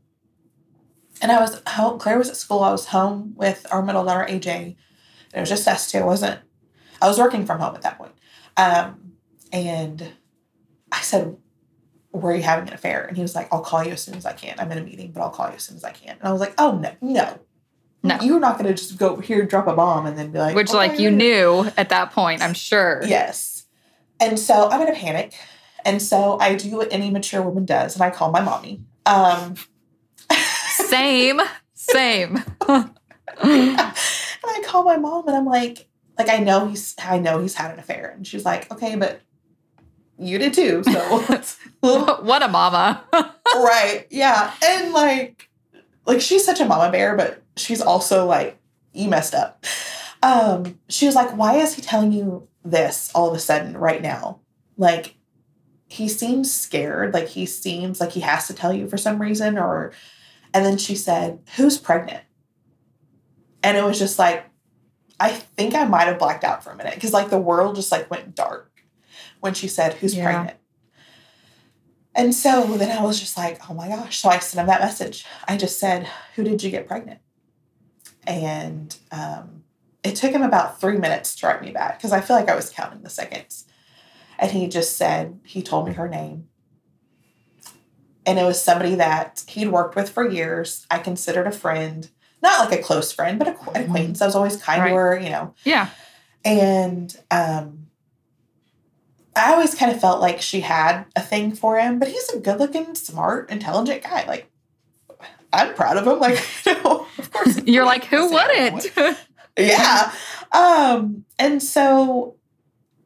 and 1.22 1.34
I 1.34 1.42
was 1.42 1.62
home, 1.68 2.00
Claire 2.00 2.18
was 2.18 2.30
at 2.30 2.38
school. 2.38 2.62
I 2.62 2.72
was 2.72 2.86
home 2.86 3.34
with 3.36 3.68
our 3.70 3.84
middle 3.84 4.06
daughter, 4.06 4.26
AJ. 4.26 4.48
And 4.48 4.76
it 5.34 5.40
was 5.42 5.50
just 5.50 5.68
us 5.68 5.92
two. 5.92 5.98
I 5.98 6.06
wasn't, 6.06 6.40
I 7.02 7.10
was 7.10 7.20
working 7.20 7.46
from 7.46 7.60
home 7.60 7.76
at 7.76 7.82
that 7.82 7.98
point. 7.98 8.14
Um, 8.56 9.16
and 9.52 10.14
I 10.94 11.02
said, 11.02 11.36
Were 12.14 12.34
you 12.34 12.42
having 12.42 12.70
an 12.70 12.74
affair? 12.74 13.04
And 13.04 13.18
he 13.18 13.22
was 13.22 13.36
like, 13.36 13.50
I'll 13.52 13.60
call 13.60 13.84
you 13.84 13.92
as 13.92 14.02
soon 14.02 14.16
as 14.16 14.26
I 14.26 14.32
can. 14.32 14.56
I'm 14.60 14.72
in 14.72 14.78
a 14.78 14.82
meeting, 14.82 15.12
but 15.12 15.24
I'll 15.24 15.30
call 15.30 15.50
you 15.50 15.56
as 15.56 15.64
soon 15.64 15.76
as 15.76 15.84
I 15.84 15.92
can. 15.92 16.12
And 16.12 16.24
I 16.24 16.32
was 16.32 16.40
like, 16.40 16.54
Oh, 16.58 16.78
no, 16.78 16.96
no. 17.02 17.40
No. 18.02 18.18
You're 18.22 18.40
not 18.40 18.58
going 18.58 18.68
to 18.68 18.74
just 18.74 18.98
go 18.98 19.18
here, 19.18 19.46
drop 19.46 19.68
a 19.68 19.76
bomb, 19.76 20.06
and 20.06 20.18
then 20.18 20.32
be 20.32 20.40
like, 20.40 20.56
Which, 20.56 20.72
oh, 20.72 20.78
like, 20.78 21.00
you 21.00 21.12
knew 21.12 21.70
at 21.76 21.90
that 21.90 22.14
point, 22.14 22.42
I'm 22.42 22.54
sure. 22.54 23.02
Yes. 23.06 23.53
And 24.19 24.39
so 24.39 24.69
I'm 24.69 24.82
in 24.82 24.89
a 24.89 24.95
panic. 24.95 25.34
And 25.86 26.02
so 26.02 26.38
I 26.39 26.56
do 26.56 26.78
what 26.78 26.93
any 26.93 27.10
mature 27.10 27.41
woman 27.41 27.65
does, 27.65 27.95
and 27.95 28.04
I 28.04 28.10
call 28.10 28.32
my 28.32 28.41
mommy. 28.41 28.82
Um, 29.06 29.56
same, 30.32 31.41
same. 31.73 32.43
And 34.43 34.52
I 34.58 34.62
call 34.65 34.84
my 34.84 34.97
mom, 34.97 35.28
and 35.28 35.38
I'm 35.38 35.45
like, 35.45 35.88
like 36.17 36.30
I 36.30 36.38
know 36.38 36.67
he's, 36.67 36.95
I 36.99 37.17
know 37.19 37.39
he's 37.39 37.56
had 37.56 37.71
an 37.71 37.80
affair, 37.80 38.12
and 38.15 38.28
she's 38.28 38.43
like, 38.43 38.69
okay, 38.71 38.95
but 38.95 39.21
you 40.19 40.38
did 40.38 40.54
too. 40.54 40.84
So 40.84 41.19
what 42.21 42.43
a 42.43 42.47
mama, 42.47 43.04
right? 43.56 44.06
Yeah, 44.10 44.54
and 44.62 44.93
like, 44.93 45.49
like 46.06 46.19
she's 46.21 46.45
such 46.45 46.60
a 46.60 46.65
mama 46.65 46.91
bear, 46.91 47.15
but 47.15 47.41
she's 47.56 47.82
also 47.82 48.26
like, 48.26 48.58
you 48.93 49.08
messed 49.08 49.34
up. 49.34 49.65
Um, 50.21 50.80
she 50.89 51.06
was 51.06 51.15
like, 51.15 51.36
why 51.38 51.56
is 51.56 51.73
he 51.76 51.82
telling 51.82 52.12
you 52.12 52.47
this 52.63 53.12
all 53.13 53.30
of 53.30 53.36
a 53.36 53.39
sudden 53.39 53.78
right 53.78 54.02
now. 54.02 54.39
Like 54.78 55.15
he 55.88 56.08
seems 56.08 56.54
scared, 56.54 57.13
like 57.13 57.28
he 57.28 57.45
seems 57.45 57.99
like 57.99 58.12
he 58.12 58.21
has 58.21 58.47
to 58.47 58.54
tell 58.54 58.73
you 58.73 58.88
for 58.88 58.97
some 58.97 59.21
reason 59.21 59.58
or 59.58 59.93
and 60.54 60.65
then 60.65 60.78
she 60.78 60.95
said, 60.95 61.39
"Who's 61.56 61.78
pregnant?" 61.78 62.23
And 63.63 63.78
it 63.78 63.84
was 63.84 63.99
just 63.99 64.19
like 64.19 64.45
I 65.19 65.30
think 65.30 65.76
I 65.76 65.86
might 65.86 66.08
have 66.08 66.19
blacked 66.19 66.43
out 66.43 66.63
for 66.63 66.71
a 66.71 66.76
minute 66.76 66.95
because 66.95 67.13
like 67.13 67.30
the 67.30 67.39
world 67.39 67.76
just 67.76 67.91
like 67.91 68.10
went 68.10 68.36
dark 68.36 68.84
when 69.39 69.54
she 69.54 69.67
said, 69.67 69.93
"Who's 69.95 70.15
yeah. 70.15 70.23
pregnant?" 70.26 70.58
And 72.15 72.36
so 72.36 72.78
then 72.78 72.95
I 72.95 73.04
was 73.04 73.19
just 73.19 73.38
like, 73.38 73.69
"Oh 73.69 73.73
my 73.73 73.88
gosh!" 73.88 74.19
So 74.19 74.30
I 74.30 74.39
sent 74.39 74.62
him 74.62 74.67
that 74.67 74.82
message. 74.82 75.26
I 75.47 75.58
just 75.58 75.80
said, 75.80 76.08
"Who 76.36 76.43
did 76.43 76.63
you 76.63 76.71
get 76.71 76.88
pregnant?" 76.88 77.19
And 78.26 78.95
um, 79.12 79.63
it 80.04 80.16
took 80.16 80.32
him 80.32 80.42
about 80.42 80.80
three 80.82 80.98
minutes 80.98 81.36
to 81.36 81.48
write 81.48 81.62
me 81.62 81.72
back 81.72 81.98
because 81.98 82.12
I 82.12 82.22
feel 82.22 82.36
like 82.36 82.50
I 82.50 82.56
was 82.56 82.70
counting 82.70 83.02
the 83.02 83.10
seconds. 83.10 83.66
And 84.39 84.52
he 84.52 84.68
just 84.68 84.98
said, 84.98 85.39
he 85.46 85.62
told 85.62 85.88
me 85.88 85.94
her 85.94 86.10
name. 86.10 86.50
And 88.26 88.39
it 88.39 88.44
was 88.44 88.62
somebody 88.62 88.96
that 88.96 89.44
he'd 89.48 89.68
worked 89.70 89.96
with 89.96 90.10
for 90.10 90.28
years. 90.28 90.86
I 90.89 91.00
considered 91.00 91.46
a 91.48 91.52
friend, 91.52 92.10
not 92.42 92.70
like 92.70 92.80
a 92.80 92.84
close 92.84 93.12
friend, 93.12 93.38
but 93.38 93.48
an 93.48 93.84
acquaintance. 93.86 94.22
I 94.22 94.26
was 94.26 94.36
always 94.36 94.58
kind 94.58 94.82
Right. 94.82 94.89
to 94.89 94.96
her, 94.96 95.20
you 95.20 95.30
know. 95.30 95.54
Yeah. 95.66 95.89
And 96.46 97.16
um, 97.32 97.88
I 99.36 99.54
always 99.54 99.76
kind 99.76 99.92
of 99.92 100.00
felt 100.00 100.22
like 100.22 100.42
she 100.42 100.62
had 100.62 101.06
a 101.16 101.22
thing 101.22 101.54
for 101.54 101.80
him, 101.80 102.00
but 102.00 102.08
he's 102.08 102.30
a 102.30 102.39
good 102.39 102.60
looking, 102.60 102.96
smart, 102.96 103.50
intelligent 103.50 104.04
guy. 104.04 104.26
Like, 104.26 104.50
I'm 105.52 105.74
proud 105.76 105.98
of 105.98 106.08
him. 106.08 106.20
Like, 106.20 106.39
you 106.66 106.74
know, 106.84 107.06
of 107.18 107.32
course. 107.32 107.62
You're 107.66 107.86
like, 107.86 108.06
who 108.06 108.32
wouldn't? 108.32 108.92
yeah. 109.58 110.12
Um, 110.52 111.26
and 111.38 111.62
so 111.62 112.36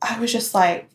I 0.01 0.19
was 0.19 0.31
just 0.31 0.53
like, 0.53 0.89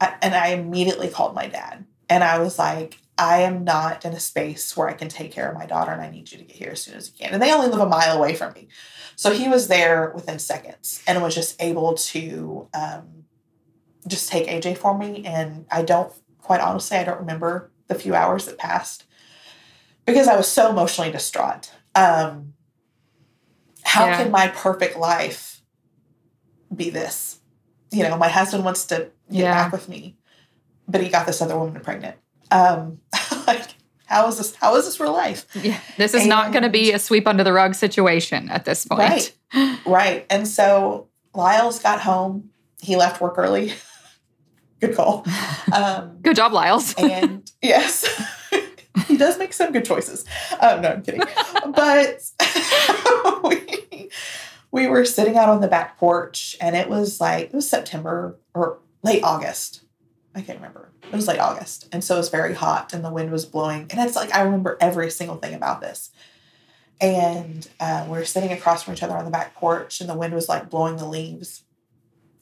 I, 0.00 0.14
and 0.22 0.34
I 0.34 0.48
immediately 0.48 1.08
called 1.08 1.34
my 1.34 1.46
dad 1.46 1.84
and 2.08 2.22
I 2.22 2.38
was 2.38 2.58
like, 2.58 2.98
I 3.16 3.40
am 3.40 3.64
not 3.64 4.04
in 4.04 4.12
a 4.12 4.20
space 4.20 4.76
where 4.76 4.88
I 4.88 4.92
can 4.92 5.08
take 5.08 5.32
care 5.32 5.48
of 5.48 5.56
my 5.56 5.66
daughter 5.66 5.90
and 5.90 6.00
I 6.00 6.08
need 6.08 6.30
you 6.30 6.38
to 6.38 6.44
get 6.44 6.56
here 6.56 6.70
as 6.70 6.82
soon 6.82 6.94
as 6.94 7.08
you 7.08 7.14
can. 7.18 7.34
And 7.34 7.42
they 7.42 7.52
only 7.52 7.68
live 7.68 7.80
a 7.80 7.88
mile 7.88 8.16
away 8.16 8.34
from 8.34 8.52
me. 8.52 8.68
So 9.16 9.32
he 9.32 9.48
was 9.48 9.66
there 9.66 10.12
within 10.14 10.38
seconds 10.38 11.02
and 11.06 11.20
was 11.20 11.34
just 11.34 11.60
able 11.60 11.94
to 11.94 12.68
um, 12.74 13.24
just 14.06 14.28
take 14.28 14.46
AJ 14.46 14.78
for 14.78 14.96
me. 14.96 15.24
And 15.24 15.66
I 15.70 15.82
don't, 15.82 16.12
quite 16.40 16.60
honestly, 16.60 16.96
I 16.96 17.04
don't 17.04 17.18
remember 17.18 17.72
the 17.88 17.96
few 17.96 18.14
hours 18.14 18.46
that 18.46 18.56
passed 18.56 19.04
because 20.06 20.28
I 20.28 20.36
was 20.36 20.46
so 20.46 20.70
emotionally 20.70 21.10
distraught. 21.10 21.72
Um, 21.96 22.54
how 23.88 24.06
Yeah. 24.06 24.22
can 24.22 24.30
my 24.30 24.48
perfect 24.48 24.96
life 24.96 25.62
be 26.74 26.90
this? 26.90 27.38
You 27.90 28.02
know, 28.02 28.16
my 28.16 28.28
husband 28.28 28.64
wants 28.64 28.84
to 28.86 28.96
get 28.96 29.10
Yeah. 29.30 29.54
back 29.54 29.72
with 29.72 29.88
me, 29.88 30.16
but 30.86 31.00
he 31.00 31.08
got 31.08 31.26
this 31.26 31.40
other 31.40 31.58
woman 31.58 31.80
pregnant. 31.82 32.16
Um, 32.50 32.98
like, 33.46 33.74
how 34.06 34.28
is 34.28 34.36
this? 34.38 34.54
How 34.54 34.76
is 34.76 34.84
this 34.84 35.00
real 35.00 35.12
life? 35.12 35.46
yeah. 35.54 35.78
This 35.96 36.14
is 36.14 36.26
not 36.26 36.52
going 36.52 36.62
to 36.64 36.68
be 36.70 36.92
a 36.92 36.98
sweep 36.98 37.26
under 37.26 37.44
the 37.44 37.52
rug 37.52 37.74
situation 37.74 38.50
at 38.50 38.64
this 38.64 38.84
point. 38.86 39.00
Right. 39.00 39.78
Right. 39.86 40.26
And 40.30 40.46
so 40.46 41.08
Lyles 41.34 41.78
got 41.80 42.00
home. 42.00 42.50
He 42.80 42.96
left 42.96 43.20
work 43.20 43.34
early. 43.38 43.72
Good 44.80 44.94
call. 44.94 45.24
Um, 45.72 46.18
Good 46.22 46.36
job, 46.36 46.52
Lyles. 46.54 46.94
and 46.94 47.50
yes, 47.60 48.06
he 49.14 49.16
does 49.16 49.38
make 49.38 49.52
some 49.52 49.72
good 49.72 49.84
choices. 49.84 50.24
Oh 50.60 50.78
no, 50.80 50.90
I'm 50.90 51.02
kidding. 51.02 51.22
But 51.74 52.22
we, 53.44 54.10
we 54.70 54.86
were 54.86 55.04
sitting 55.04 55.36
out 55.36 55.48
on 55.48 55.60
the 55.60 55.68
back 55.68 55.98
porch, 55.98 56.56
and 56.60 56.76
it 56.76 56.88
was 56.88 57.20
like 57.20 57.46
it 57.46 57.54
was 57.54 57.68
September 57.68 58.38
or 58.54 58.78
late 59.02 59.22
August. 59.22 59.82
I 60.34 60.40
can't 60.40 60.58
remember. 60.58 60.90
It 61.02 61.12
was 61.12 61.26
late 61.26 61.40
August, 61.40 61.88
and 61.92 62.02
so 62.02 62.14
it 62.14 62.18
was 62.18 62.28
very 62.28 62.54
hot, 62.54 62.92
and 62.92 63.04
the 63.04 63.12
wind 63.12 63.30
was 63.30 63.44
blowing. 63.44 63.86
And 63.90 64.00
it's 64.00 64.16
like 64.16 64.34
I 64.34 64.42
remember 64.42 64.76
every 64.80 65.10
single 65.10 65.36
thing 65.36 65.54
about 65.54 65.80
this. 65.80 66.10
And 67.00 67.68
uh, 67.78 68.06
we 68.08 68.18
were 68.18 68.24
sitting 68.24 68.50
across 68.50 68.82
from 68.82 68.94
each 68.94 69.02
other 69.02 69.16
on 69.16 69.24
the 69.24 69.30
back 69.30 69.54
porch, 69.54 70.00
and 70.00 70.08
the 70.08 70.16
wind 70.16 70.34
was 70.34 70.48
like 70.48 70.70
blowing 70.70 70.96
the 70.96 71.06
leaves, 71.06 71.64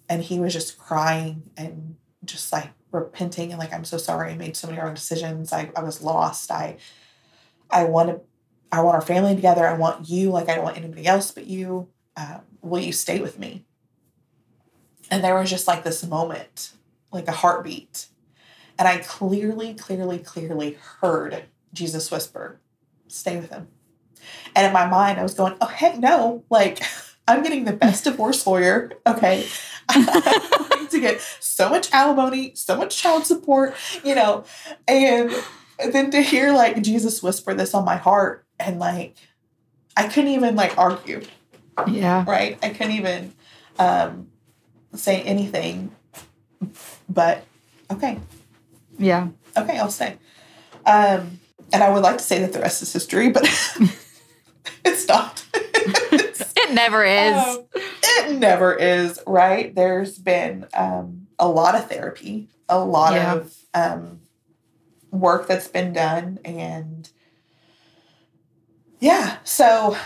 and 0.08 0.22
he 0.22 0.38
was 0.38 0.52
just 0.52 0.78
crying 0.78 1.50
and 1.56 1.96
just 2.24 2.52
like 2.52 2.70
repenting 2.92 3.50
and 3.50 3.58
like 3.58 3.72
I'm 3.72 3.84
so 3.84 3.98
sorry 3.98 4.32
I 4.32 4.36
made 4.36 4.56
so 4.56 4.68
many 4.68 4.80
wrong 4.80 4.94
decisions. 4.94 5.52
I, 5.52 5.70
I 5.76 5.82
was 5.82 6.02
lost. 6.02 6.50
I 6.50 6.76
I 7.70 7.84
want 7.84 8.10
to 8.10 8.20
I 8.72 8.80
want 8.82 8.94
our 8.94 9.02
family 9.02 9.34
together. 9.34 9.66
I 9.66 9.74
want 9.74 10.08
you 10.08 10.30
like 10.30 10.48
I 10.48 10.54
don't 10.54 10.64
want 10.64 10.76
anybody 10.76 11.06
else 11.06 11.30
but 11.30 11.46
you. 11.46 11.88
Uh, 12.16 12.38
will 12.62 12.80
you 12.80 12.92
stay 12.92 13.20
with 13.20 13.38
me? 13.38 13.66
And 15.10 15.22
there 15.22 15.34
was 15.34 15.50
just 15.50 15.68
like 15.68 15.84
this 15.84 16.04
moment, 16.04 16.72
like 17.12 17.28
a 17.28 17.32
heartbeat. 17.32 18.06
And 18.78 18.88
I 18.88 18.98
clearly, 18.98 19.74
clearly, 19.74 20.18
clearly 20.18 20.78
heard 21.00 21.44
Jesus 21.72 22.10
whisper, 22.10 22.60
stay 23.08 23.36
with 23.36 23.50
him. 23.50 23.68
And 24.54 24.66
in 24.66 24.72
my 24.72 24.86
mind, 24.86 25.18
I 25.18 25.22
was 25.22 25.34
going, 25.34 25.54
oh, 25.60 25.66
heck 25.66 25.98
no. 25.98 26.44
Like, 26.50 26.80
I'm 27.28 27.42
getting 27.42 27.64
the 27.64 27.72
best 27.72 28.04
divorce 28.04 28.46
lawyer. 28.46 28.92
Okay. 29.06 29.46
I'm 30.94 31.00
going 31.00 31.02
to 31.02 31.14
get 31.14 31.20
so 31.40 31.68
much 31.68 31.90
alimony, 31.92 32.52
so 32.54 32.76
much 32.76 32.96
child 32.96 33.26
support, 33.26 33.74
you 34.04 34.14
know. 34.14 34.44
And 34.86 35.32
then 35.92 36.10
to 36.12 36.20
hear 36.20 36.52
like 36.52 36.82
Jesus 36.82 37.22
whisper 37.22 37.54
this 37.54 37.74
on 37.74 37.84
my 37.84 37.96
heart 37.96 38.44
and 38.58 38.78
like, 38.78 39.16
I 39.96 40.08
couldn't 40.08 40.30
even 40.30 40.56
like 40.56 40.76
argue, 40.78 41.22
Yeah. 41.88 42.24
right? 42.26 42.58
I 42.62 42.70
couldn't 42.70 42.92
even 42.92 43.32
um, 43.78 44.28
say 44.94 45.22
anything 45.22 45.90
but, 47.08 47.44
okay, 47.90 48.18
Yeah. 48.98 49.28
okay, 49.56 49.78
I'll 49.78 49.90
say. 49.90 50.16
Um, 50.84 51.38
and 51.72 51.82
I 51.82 51.90
would 51.90 52.02
like 52.02 52.18
to 52.18 52.24
say 52.24 52.40
that 52.40 52.52
the 52.52 52.60
rest 52.60 52.82
is 52.82 52.92
history, 52.92 53.28
but 53.30 53.44
it's 54.84 55.06
not. 55.08 55.44
It's- 56.12 56.42
It 56.58 56.72
never 56.74 57.04
is. 57.04 57.36
um, 57.36 57.64
it 58.18 58.38
never 58.38 58.74
is, 58.74 59.20
right? 59.26 59.74
There's 59.74 60.18
been 60.18 60.66
um, 60.74 61.26
a 61.38 61.48
lot 61.48 61.74
of 61.74 61.88
therapy, 61.88 62.48
a 62.68 62.78
lot 62.78 63.12
Yeah. 63.12 63.34
of 63.34 63.54
um, 63.74 64.20
work 65.10 65.46
that's 65.46 65.68
been 65.68 65.92
done, 65.92 66.38
and 66.44 67.08
yeah, 69.00 69.38
so 69.44 69.96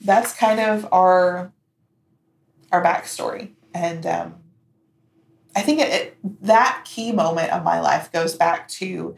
that's 0.00 0.32
kind 0.34 0.60
of 0.60 0.86
our 0.92 1.52
our 2.72 2.82
backstory, 2.82 3.50
and 3.72 4.04
um, 4.06 4.34
I 5.54 5.62
think 5.62 5.80
it, 5.80 5.92
it 5.92 6.16
that 6.42 6.82
key 6.84 7.12
moment 7.12 7.52
of 7.52 7.62
my 7.64 7.80
life 7.80 8.10
goes 8.12 8.34
back 8.34 8.68
to 8.68 9.16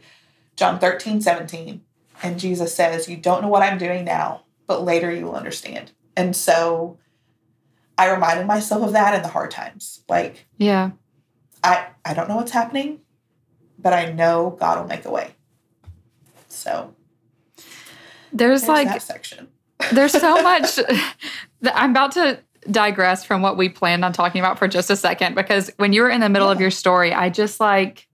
John 0.55 0.79
13, 0.79 1.21
17. 1.21 1.81
And 2.21 2.39
Jesus 2.39 2.75
says, 2.75 3.07
You 3.09 3.17
don't 3.17 3.41
know 3.41 3.47
what 3.47 3.63
I'm 3.63 3.77
doing 3.77 4.05
now, 4.05 4.43
but 4.67 4.83
later 4.83 5.11
you 5.11 5.25
will 5.25 5.35
understand. 5.35 5.91
And 6.15 6.35
so 6.35 6.97
I 7.99 8.09
reminded 8.09 8.47
myself 8.47 8.81
of 8.81 8.93
that 8.93 9.13
in 9.13 9.23
the 9.23 9.27
hard 9.27 9.51
times. 9.51 10.05
Like, 10.07 10.47
yeah. 10.57 10.91
I, 11.61 11.87
I 12.05 12.13
don't 12.13 12.29
know 12.29 12.37
what's 12.37 12.53
happening, 12.53 13.01
but 13.77 13.91
I 13.91 14.13
know 14.13 14.55
God 14.57 14.79
will 14.79 14.87
make 14.87 15.03
a 15.03 15.11
way. 15.11 15.35
So 16.47 16.95
There's 18.31 18.61
there's 18.61 18.67
like 18.69 18.87
that 18.87 19.01
section. 19.01 19.49
There's 19.91 20.13
so 20.13 20.41
much 20.41 20.77
that 20.77 21.75
I'm 21.75 21.91
about 21.91 22.13
to 22.13 22.39
digress 22.71 23.25
from 23.25 23.41
what 23.41 23.57
we 23.57 23.67
planned 23.67 24.05
on 24.05 24.13
talking 24.13 24.39
about 24.39 24.57
for 24.57 24.69
just 24.69 24.89
a 24.89 24.95
second 24.95 25.35
because 25.35 25.69
when 25.75 25.91
you 25.91 26.01
were 26.01 26.09
in 26.09 26.21
the 26.21 26.29
middle 26.29 26.49
of 26.49 26.61
your 26.61 26.71
story, 26.71 27.13
I 27.13 27.29
just 27.29 27.59
like 27.59 28.07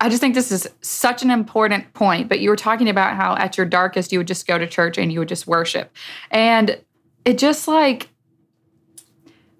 I 0.00 0.08
just 0.08 0.20
think 0.20 0.34
this 0.34 0.52
is 0.52 0.68
such 0.82 1.22
an 1.22 1.30
important 1.30 1.94
point, 1.94 2.28
but 2.28 2.38
you 2.38 2.50
were 2.50 2.56
talking 2.56 2.88
about 2.88 3.16
how 3.16 3.36
at 3.36 3.56
your 3.56 3.66
darkest 3.66 4.12
you 4.12 4.18
would 4.18 4.28
just 4.28 4.46
go 4.46 4.56
to 4.56 4.66
church 4.68 4.98
and 4.98 5.12
you 5.12 5.18
would 5.20 5.28
just 5.28 5.46
worship. 5.46 5.92
And 6.30 6.80
it 7.24 7.38
just 7.38 7.66
like 7.66 8.10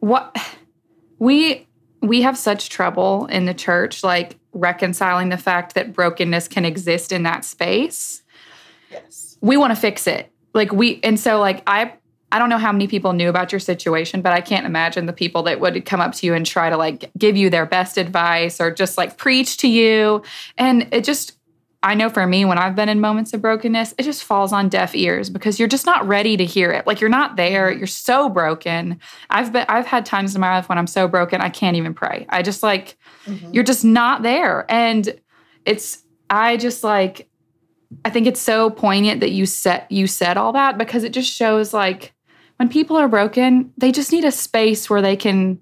what 0.05 0.37
we 1.19 1.67
we 2.03 2.23
have 2.23 2.37
such 2.37 2.69
trouble 2.69 3.27
in 3.27 3.47
the 3.47 3.55
church 3.55 4.05
like 4.05 4.39
reconciling 4.53 5.31
the 5.31 5.39
fact 5.39 5.75
that 5.75 5.93
brokenness 5.93 6.49
can 6.49 6.65
exist 6.65 7.13
in 7.13 7.23
that 7.23 7.45
space 7.45 8.23
Yes. 8.91 9.39
we 9.41 9.57
want 9.57 9.73
to 9.75 9.81
fix 9.81 10.07
it. 10.07 10.31
Like 10.53 10.73
we 10.73 11.01
and 11.03 11.19
so 11.19 11.41
like 11.41 11.63
I 11.67 11.95
I 12.31 12.39
don't 12.39 12.49
know 12.49 12.59
how 12.59 12.73
many 12.73 12.89
people 12.89 13.13
knew 13.13 13.29
about 13.29 13.53
your 13.53 13.61
situation, 13.61 14.21
but 14.21 14.33
I 14.33 14.41
can't 14.41 14.67
imagine 14.67 15.07
the 15.07 15.13
people 15.13 15.45
that 15.45 15.61
would 15.61 15.85
come 15.85 16.01
up 16.01 16.15
to 16.15 16.27
you 16.27 16.35
and 16.35 16.45
try 16.45 16.69
to 16.71 16.77
like 16.77 17.11
give 17.17 17.37
you 17.37 17.51
their 17.51 17.67
best 17.67 17.97
advice 17.97 18.61
or 18.61 18.73
just 18.73 18.97
like 18.97 19.17
preach 19.17 19.57
to 19.59 19.69
you. 19.69 20.23
And 20.59 20.89
it 20.93 21.05
just 21.05 21.39
I 21.85 21.95
know 21.95 22.09
for 22.09 22.27
me 22.27 22.45
when 22.45 22.59
I've 22.59 22.75
been 22.75 22.89
in 22.89 23.01
moments 23.01 23.35
of 23.35 23.43
brokenness, 23.43 23.95
it 23.99 24.03
just 24.05 24.25
falls 24.25 24.53
on 24.53 24.69
deaf 24.71 24.95
ears 24.97 25.29
because 25.31 25.59
you're 25.59 25.69
just 25.69 25.87
not 25.87 26.09
ready 26.09 26.37
to 26.37 26.45
hear 26.45 26.73
it. 26.73 26.87
Like 26.87 27.01
you're 27.01 27.11
not 27.11 27.37
there, 27.37 27.71
you're 27.71 27.87
so 27.87 28.29
broken. 28.29 28.99
I've 29.31 29.53
been 29.53 29.67
I've 29.69 29.87
had 29.87 30.07
times 30.07 30.35
in 30.35 30.41
my 30.41 30.55
life 30.57 30.69
when 30.69 30.79
I'm 30.79 30.87
so 30.87 31.07
broken 31.07 31.41
I 31.43 31.51
can't 31.51 31.77
even 31.77 31.93
pray. 31.95 32.27
I 32.31 32.43
just 32.43 32.63
like 32.63 32.97
Mhm. 33.27 33.55
you're 33.55 33.65
just 33.65 33.85
not 33.85 34.23
there 34.23 34.67
and 34.69 35.19
it's 35.65 36.05
i 36.29 36.57
just 36.59 36.85
like 36.85 37.27
i 38.05 38.11
think 38.11 38.27
it's 38.27 38.41
so 38.41 38.69
poignant 38.69 39.21
that 39.21 39.31
you 39.31 39.47
said 39.47 39.87
you 39.89 40.07
said 40.07 40.37
all 40.37 40.53
that 40.53 40.77
because 40.77 41.05
it 41.05 41.13
just 41.13 41.33
shows 41.33 41.73
like 41.73 42.13
when 42.57 42.69
people 42.69 42.97
are 42.97 43.09
broken 43.09 43.73
they 43.79 43.91
just 43.93 44.13
need 44.13 44.25
a 44.25 44.31
space 44.33 44.91
where 44.91 45.01
they 45.01 45.17
can 45.17 45.59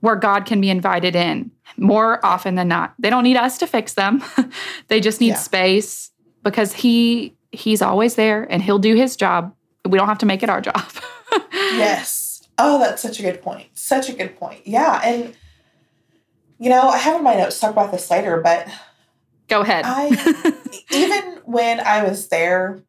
where 0.00 0.16
god 0.16 0.44
can 0.44 0.60
be 0.60 0.68
invited 0.68 1.16
in 1.16 1.50
more 1.80 2.24
often 2.24 2.54
than 2.54 2.68
not 2.68 2.94
they 2.98 3.10
don't 3.10 3.24
need 3.24 3.36
us 3.36 3.58
to 3.58 3.66
fix 3.66 3.94
them 3.94 4.22
they 4.88 5.00
just 5.00 5.20
need 5.20 5.28
Yeah. 5.28 5.34
space 5.36 6.10
because 6.44 6.72
he 6.72 7.34
he's 7.50 7.82
always 7.82 8.14
there 8.14 8.46
and 8.50 8.62
he'll 8.62 8.78
do 8.78 8.94
his 8.94 9.16
job 9.16 9.52
we 9.88 9.98
don't 9.98 10.06
have 10.08 10.18
to 10.18 10.26
make 10.26 10.42
it 10.44 10.48
our 10.50 10.60
job 10.60 10.82
Yes. 11.52 12.42
Oh, 12.58 12.78
that's 12.78 13.00
such 13.00 13.18
a 13.20 13.22
good 13.22 13.40
point. 13.40 13.68
Such 13.74 14.08
a 14.08 14.12
good 14.12 14.36
point. 14.36 14.66
Yeah. 14.66 15.00
And, 15.04 15.34
you 16.58 16.68
know, 16.68 16.88
I 16.88 16.98
have 16.98 17.16
in 17.16 17.22
my 17.24 17.34
notes 17.36 17.54
to 17.56 17.60
talk 17.62 17.70
about 17.70 17.92
this 17.92 18.10
later, 18.10 18.40
but 18.42 18.68
go 19.48 19.60
ahead 19.60 19.84
I 19.86 20.52
even 20.92 21.40
when 21.44 21.80
I 21.80 22.02
was 22.04 22.28
there 22.28 22.82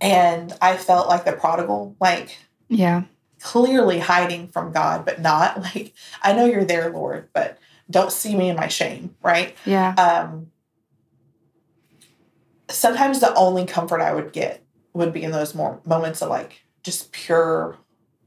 and 0.00 0.52
I 0.60 0.76
felt 0.76 1.08
like 1.08 1.24
the 1.24 1.32
prodigal, 1.32 1.96
like 2.00 2.36
yeah 2.68 3.02
clearly 3.42 3.98
hiding 3.98 4.48
from 4.48 4.72
God, 4.72 5.04
but 5.04 5.20
not 5.20 5.60
like, 5.74 5.92
I 6.22 6.32
know 6.32 6.44
you're 6.46 6.64
there, 6.64 6.90
Lord, 6.90 7.28
but 7.32 7.58
don't 7.90 8.12
see 8.12 8.34
me 8.36 8.48
in 8.48 8.56
my 8.56 8.68
shame, 8.68 9.14
right? 9.22 9.56
Yeah. 9.66 9.94
Um, 9.94 10.50
sometimes 12.70 13.20
the 13.20 13.34
only 13.34 13.66
comfort 13.66 14.00
I 14.00 14.14
would 14.14 14.32
get 14.32 14.62
would 14.94 15.12
be 15.12 15.22
in 15.22 15.30
those 15.30 15.54
more 15.54 15.80
moments 15.84 16.22
of 16.22 16.28
like 16.30 16.62
just 16.82 17.12
pure 17.12 17.76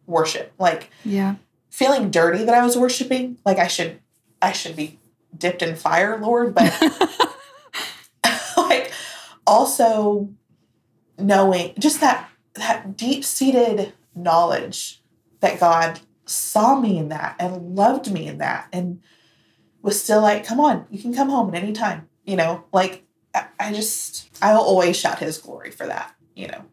worship, 0.05 0.53
like 0.59 0.89
Yeah. 1.03 1.36
feeling 1.70 2.11
dirty 2.11 2.43
that 2.43 2.53
I 2.55 2.63
was 2.63 2.78
worshiping. 2.78 3.38
Like 3.45 3.57
I 3.57 3.68
should, 3.68 3.99
I 4.41 4.51
should 4.51 4.76
be 4.76 4.99
dipped 5.38 5.61
in 5.61 5.76
fire, 5.76 6.18
Lord, 6.20 6.53
but 6.53 6.74
like 8.57 8.91
also 9.47 10.30
knowing 11.18 11.74
just 11.80 12.01
that 12.01 12.30
that 12.55 12.95
deep 12.97 13.24
seated 13.26 13.93
knowledge 14.16 15.01
that 15.45 15.59
God 15.59 15.99
saw 16.25 16.79
me 16.79 16.97
in 16.97 17.09
that 17.09 17.35
and 17.39 17.75
loved 17.75 18.11
me 18.11 18.27
in 18.27 18.39
that 18.39 18.67
and 18.73 18.99
was 19.83 20.01
still 20.01 20.21
like, 20.21 20.43
come 20.43 20.59
on, 20.59 20.87
you 20.89 20.99
can 20.99 21.13
come 21.13 21.29
home 21.29 21.53
at 21.53 21.61
any 21.61 21.71
time. 21.71 22.09
You 22.25 22.35
know, 22.35 22.63
like 22.73 23.03
I, 23.59 23.71
just 23.71 24.29
I 24.41 24.53
will 24.53 24.61
always 24.61 24.97
shout 24.97 25.19
his 25.19 25.37
glory 25.37 25.69
for 25.69 25.85
that, 25.85 26.15
you 26.35 26.47
know. 26.47 26.65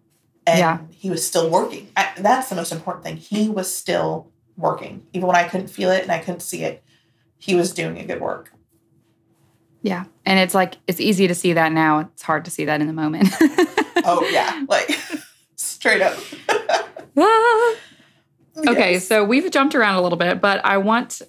And 0.46 0.58
Yeah. 0.58 0.78
he 0.90 1.10
was 1.10 1.24
still 1.26 1.50
working. 1.50 1.88
I, 1.96 2.12
that's 2.18 2.48
the 2.48 2.54
most 2.56 2.72
important 2.72 3.04
thing. 3.04 3.18
He 3.18 3.48
was 3.50 3.72
still 3.72 4.30
working. 4.56 5.06
Even 5.12 5.26
when 5.26 5.36
I 5.36 5.46
couldn't 5.46 5.68
feel 5.68 5.90
it 5.90 6.02
and 6.02 6.10
I 6.10 6.18
couldn't 6.18 6.40
see 6.40 6.62
it, 6.64 6.82
he 7.38 7.54
was 7.54 7.74
doing 7.74 7.98
a 7.98 8.04
good 8.04 8.20
work. 8.20 8.52
Yeah. 9.82 10.04
And 10.24 10.38
it's 10.38 10.54
like, 10.54 10.76
it's 10.86 11.00
easy 11.00 11.28
to 11.28 11.34
see 11.34 11.52
that 11.52 11.72
now. 11.72 11.98
It's 12.00 12.22
hard 12.22 12.44
to 12.46 12.50
see 12.50 12.64
that 12.64 12.80
in 12.80 12.86
the 12.86 12.92
moment. 12.92 13.28
Oh 14.04 14.26
yeah, 14.32 14.64
like 14.68 14.88
straight 15.56 16.00
up. 16.00 16.16
Okay. 18.56 18.94
Yes. 18.94 19.06
So 19.06 19.24
we've 19.24 19.50
jumped 19.50 19.74
around 19.74 19.96
a 19.96 20.02
little 20.02 20.18
bit, 20.18 20.40
but 20.40 20.64
I 20.64 20.78
want, 20.78 21.22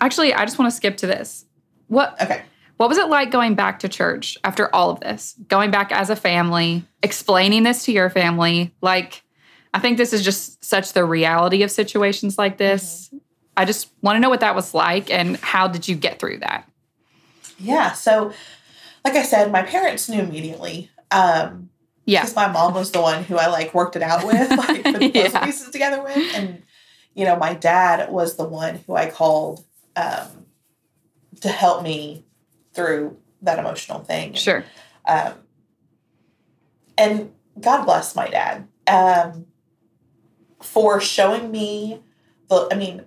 actually, 0.00 0.34
I 0.34 0.44
just 0.44 0.58
want 0.58 0.70
to 0.70 0.76
skip 0.76 0.96
to 0.98 1.06
this. 1.06 1.46
What, 1.88 2.20
Okay. 2.20 2.42
What 2.80 2.88
was 2.88 2.96
it 2.96 3.08
like 3.08 3.30
going 3.30 3.56
back 3.56 3.80
to 3.80 3.90
church 3.90 4.38
after 4.42 4.74
all 4.74 4.88
of 4.88 5.00
this? 5.00 5.34
Going 5.48 5.70
back 5.70 5.92
as 5.92 6.08
a 6.08 6.16
family, 6.16 6.82
explaining 7.02 7.62
this 7.62 7.84
to 7.84 7.92
your 7.92 8.08
family? 8.08 8.74
Like, 8.80 9.22
I 9.74 9.80
think 9.80 9.98
this 9.98 10.14
is 10.14 10.24
just 10.24 10.64
such 10.64 10.94
the 10.94 11.04
reality 11.04 11.62
of 11.62 11.70
situations 11.70 12.38
like 12.38 12.56
this. 12.56 13.12
I 13.54 13.66
just 13.66 13.90
want 14.00 14.16
to 14.16 14.20
know 14.20 14.30
what 14.30 14.40
that 14.40 14.54
was 14.54 14.72
like 14.72 15.10
and 15.10 15.36
how 15.36 15.68
did 15.68 15.88
you 15.88 15.94
get 15.94 16.20
through 16.20 16.38
that? 16.38 16.66
Yeah. 17.58 17.92
So, 17.92 18.32
like 19.04 19.14
I 19.14 19.24
said, 19.24 19.52
my 19.52 19.62
parents 19.62 20.08
knew 20.08 20.20
immediately. 20.20 20.90
Um, 21.10 21.68
Yeah. 22.06 22.22
because 22.22 22.34
my 22.36 22.48
mom 22.48 22.74
was 22.74 22.90
the 22.92 23.00
one 23.00 23.24
who 23.24 23.36
I 23.36 23.46
like 23.48 23.72
worked 23.74 23.94
it 23.96 24.02
out 24.02 24.26
with, 24.26 24.50
like 24.50 24.82
put 24.84 25.02
Yeah. 25.14 25.44
pieces 25.44 25.70
together 25.70 26.02
with, 26.02 26.34
and 26.34 26.62
you 27.14 27.24
know, 27.24 27.36
my 27.36 27.54
dad 27.54 28.10
was 28.10 28.36
the 28.36 28.44
one 28.44 28.80
who 28.86 28.94
I 28.96 29.10
called 29.10 29.64
um, 29.96 30.46
to 31.40 31.48
help 31.48 31.82
me 31.82 32.24
through 32.72 33.16
that 33.42 33.58
emotional 33.58 34.00
thing. 34.00 34.34
Sure. 34.34 34.64
Um, 35.06 35.34
and 36.96 37.32
God 37.60 37.84
bless 37.84 38.14
my 38.14 38.28
dad 38.28 38.66
um, 38.86 39.46
for 40.62 41.00
showing 41.00 41.50
me 41.50 42.00
the. 42.48 42.68
I 42.70 42.76
mean, 42.76 43.04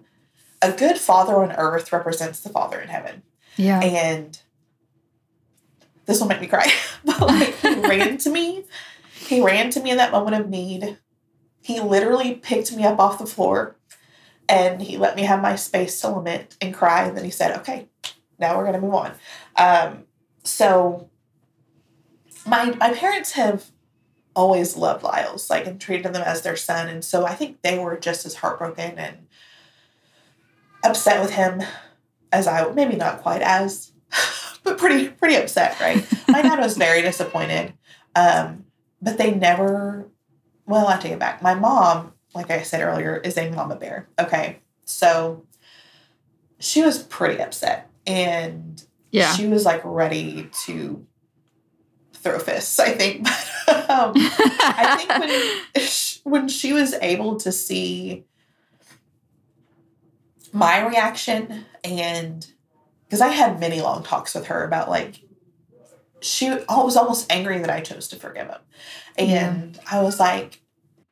a 0.62 0.72
good 0.72 0.98
father 0.98 1.36
on 1.36 1.52
earth 1.54 1.92
represents 1.92 2.40
the 2.40 2.50
father 2.50 2.80
in 2.80 2.88
heaven 2.90 3.24
Yeah. 3.58 3.80
and 3.82 4.40
this 6.06 6.20
will 6.20 6.28
make 6.28 6.42
me 6.42 6.48
cry. 6.48 6.72
but 7.06 7.22
like 7.22 7.56
he 7.56 7.76
ran 7.88 8.18
to 8.20 8.30
me. 8.30 8.66
He 9.14 9.42
ran 9.42 9.70
to 9.72 9.82
me 9.82 9.92
in 9.92 9.98
that 9.98 10.12
moment 10.12 10.36
of 10.36 10.50
need. 10.50 10.98
He 11.62 11.80
literally 11.80 12.36
picked 12.36 12.76
me 12.76 12.84
up 12.84 13.00
off 13.00 13.20
the 13.20 13.26
floor 13.26 13.78
and 14.50 14.82
he 14.82 14.98
let 14.98 15.16
me 15.16 15.24
have 15.24 15.42
my 15.42 15.56
space 15.56 16.00
to 16.02 16.10
lament 16.10 16.58
and 16.62 16.74
cry. 16.74 17.04
And 17.06 17.16
then 17.16 17.24
he 17.24 17.32
said, 17.32 17.58
Okay, 17.60 17.88
now 18.38 18.58
we're 18.58 18.66
gonna 18.66 18.82
move 18.82 18.94
on. 18.94 19.14
Um, 19.56 20.04
so 20.44 21.10
my 22.46 22.72
my 22.76 22.94
parents 22.94 23.32
have 23.34 23.66
always 24.36 24.76
loved 24.76 25.04
Lyles, 25.04 25.50
like 25.50 25.68
and 25.68 25.80
treated 25.80 26.14
them 26.14 26.22
as 26.22 26.42
their 26.42 26.56
son. 26.56 26.88
And 26.90 27.04
so 27.04 27.26
I 27.26 27.36
think 27.36 27.62
they 27.62 27.80
were 27.80 27.98
just 27.98 28.26
as 28.26 28.36
heartbroken 28.36 28.98
and 28.98 29.28
upset 30.84 31.22
with 31.22 31.32
him 31.32 31.62
as 32.32 32.48
I 32.48 32.70
maybe 32.72 32.96
not 32.96 33.22
quite 33.22 33.42
as 33.42 33.92
but 34.64 34.78
pretty 34.78 35.10
pretty 35.10 35.36
upset, 35.36 35.80
right? 35.80 36.06
My 36.28 36.42
dad 36.42 36.60
was 36.60 36.78
very 36.78 37.02
disappointed. 37.02 37.74
Um, 38.16 38.66
but 39.02 39.18
they 39.18 39.32
never 39.34 40.08
well, 40.66 40.88
I 40.88 40.98
take 40.98 41.12
it 41.12 41.20
back. 41.20 41.42
My 41.42 41.56
mom, 41.56 42.14
like 42.34 42.50
I 42.50 42.62
said 42.64 42.82
earlier, 42.82 43.18
is 43.18 43.38
a 43.38 43.50
mama 43.52 43.76
bear. 43.76 44.08
Okay. 44.20 44.60
So 44.86 45.46
she 46.60 46.82
was 46.82 47.04
pretty 47.04 47.42
upset 47.42 47.90
and 48.08 48.82
Yeah. 49.12 49.34
she 49.34 49.48
was 49.48 49.66
like 49.66 49.82
ready 49.84 50.50
to 50.66 51.06
throw 52.14 52.40
fists, 52.40 52.80
I 52.80 52.92
think. 52.92 53.28
But 53.66 53.90
um, 53.90 54.12
I 54.16 54.96
think 54.98 55.10
when 56.24 56.34
when 56.42 56.48
she 56.50 56.74
was 56.74 56.94
able 56.96 57.38
to 57.38 57.52
see 57.52 58.26
my 60.52 60.86
reaction 60.86 61.66
and 61.84 62.46
because 63.14 63.22
I 63.22 63.28
had 63.28 63.60
many 63.60 63.80
long 63.80 64.02
talks 64.02 64.34
with 64.34 64.48
her 64.48 64.64
about 64.64 64.90
like 64.90 65.22
she 66.20 66.50
was 66.50 66.98
almost 66.98 67.32
angry 67.32 67.60
that 67.60 67.70
I 67.70 67.80
chose 67.80 68.08
to 68.08 68.16
forgive 68.16 68.48
him. 68.48 68.60
And 69.20 69.80
I 69.86 70.02
was 70.02 70.20
like, 70.20 70.60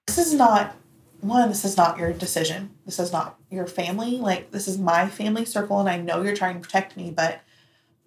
this 0.08 0.18
is 0.18 0.34
not 0.34 0.76
one, 1.20 1.50
this 1.50 1.64
is 1.64 1.78
not 1.78 2.00
your 2.00 2.12
decision. 2.12 2.72
This 2.88 2.98
is 2.98 3.12
not 3.12 3.38
your 3.52 3.68
family. 3.68 4.18
Like 4.18 4.50
this 4.50 4.68
is 4.68 4.80
my 4.80 5.10
family 5.10 5.46
circle 5.46 5.80
and 5.80 5.88
I 5.88 5.98
know 5.98 6.24
you're 6.24 6.36
trying 6.36 6.56
to 6.56 6.62
protect 6.62 6.98
me, 6.98 7.12
but 7.12 7.42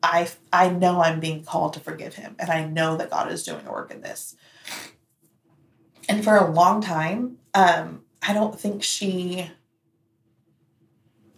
I 0.02 0.28
I 0.52 0.70
know 0.70 1.00
I'm 1.00 1.20
being 1.20 1.44
called 1.44 1.74
to 1.74 1.80
forgive 1.80 2.16
him 2.16 2.34
and 2.40 2.50
I 2.50 2.64
know 2.64 2.96
that 2.96 3.10
God 3.10 3.30
is 3.30 3.44
doing 3.44 3.64
a 3.64 3.70
work 3.70 3.92
in 3.92 4.00
this. 4.00 4.34
And 6.08 6.24
for 6.24 6.36
a 6.36 6.50
long 6.50 6.80
time, 6.80 7.38
um, 7.54 8.02
I 8.20 8.32
don't 8.32 8.58
think 8.58 8.82
she 8.82 9.52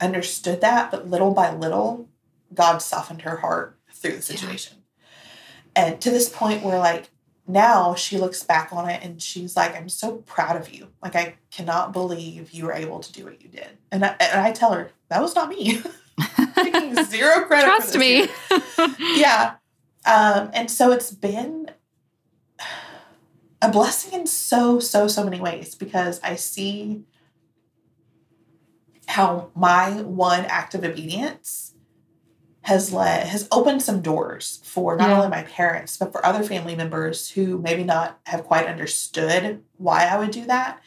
understood 0.00 0.62
that, 0.62 0.90
but 0.90 1.06
little 1.06 1.34
by 1.34 1.54
little, 1.54 2.08
God 2.56 2.78
softened 2.78 3.22
her 3.22 3.36
heart 3.36 3.78
through 3.92 4.16
the 4.16 4.22
situation. 4.22 4.78
And 5.74 6.00
to 6.00 6.10
this 6.10 6.28
point 6.28 6.62
where 6.62 6.78
like 6.78 7.10
now 7.46 7.94
she 7.94 8.18
looks 8.18 8.42
back 8.42 8.72
on 8.72 8.88
it 8.88 9.02
and 9.04 9.22
she's 9.22 9.56
like, 9.56 9.76
I'm 9.76 9.88
so 9.88 10.16
proud 10.16 10.56
of 10.56 10.72
you. 10.72 10.88
Like 11.02 11.14
I 11.14 11.34
cannot 11.50 11.92
believe 11.92 12.50
you 12.50 12.64
were 12.64 12.72
able 12.72 13.00
to 13.00 13.12
do 13.12 13.24
what 13.24 13.42
you 13.42 13.48
did. 13.48 13.68
And 13.92 14.04
I, 14.04 14.16
and 14.18 14.40
I 14.40 14.52
tell 14.52 14.72
her, 14.72 14.90
that 15.08 15.20
was 15.20 15.34
not 15.34 15.48
me. 15.48 15.80
Taking 16.56 17.04
zero 17.04 17.44
credit. 17.44 17.66
for 17.66 17.76
Trust 17.76 17.98
me. 17.98 18.28
yeah. 19.20 19.54
Um, 20.04 20.50
and 20.54 20.70
so 20.70 20.92
it's 20.92 21.10
been 21.10 21.70
a 23.62 23.70
blessing 23.70 24.20
in 24.20 24.26
so, 24.26 24.78
so, 24.80 25.06
so 25.06 25.24
many 25.24 25.40
ways 25.40 25.74
because 25.74 26.20
I 26.22 26.36
see 26.36 27.04
how 29.06 29.50
my 29.54 30.02
one 30.02 30.44
act 30.46 30.74
of 30.74 30.84
obedience 30.84 31.74
has 32.66 32.92
led 32.92 33.28
has 33.28 33.46
opened 33.52 33.80
some 33.80 34.02
doors 34.02 34.60
for 34.64 34.96
not 34.96 35.08
Yeah. 35.08 35.16
only 35.18 35.28
my 35.28 35.44
parents 35.44 35.96
but 35.96 36.10
for 36.10 36.26
other 36.26 36.42
family 36.42 36.74
members 36.74 37.30
who 37.30 37.58
maybe 37.58 37.84
not 37.84 38.18
have 38.26 38.42
quite 38.42 38.66
understood 38.66 39.62
why 39.76 40.04
I 40.04 40.18
would 40.18 40.32
do 40.32 40.44
that. 40.46 40.80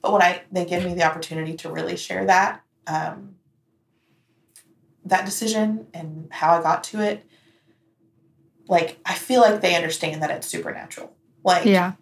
But 0.00 0.12
when 0.12 0.22
I 0.22 0.42
they 0.52 0.64
give 0.64 0.84
me 0.84 0.94
the 0.94 1.02
opportunity 1.02 1.54
to 1.56 1.72
really 1.72 1.96
share 1.96 2.24
that, 2.26 2.60
um, 2.86 3.34
that 5.04 5.24
decision 5.24 5.88
and 5.92 6.28
how 6.30 6.56
I 6.56 6.62
got 6.62 6.84
to 6.84 7.00
it, 7.00 7.26
like 8.68 8.98
I 9.04 9.14
feel 9.14 9.40
like 9.40 9.60
they 9.60 9.74
understand 9.74 10.22
that 10.22 10.30
it's 10.30 10.46
supernatural. 10.46 11.16
Like 11.42 11.64
yeah. 11.64 11.94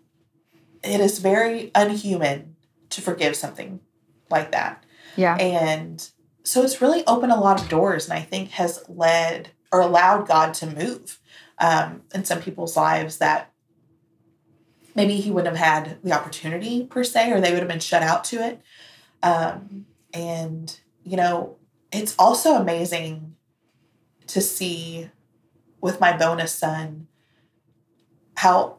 it 0.85 1.01
is 1.01 1.21
very 1.21 1.71
unhuman 1.75 2.57
to 2.91 3.01
forgive 3.01 3.35
something 3.35 3.81
like 4.29 4.53
that. 4.53 4.85
Yeah. 5.17 5.37
And 5.37 6.07
so 6.45 6.63
it's 6.63 6.81
really 6.81 7.05
opened 7.07 7.33
a 7.33 7.41
lot 7.41 7.61
of 7.61 7.69
doors 7.69 8.09
and 8.09 8.19
I 8.19 8.23
think 8.23 8.51
has 8.51 8.85
led 8.89 9.51
or 9.71 9.81
allowed 9.81 10.27
God 10.27 10.55
to 10.55 10.67
move 10.67 11.21
um, 11.59 12.03
in 12.15 12.25
some 12.25 12.41
people's 12.41 12.77
lives 12.77 13.19
that 13.19 13.53
maybe 14.95 15.17
he 15.17 15.31
wouldn't 15.31 15.57
have 15.57 15.67
had 15.67 15.99
the 16.03 16.13
opportunity 16.13 16.85
per 16.85 17.05
se, 17.05 17.33
or 17.33 17.41
they 17.41 17.51
would 17.51 17.61
have 17.61 17.69
been 17.69 17.81
shut 17.81 18.03
out 18.03 18.25
to 18.25 18.45
it. 18.45 18.61
Um, 19.23 19.87
and, 20.13 20.79
you 21.05 21.17
know, 21.17 21.57
it's 21.91 22.15
also 22.19 22.55
amazing 22.55 23.37
to 24.27 24.41
see 24.41 25.11
with 25.81 26.01
my 26.01 26.17
bonus 26.17 26.53
son 26.53 27.07
how 28.37 28.77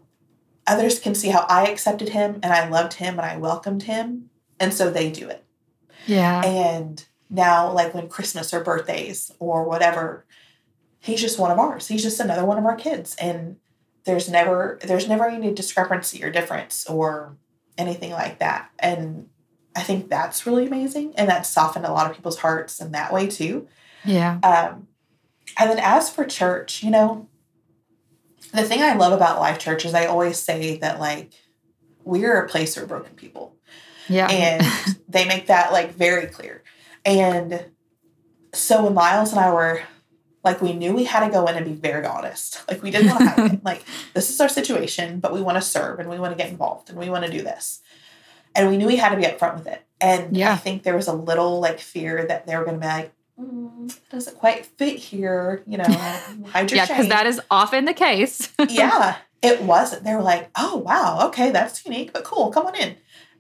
others 0.68 1.00
can 1.00 1.16
see 1.16 1.30
how 1.30 1.46
I 1.50 1.68
accepted 1.68 2.10
him 2.10 2.40
and 2.44 2.54
I 2.54 2.68
loved 2.68 2.94
him 2.94 3.18
and 3.20 3.22
I 3.22 3.38
welcomed 3.38 3.84
him. 3.84 4.30
And 4.60 4.74
so 4.74 4.90
they 4.90 5.12
do 5.12 5.30
it. 5.30 5.44
Yeah. 6.06 6.42
And 6.44 7.06
now, 7.34 7.72
like 7.72 7.96
when 7.96 8.08
Christmas 8.08 8.54
or 8.54 8.64
birthdays 8.64 9.32
or 9.40 9.64
whatever, 9.64 10.24
he's 11.00 11.20
just 11.20 11.40
one 11.40 11.50
of 11.50 11.58
ours. 11.58 11.88
He's 11.88 12.04
just 12.04 12.20
another 12.20 12.46
one 12.46 12.60
of 12.60 12.66
our 12.66 12.76
kids. 12.76 13.16
And 13.16 13.58
there's 14.06 14.30
never 14.30 14.80
there's 14.84 15.08
never 15.08 15.28
any 15.28 15.52
discrepancy 15.52 16.24
or 16.24 16.30
difference 16.30 16.86
or 16.86 17.36
anything 17.78 18.12
like 18.12 18.40
that. 18.40 18.70
And 18.78 19.30
I 19.76 19.82
think 19.82 20.10
that's 20.10 20.46
really 20.46 20.68
amazing. 20.68 21.16
And 21.16 21.28
that 21.28 21.48
softened 21.48 21.86
a 21.86 21.92
lot 21.92 22.10
of 22.10 22.16
people's 22.16 22.38
hearts 22.38 22.80
in 22.80 22.92
that 22.92 23.12
way 23.12 23.26
too. 23.28 23.68
Yeah. 24.06 24.40
Um, 24.44 24.88
and 25.58 25.72
then 25.72 25.80
as 25.80 26.12
for 26.12 26.26
church, 26.26 26.84
you 26.84 26.92
know, 26.92 27.28
the 28.54 28.64
thing 28.64 28.84
I 28.84 28.94
love 28.94 29.14
about 29.14 29.40
Life 29.40 29.58
Church 29.58 29.86
is 29.86 29.96
I 29.96 30.06
always 30.06 30.38
say 30.38 30.78
that 30.78 31.00
like 31.00 31.32
we're 32.04 32.40
a 32.40 32.48
place 32.48 32.76
for 32.76 32.86
broken 32.86 33.16
people. 33.16 33.56
Yeah. 34.08 34.28
And 34.28 34.98
they 35.08 35.26
make 35.26 35.48
that 35.48 35.72
like 35.72 35.94
very 35.94 36.28
clear. 36.28 36.63
And 37.06 37.66
so 38.54 38.84
when 38.84 38.94
Miles 38.94 39.32
and 39.32 39.40
I 39.40 39.52
were 39.52 39.82
like 40.44 40.62
we 40.62 40.74
knew 40.74 40.94
we 40.94 41.06
had 41.06 41.26
to 41.26 41.32
go 41.32 41.46
in 41.48 41.56
and 41.56 41.66
be 41.66 41.74
very 41.74 42.06
honest. 42.06 42.68
Like 42.70 42.84
we 42.84 42.92
didn't 42.92 43.10
want 43.10 43.22
to 43.22 43.30
hide 43.30 43.54
it. 43.54 43.62
Like 43.64 43.84
this 44.14 44.30
is 44.30 44.40
our 44.42 44.50
situation, 44.50 45.20
but 45.20 45.34
we 45.34 45.42
want 45.42 45.58
to 45.58 45.62
serve 45.62 46.00
and 46.00 46.10
we 46.10 46.20
want 46.20 46.38
to 46.38 46.42
get 46.42 46.52
involved 46.52 46.90
and 46.90 47.00
we 47.00 47.10
want 47.10 47.26
to 47.26 47.32
do 47.32 47.42
this. 47.42 47.82
And 48.56 48.70
we 48.70 48.78
knew 48.78 48.86
we 48.86 48.98
had 48.98 49.10
to 49.10 49.18
be 49.18 49.24
upfront 49.24 49.56
with 49.56 49.68
it. 49.68 49.84
And 50.00 50.36
Yeah. 50.36 50.54
I 50.54 50.58
think 50.58 50.84
there 50.84 50.96
was 50.96 51.08
a 51.08 51.14
little 51.14 51.60
like 51.60 51.80
fear 51.80 52.26
that 52.28 52.46
they 52.46 52.56
were 52.58 52.66
going 52.66 52.80
to 52.80 52.82
be 52.82 52.88
like, 52.88 53.14
mm, 53.40 53.90
it 53.90 54.10
doesn't 54.10 54.38
quite 54.38 54.66
fit 54.66 54.98
here. 54.98 55.64
You 55.66 55.78
know, 55.78 55.84
hide 56.48 56.70
your 56.70 56.78
yeah, 56.78 56.86
because 56.86 57.08
that 57.08 57.26
is 57.26 57.42
often 57.50 57.86
the 57.86 57.94
case. 57.94 58.52
yeah, 58.70 59.18
it 59.42 59.62
wasn't. 59.62 60.04
They 60.04 60.14
were 60.14 60.22
like, 60.22 60.50
oh 60.56 60.78
wow, 60.78 61.28
okay, 61.28 61.52
that's 61.52 61.86
unique, 61.86 62.12
but 62.14 62.26
cool, 62.26 62.52
come 62.52 62.68
on 62.68 62.76
in. 62.76 62.98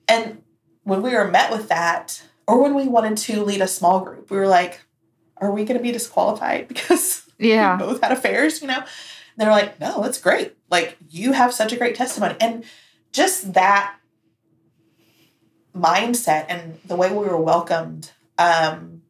And 0.07 0.41
when 0.83 1.01
we 1.01 1.13
were 1.13 1.27
met 1.29 1.51
with 1.51 1.69
that, 1.69 2.23
or 2.47 2.61
when 2.61 2.75
we 2.75 2.87
wanted 2.87 3.17
to 3.17 3.43
lead 3.43 3.61
a 3.61 3.67
small 3.67 4.01
group, 4.01 4.29
we 4.29 4.37
were 4.37 4.47
like, 4.47 4.81
are 5.37 5.51
we 5.51 5.65
going 5.65 5.77
to 5.77 5.83
be 5.83 5.91
disqualified 5.91 6.67
because 6.69 7.29
yeah. 7.39 7.77
we 7.77 7.85
both 7.85 8.01
had 8.01 8.11
affairs, 8.11 8.61
you 8.61 8.67
know? 8.67 8.77
And 8.79 8.85
they're 9.37 9.51
like, 9.51 9.79
no, 9.79 10.01
that's 10.01 10.19
great. 10.21 10.55
Like, 10.69 10.97
you 11.09 11.31
have 11.33 11.53
such 11.53 11.73
a 11.73 11.77
great 11.77 11.95
testimony. 11.95 12.35
And 12.39 12.63
just 13.11 13.53
that 13.53 13.95
mindset 15.75 16.45
and 16.49 16.79
the 16.85 16.95
way 16.95 17.09
we 17.09 17.25
were 17.25 17.37
welcomed 17.41 18.11
um, 18.37 19.01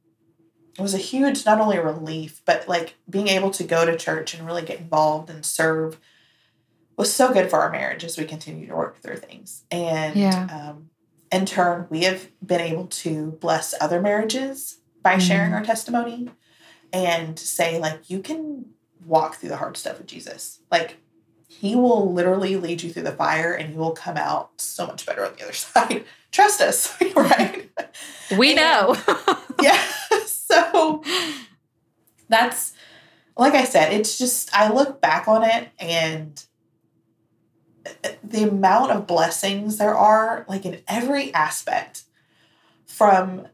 was 0.80 0.94
a 0.94 0.98
huge, 1.00 1.46
not 1.46 1.60
only 1.60 1.78
relief, 1.78 2.42
but 2.46 2.68
like 2.68 2.96
being 3.10 3.28
able 3.28 3.52
to 3.52 3.64
go 3.64 3.86
to 3.86 3.98
church 3.98 4.34
and 4.34 4.46
really 4.46 4.62
get 4.64 4.80
involved 4.80 5.30
and 5.30 5.46
serve 5.46 6.00
was 6.96 7.12
so 7.12 7.34
good 7.34 7.50
for 7.50 7.60
our 7.60 7.72
marriage 7.72 8.04
as 8.04 8.18
we 8.18 8.26
continue 8.26 8.68
to 8.68 8.76
work 8.76 8.98
through 9.02 9.18
things. 9.18 9.64
And 9.72 10.16
Yeah. 10.16 10.48
um, 10.52 10.90
in 11.34 11.46
turn, 11.46 11.88
we 11.90 12.04
have 12.04 12.28
been 12.46 12.62
able 12.62 12.86
to 12.88 13.32
bless 13.42 13.74
other 13.82 14.00
marriages 14.02 14.78
by 15.02 15.18
sharing 15.18 15.52
Mhm. 15.52 15.56
our 15.56 15.64
testimony 15.64 16.30
and 16.94 17.38
say, 17.40 17.80
like, 17.80 18.10
you 18.10 18.20
can 18.20 18.66
walk 19.06 19.36
through 19.36 19.50
the 19.50 19.58
hard 19.58 19.76
stuff 19.76 19.98
with 19.98 20.08
Jesus. 20.08 20.60
Like, 20.72 20.98
he 21.48 21.76
will 21.76 22.12
literally 22.14 22.56
lead 22.56 22.82
you 22.84 22.92
through 22.92 23.04
the 23.04 23.12
fire 23.12 23.54
and 23.54 23.74
you 23.74 23.80
will 23.80 23.92
come 23.92 24.18
out 24.18 24.52
so 24.62 24.88
much 24.88 25.06
better 25.06 25.26
on 25.26 25.34
the 25.36 25.44
other 25.44 25.54
side. 25.54 26.06
Trust 26.32 26.62
us, 26.62 26.94
right? 27.16 27.70
We 28.38 28.54
know. 28.54 28.96
yeah. 29.62 29.80
So 30.26 31.04
that's 32.30 32.74
like 33.36 33.54
I 33.56 33.64
said, 33.64 33.92
it's 33.94 34.18
just 34.18 34.56
I 34.56 34.72
look 34.72 35.02
back 35.02 35.28
on 35.28 35.44
it 35.44 35.70
and 35.80 36.44
the 38.24 38.44
amount 38.50 38.92
of 38.92 39.08
blessings 39.08 39.78
there 39.78 39.96
are, 39.96 40.46
like 40.48 40.66
in 40.66 40.82
every 40.88 41.34
aspect, 41.34 42.04
from 42.86 43.48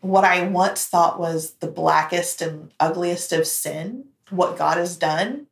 what 0.00 0.24
I 0.24 0.46
once 0.46 0.86
thought 0.86 1.20
was 1.20 1.52
the 1.60 1.66
blackest 1.66 2.40
and 2.42 2.72
ugliest 2.80 3.32
of 3.32 3.46
sin, 3.46 4.04
what 4.30 4.56
God 4.56 4.76
has 4.76 4.96
done 4.96 5.46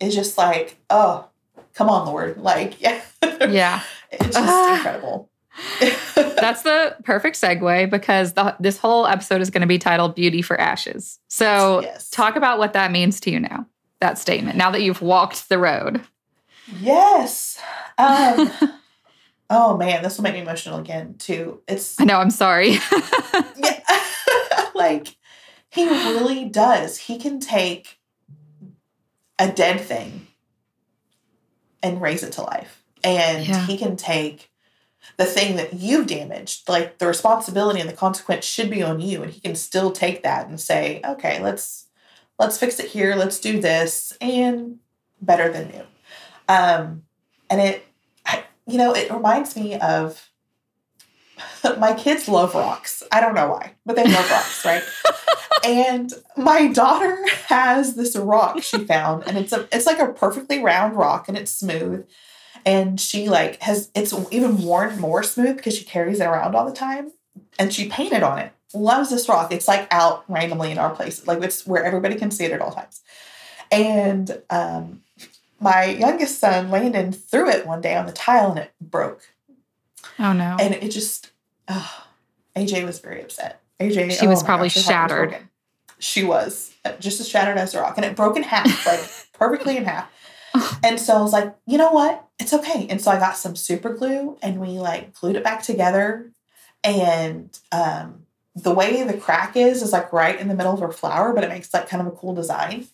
is 0.00 0.14
just 0.14 0.36
like, 0.38 0.78
oh, 0.90 1.28
come 1.72 1.88
on, 1.88 2.06
Lord. 2.06 2.38
Like, 2.38 2.80
yeah. 2.80 3.00
yeah. 3.22 3.82
it's 4.12 4.26
just 4.26 4.38
Ah. 4.38 4.76
incredible. 4.76 5.30
That's 6.14 6.62
the 6.62 6.96
perfect 7.04 7.40
segue 7.40 7.88
because 7.90 8.32
the, 8.32 8.56
this 8.60 8.76
whole 8.76 9.06
episode 9.06 9.40
is 9.40 9.50
going 9.50 9.60
to 9.60 9.66
be 9.66 9.78
titled 9.78 10.14
Beauty 10.14 10.42
for 10.42 10.60
Ashes. 10.60 11.20
So, 11.28 11.80
yes. 11.82 12.10
talk 12.10 12.36
about 12.36 12.58
what 12.58 12.72
that 12.72 12.90
means 12.90 13.20
to 13.20 13.30
you 13.30 13.40
now, 13.40 13.66
that 14.00 14.18
statement, 14.18 14.56
now 14.56 14.70
that 14.72 14.82
you've 14.82 15.00
walked 15.00 15.48
the 15.48 15.58
road. 15.58 16.00
Yes. 16.66 17.58
Um, 17.98 18.50
oh 19.50 19.76
man, 19.76 20.02
this 20.02 20.16
will 20.16 20.24
make 20.24 20.34
me 20.34 20.40
emotional 20.40 20.78
again 20.78 21.14
too. 21.18 21.62
It's 21.68 22.00
I 22.00 22.04
know, 22.04 22.18
I'm 22.18 22.30
sorry. 22.30 22.72
yeah, 23.56 23.80
like 24.74 25.16
he 25.70 25.88
really 25.88 26.44
does. 26.46 26.98
He 26.98 27.18
can 27.18 27.40
take 27.40 27.98
a 29.38 29.50
dead 29.50 29.80
thing 29.80 30.26
and 31.82 32.00
raise 32.00 32.22
it 32.22 32.32
to 32.32 32.42
life, 32.42 32.82
and 33.02 33.46
Yeah. 33.46 33.66
he 33.66 33.76
can 33.76 33.96
take 33.96 34.50
the 35.18 35.26
thing 35.26 35.56
that 35.56 35.74
you've 35.74 36.06
damaged, 36.06 36.68
like 36.68 36.98
the 36.98 37.06
responsibility 37.06 37.78
and 37.78 37.88
the 37.88 37.94
consequence 37.94 38.44
should 38.44 38.70
be 38.70 38.82
on 38.82 39.00
you, 39.00 39.22
and 39.22 39.32
he 39.32 39.40
can 39.40 39.54
still 39.54 39.90
take 39.92 40.22
that 40.22 40.48
and 40.48 40.58
say, 40.60 41.00
okay, 41.04 41.42
let's 41.42 41.86
let's 42.38 42.58
fix 42.58 42.78
it 42.80 42.86
here. 42.90 43.14
Let's 43.14 43.38
do 43.38 43.60
this, 43.60 44.16
and 44.20 44.78
better 45.20 45.52
than 45.52 45.68
new. 45.68 45.82
Um, 46.48 47.02
and 47.50 47.60
it, 47.60 47.86
I, 48.26 48.44
you 48.66 48.78
know, 48.78 48.94
it 48.94 49.10
reminds 49.10 49.56
me 49.56 49.78
of 49.78 50.30
my 51.78 51.94
kids 51.94 52.28
love 52.28 52.54
rocks. 52.54 53.02
I 53.12 53.20
don't 53.20 53.34
know 53.34 53.48
why, 53.48 53.72
but 53.84 53.96
they 53.96 54.04
love 54.04 54.30
rocks, 54.30 54.64
right? 54.64 54.82
and 55.64 56.12
my 56.36 56.68
daughter 56.68 57.16
has 57.48 57.94
this 57.94 58.16
rock 58.16 58.62
she 58.62 58.84
found, 58.84 59.26
and 59.26 59.38
it's 59.38 59.52
a 59.52 59.68
it's 59.72 59.86
like 59.86 59.98
a 59.98 60.12
perfectly 60.12 60.62
round 60.62 60.96
rock, 60.96 61.28
and 61.28 61.36
it's 61.36 61.52
smooth. 61.52 62.06
And 62.66 63.00
she 63.00 63.28
like 63.28 63.60
has 63.62 63.90
it's 63.94 64.14
even 64.30 64.62
worn 64.62 64.98
more 64.98 65.22
smooth 65.22 65.56
because 65.56 65.76
she 65.76 65.84
carries 65.84 66.20
it 66.20 66.26
around 66.26 66.54
all 66.54 66.66
the 66.66 66.72
time, 66.72 67.12
and 67.58 67.72
she 67.72 67.88
painted 67.88 68.22
on 68.22 68.38
it. 68.38 68.52
Loves 68.72 69.10
this 69.10 69.28
rock. 69.28 69.52
It's 69.52 69.68
like 69.68 69.86
out 69.92 70.24
randomly 70.28 70.72
in 70.72 70.78
our 70.78 70.94
place, 70.94 71.26
like 71.26 71.42
it's 71.42 71.66
where 71.66 71.84
everybody 71.84 72.16
can 72.16 72.30
see 72.30 72.44
it 72.44 72.52
at 72.52 72.60
all 72.60 72.72
times. 72.72 73.02
And 73.70 74.42
um, 74.50 75.03
my 75.60 75.84
youngest 75.84 76.38
son 76.38 76.70
Landon 76.70 77.12
threw 77.12 77.48
it 77.48 77.66
one 77.66 77.80
day 77.80 77.94
on 77.94 78.06
the 78.06 78.12
tile, 78.12 78.50
and 78.50 78.58
it 78.58 78.72
broke 78.80 79.22
oh, 80.18 80.32
no. 80.32 80.56
and 80.60 80.74
it 80.74 80.90
just 80.90 81.30
oh, 81.68 82.04
AJ 82.56 82.84
was 82.84 82.98
very 82.98 83.22
upset. 83.22 83.60
AJ, 83.80 84.18
She 84.18 84.26
was 84.26 84.40
oh 84.40 84.42
my 84.42 84.46
probably 84.46 84.68
gosh, 84.68 84.84
heart 84.86 85.10
was 85.10 85.20
shattered. 85.30 85.48
She 85.98 86.24
was 86.24 86.74
uh, 86.84 86.92
just 86.98 87.20
as 87.20 87.28
shattered 87.28 87.56
as 87.56 87.74
a 87.74 87.80
rock, 87.80 87.96
and 87.96 88.04
it 88.04 88.16
broke 88.16 88.36
in 88.36 88.42
half, 88.42 88.86
like 88.86 89.00
perfectly 89.32 89.76
in 89.76 89.84
half. 89.84 90.10
And 90.84 91.00
so 91.00 91.16
I 91.16 91.20
was 91.20 91.32
like, 91.32 91.54
you 91.66 91.78
know 91.78 91.90
what? 91.90 92.24
It's 92.38 92.52
okay. 92.52 92.86
And 92.88 93.00
so 93.00 93.10
I 93.10 93.18
got 93.18 93.36
some 93.36 93.56
super 93.56 93.92
glue, 93.92 94.38
and 94.42 94.60
we 94.60 94.78
like 94.78 95.14
glued 95.14 95.36
it 95.36 95.44
back 95.44 95.62
together. 95.62 96.30
And 96.84 97.58
um, 97.72 98.26
the 98.54 98.72
way 98.72 99.02
the 99.02 99.16
crack 99.16 99.56
is 99.56 99.82
is 99.82 99.92
like 99.92 100.12
right 100.12 100.38
in 100.38 100.48
the 100.48 100.54
middle 100.54 100.74
of 100.74 100.80
her 100.80 100.92
flower, 100.92 101.32
but 101.32 101.42
it 101.42 101.48
makes 101.48 101.72
like 101.72 101.88
kind 101.88 102.06
of 102.06 102.12
a 102.12 102.16
cool 102.16 102.34
design. 102.34 102.86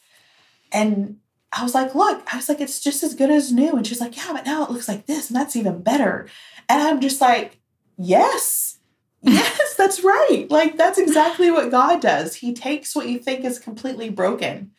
And 0.73 1.19
I 1.53 1.63
was 1.65 1.75
like, 1.75 1.95
look, 1.95 2.23
I 2.33 2.37
was 2.37 2.49
like, 2.49 2.61
it's 2.61 2.81
just 2.81 3.03
as 3.03 3.15
good 3.15 3.31
as 3.31 3.53
new. 3.53 3.73
And 3.73 3.87
she's 3.87 4.01
like, 4.01 4.17
yeah, 4.17 4.33
but 4.33 4.47
now 4.47 4.65
it 4.65 4.71
looks 4.71 4.89
like 4.89 5.07
this, 5.07 5.29
and 5.29 5.37
that's 5.37 5.57
even 5.57 5.83
better. 5.83 6.29
And 6.69 6.81
I'm 6.81 7.01
just 7.01 7.21
like, 7.21 7.59
yes, 7.97 8.79
yes, 9.23 9.75
that's 9.75 10.03
right. 10.03 10.47
Like, 10.49 10.77
that's 10.77 10.99
exactly 10.99 11.51
what 11.51 11.71
God 11.71 12.01
does. 12.01 12.37
He 12.37 12.55
takes 12.55 12.95
what 12.95 13.09
you 13.09 13.19
think 13.19 13.45
is 13.45 13.59
completely 13.59 14.09
broken. 14.09 14.71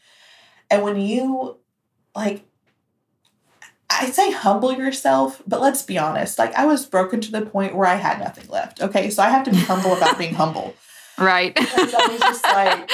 And 0.70 0.84
when 0.84 1.00
you, 1.00 1.58
like, 2.16 2.46
I 3.90 4.10
say 4.10 4.32
humble 4.32 4.72
yourself, 4.72 5.44
but 5.46 5.62
let's 5.62 5.84
be 5.84 5.98
honest. 5.98 6.40
Like, 6.40 6.56
I 6.56 6.66
was 6.66 6.86
broken 6.86 7.20
to 7.22 7.32
the 7.32 7.42
point 7.42 7.76
where 7.76 7.88
I 7.88 7.96
had 7.96 8.20
nothing 8.20 8.48
left. 8.48 8.82
Okay. 8.82 9.10
So 9.10 9.22
I 9.22 9.30
have 9.30 9.44
to 9.44 9.52
be 9.52 9.58
humble 9.58 9.94
about 9.94 10.18
being 10.18 10.34
humble. 10.34 10.74
right. 11.20 11.54
Because 11.54 11.94
I 11.94 12.08
was 12.08 12.20
just 12.20 12.44
like, 12.44 12.90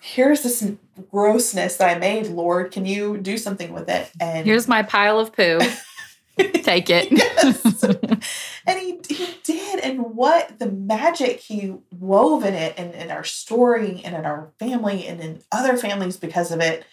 here's 0.00 0.42
this 0.42 0.72
grossness 1.10 1.76
that 1.76 1.96
I 1.96 1.98
made, 1.98 2.28
Lord. 2.28 2.72
Can 2.72 2.84
you 2.84 3.18
do 3.18 3.36
something 3.36 3.72
with 3.72 3.88
it? 3.88 4.10
And 4.20 4.46
Here's 4.46 4.68
my 4.68 4.82
pile 4.82 5.18
of 5.18 5.32
poo. 5.32 5.60
Take 6.38 6.88
it. 6.88 7.10
yes. 7.10 7.82
and 8.66 8.78
he, 8.78 9.00
he 9.08 9.38
did. 9.42 9.80
And 9.80 10.14
what 10.14 10.58
the 10.58 10.70
magic 10.70 11.40
he 11.40 11.74
wove 11.98 12.44
in 12.44 12.54
it 12.54 12.74
and 12.76 12.94
in 12.94 13.10
our 13.10 13.24
story 13.24 14.00
and 14.04 14.14
in 14.14 14.24
our 14.24 14.52
family 14.58 15.06
and 15.06 15.20
in 15.20 15.42
other 15.50 15.76
families 15.76 16.16
because 16.16 16.52
of 16.52 16.60
it. 16.60 16.84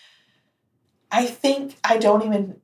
I 1.12 1.28
think 1.28 1.78
I 1.84 1.98
don't 1.98 2.24
even 2.24 2.60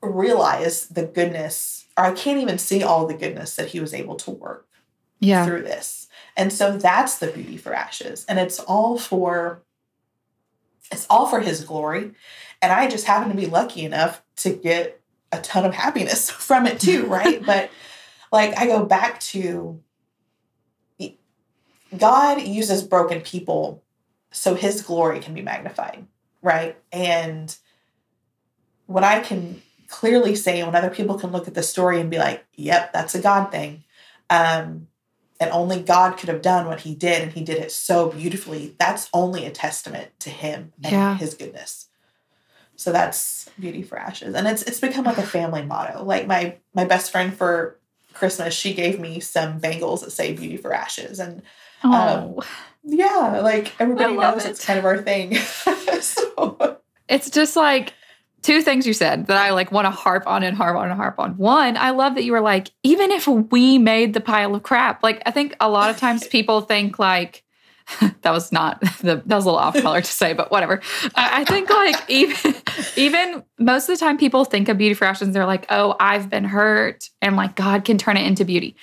realize 0.00 0.86
the 0.86 1.04
goodness, 1.04 1.86
or 1.98 2.04
I 2.04 2.12
can't 2.12 2.38
even 2.38 2.58
see 2.58 2.82
all 2.82 3.06
the 3.06 3.14
goodness 3.14 3.56
that 3.56 3.68
he 3.68 3.80
was 3.80 3.92
able 3.92 4.14
to 4.16 4.30
work 4.30 4.68
yeah. 5.18 5.44
through 5.44 5.62
this. 5.62 5.99
And 6.36 6.52
so 6.52 6.76
that's 6.76 7.18
the 7.18 7.28
beauty 7.28 7.56
for 7.56 7.74
ashes. 7.74 8.24
And 8.28 8.38
it's 8.38 8.58
all 8.58 8.98
for 8.98 9.62
it's 10.90 11.06
all 11.08 11.26
for 11.26 11.40
his 11.40 11.64
glory. 11.64 12.12
And 12.60 12.72
I 12.72 12.88
just 12.88 13.06
happen 13.06 13.30
to 13.30 13.36
be 13.36 13.46
lucky 13.46 13.84
enough 13.84 14.22
to 14.36 14.50
get 14.50 15.00
a 15.32 15.40
ton 15.40 15.64
of 15.64 15.74
happiness 15.74 16.30
from 16.30 16.66
it 16.66 16.80
too, 16.80 17.06
right? 17.06 17.44
but 17.46 17.70
like 18.32 18.56
I 18.58 18.66
go 18.66 18.84
back 18.84 19.20
to 19.20 19.80
God 21.96 22.42
uses 22.42 22.82
broken 22.82 23.20
people 23.20 23.82
so 24.30 24.54
his 24.54 24.82
glory 24.82 25.20
can 25.20 25.34
be 25.34 25.42
magnified, 25.42 26.06
right? 26.40 26.76
And 26.92 27.54
what 28.86 29.02
I 29.02 29.20
can 29.20 29.60
clearly 29.88 30.36
say 30.36 30.62
when 30.62 30.74
other 30.74 30.90
people 30.90 31.18
can 31.18 31.32
look 31.32 31.48
at 31.48 31.54
the 31.54 31.62
story 31.62 32.00
and 32.00 32.10
be 32.10 32.18
like, 32.18 32.44
yep, 32.54 32.92
that's 32.92 33.14
a 33.14 33.20
God 33.20 33.50
thing. 33.50 33.82
Um, 34.28 34.86
and 35.40 35.50
only 35.50 35.80
God 35.80 36.18
could 36.18 36.28
have 36.28 36.42
done 36.42 36.66
what 36.66 36.80
he 36.80 36.94
did, 36.94 37.22
and 37.22 37.32
he 37.32 37.42
did 37.42 37.56
it 37.58 37.72
so 37.72 38.10
beautifully, 38.10 38.76
that's 38.78 39.08
only 39.14 39.46
a 39.46 39.50
testament 39.50 40.10
to 40.20 40.30
him 40.30 40.72
and 40.84 40.92
Yeah. 40.92 41.16
his 41.16 41.34
goodness. 41.34 41.88
So 42.76 42.92
that's 42.92 43.48
beauty 43.58 43.82
for 43.82 43.98
ashes. 43.98 44.34
And 44.34 44.46
it's 44.46 44.62
it's 44.62 44.80
become 44.80 45.04
like 45.04 45.18
a 45.18 45.22
family 45.22 45.62
motto. 45.62 46.02
Like 46.04 46.26
my 46.26 46.56
my 46.74 46.84
best 46.84 47.10
friend 47.10 47.32
for 47.34 47.78
Christmas, 48.14 48.54
she 48.54 48.74
gave 48.74 48.98
me 49.00 49.20
some 49.20 49.58
bangles 49.58 50.02
that 50.02 50.10
say 50.12 50.32
beauty 50.32 50.56
for 50.56 50.72
ashes. 50.72 51.18
And 51.18 51.42
Oh, 51.82 52.36
um, 52.38 52.44
yeah, 52.84 53.40
like 53.42 53.72
everybody 53.80 54.16
knows 54.16 54.44
it. 54.44 54.50
it's 54.50 54.64
kind 54.64 54.78
of 54.78 54.84
our 54.84 54.98
thing. 54.98 55.34
so, 56.00 56.78
it's 57.08 57.30
just 57.30 57.56
like 57.56 57.94
two 58.42 58.62
things 58.62 58.86
you 58.86 58.92
said 58.94 59.26
that 59.26 59.36
I 59.36 59.50
like 59.50 59.70
want 59.72 59.86
to 59.86 59.90
harp 59.90 60.26
on 60.26 60.42
and 60.42 60.56
harp 60.56 60.76
on 60.76 60.90
and 60.90 60.96
harp 60.98 61.18
on. 61.18 61.36
One, 61.36 61.76
I 61.76 61.90
love 61.90 62.14
that 62.14 62.24
you 62.24 62.32
were 62.32 62.40
like, 62.40 62.70
even 62.82 63.10
if 63.10 63.26
we 63.26 63.78
made 63.78 64.14
the 64.14 64.20
pile 64.20 64.54
of 64.54 64.62
crap, 64.62 65.02
like 65.02 65.22
I 65.26 65.30
think 65.30 65.54
a 65.60 65.68
lot 65.68 65.90
of 65.90 65.96
times 65.98 66.26
people 66.36 66.60
think 66.62 66.98
like 66.98 67.42
that 68.22 68.30
was 68.30 68.52
not 68.52 68.80
the 69.00 69.22
that 69.26 69.34
was 69.36 69.44
a 69.44 69.48
little 69.48 69.58
off 69.58 69.74
color 69.80 70.00
to 70.00 70.06
say, 70.06 70.32
but 70.32 70.50
whatever. 70.50 70.80
I, 71.14 71.40
I 71.40 71.44
think 71.44 71.68
like 71.70 71.96
even 72.08 72.54
even 72.96 73.42
most 73.58 73.88
of 73.88 73.98
the 73.98 74.04
time 74.04 74.16
people 74.16 74.44
think 74.44 74.68
of 74.68 74.78
beauty 74.78 74.94
for 74.94 75.06
ashes, 75.06 75.30
they're 75.32 75.46
like, 75.46 75.66
oh, 75.70 75.96
I've 76.00 76.30
been 76.30 76.44
hurt, 76.44 77.08
and 77.20 77.36
like 77.36 77.56
God 77.56 77.84
can 77.84 77.98
turn 77.98 78.16
it 78.16 78.26
into 78.26 78.44
beauty. 78.44 78.76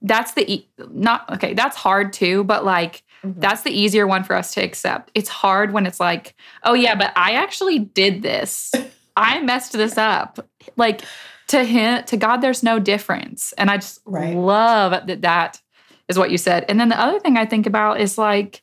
That's 0.00 0.32
the 0.32 0.50
e- 0.50 0.68
not 0.90 1.30
okay. 1.34 1.54
That's 1.54 1.76
hard 1.76 2.12
too, 2.12 2.44
but 2.44 2.64
like 2.64 3.02
Mhm. 3.24 3.40
that's 3.40 3.62
the 3.62 3.70
easier 3.70 4.04
one 4.04 4.24
for 4.24 4.34
us 4.34 4.52
to 4.54 4.60
accept. 4.60 5.12
It's 5.14 5.28
hard 5.28 5.72
when 5.72 5.86
it's 5.86 6.00
like, 6.00 6.34
oh 6.64 6.74
yeah, 6.74 6.96
but 6.96 7.12
I 7.14 7.32
actually 7.34 7.78
did 7.78 8.22
this. 8.22 8.72
I 9.16 9.40
messed 9.40 9.72
this 9.72 9.98
up. 9.98 10.48
Like 10.76 11.02
to 11.48 11.64
him, 11.64 12.04
to 12.04 12.16
God, 12.16 12.38
there's 12.38 12.62
no 12.62 12.78
difference. 12.78 13.52
And 13.58 13.70
I 13.70 13.76
just 13.76 14.00
Right. 14.06 14.34
love 14.34 15.06
that 15.06 15.22
that 15.22 15.60
is 16.08 16.18
what 16.18 16.30
you 16.30 16.38
said. 16.38 16.64
And 16.68 16.80
then 16.80 16.88
the 16.88 17.00
other 17.00 17.20
thing 17.20 17.36
I 17.36 17.46
think 17.46 17.66
about 17.66 18.00
is 18.00 18.18
like, 18.18 18.62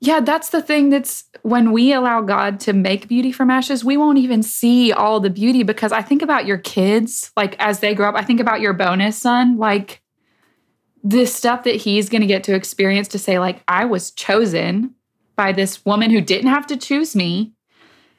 yeah, 0.00 0.20
that's 0.20 0.48
the 0.48 0.62
thing 0.62 0.88
that's 0.88 1.24
when 1.42 1.72
we 1.72 1.92
allow 1.92 2.22
God 2.22 2.58
to 2.60 2.72
make 2.72 3.06
beauty 3.06 3.32
from 3.32 3.50
ashes, 3.50 3.84
we 3.84 3.98
won't 3.98 4.18
even 4.18 4.42
see 4.42 4.92
all 4.92 5.20
the 5.20 5.28
beauty 5.28 5.62
because 5.62 5.92
I 5.92 6.00
think 6.00 6.22
about 6.22 6.46
your 6.46 6.56
kids, 6.56 7.30
like 7.36 7.54
as 7.58 7.80
they 7.80 7.94
grow 7.94 8.08
up, 8.08 8.14
I 8.14 8.24
think 8.24 8.40
about 8.40 8.62
your 8.62 8.72
bonus 8.72 9.18
son, 9.18 9.58
like 9.58 10.00
the 11.02 11.26
stuff 11.26 11.64
that 11.64 11.76
he's 11.76 12.08
going 12.08 12.20
to 12.22 12.26
get 12.26 12.44
to 12.44 12.54
experience 12.54 13.08
to 13.08 13.18
say, 13.18 13.38
like, 13.38 13.62
I 13.68 13.84
was 13.84 14.10
chosen 14.10 14.94
by 15.36 15.52
this 15.52 15.84
woman 15.84 16.10
who 16.10 16.20
didn't 16.20 16.50
have 16.50 16.66
to 16.68 16.76
choose 16.76 17.16
me. 17.16 17.52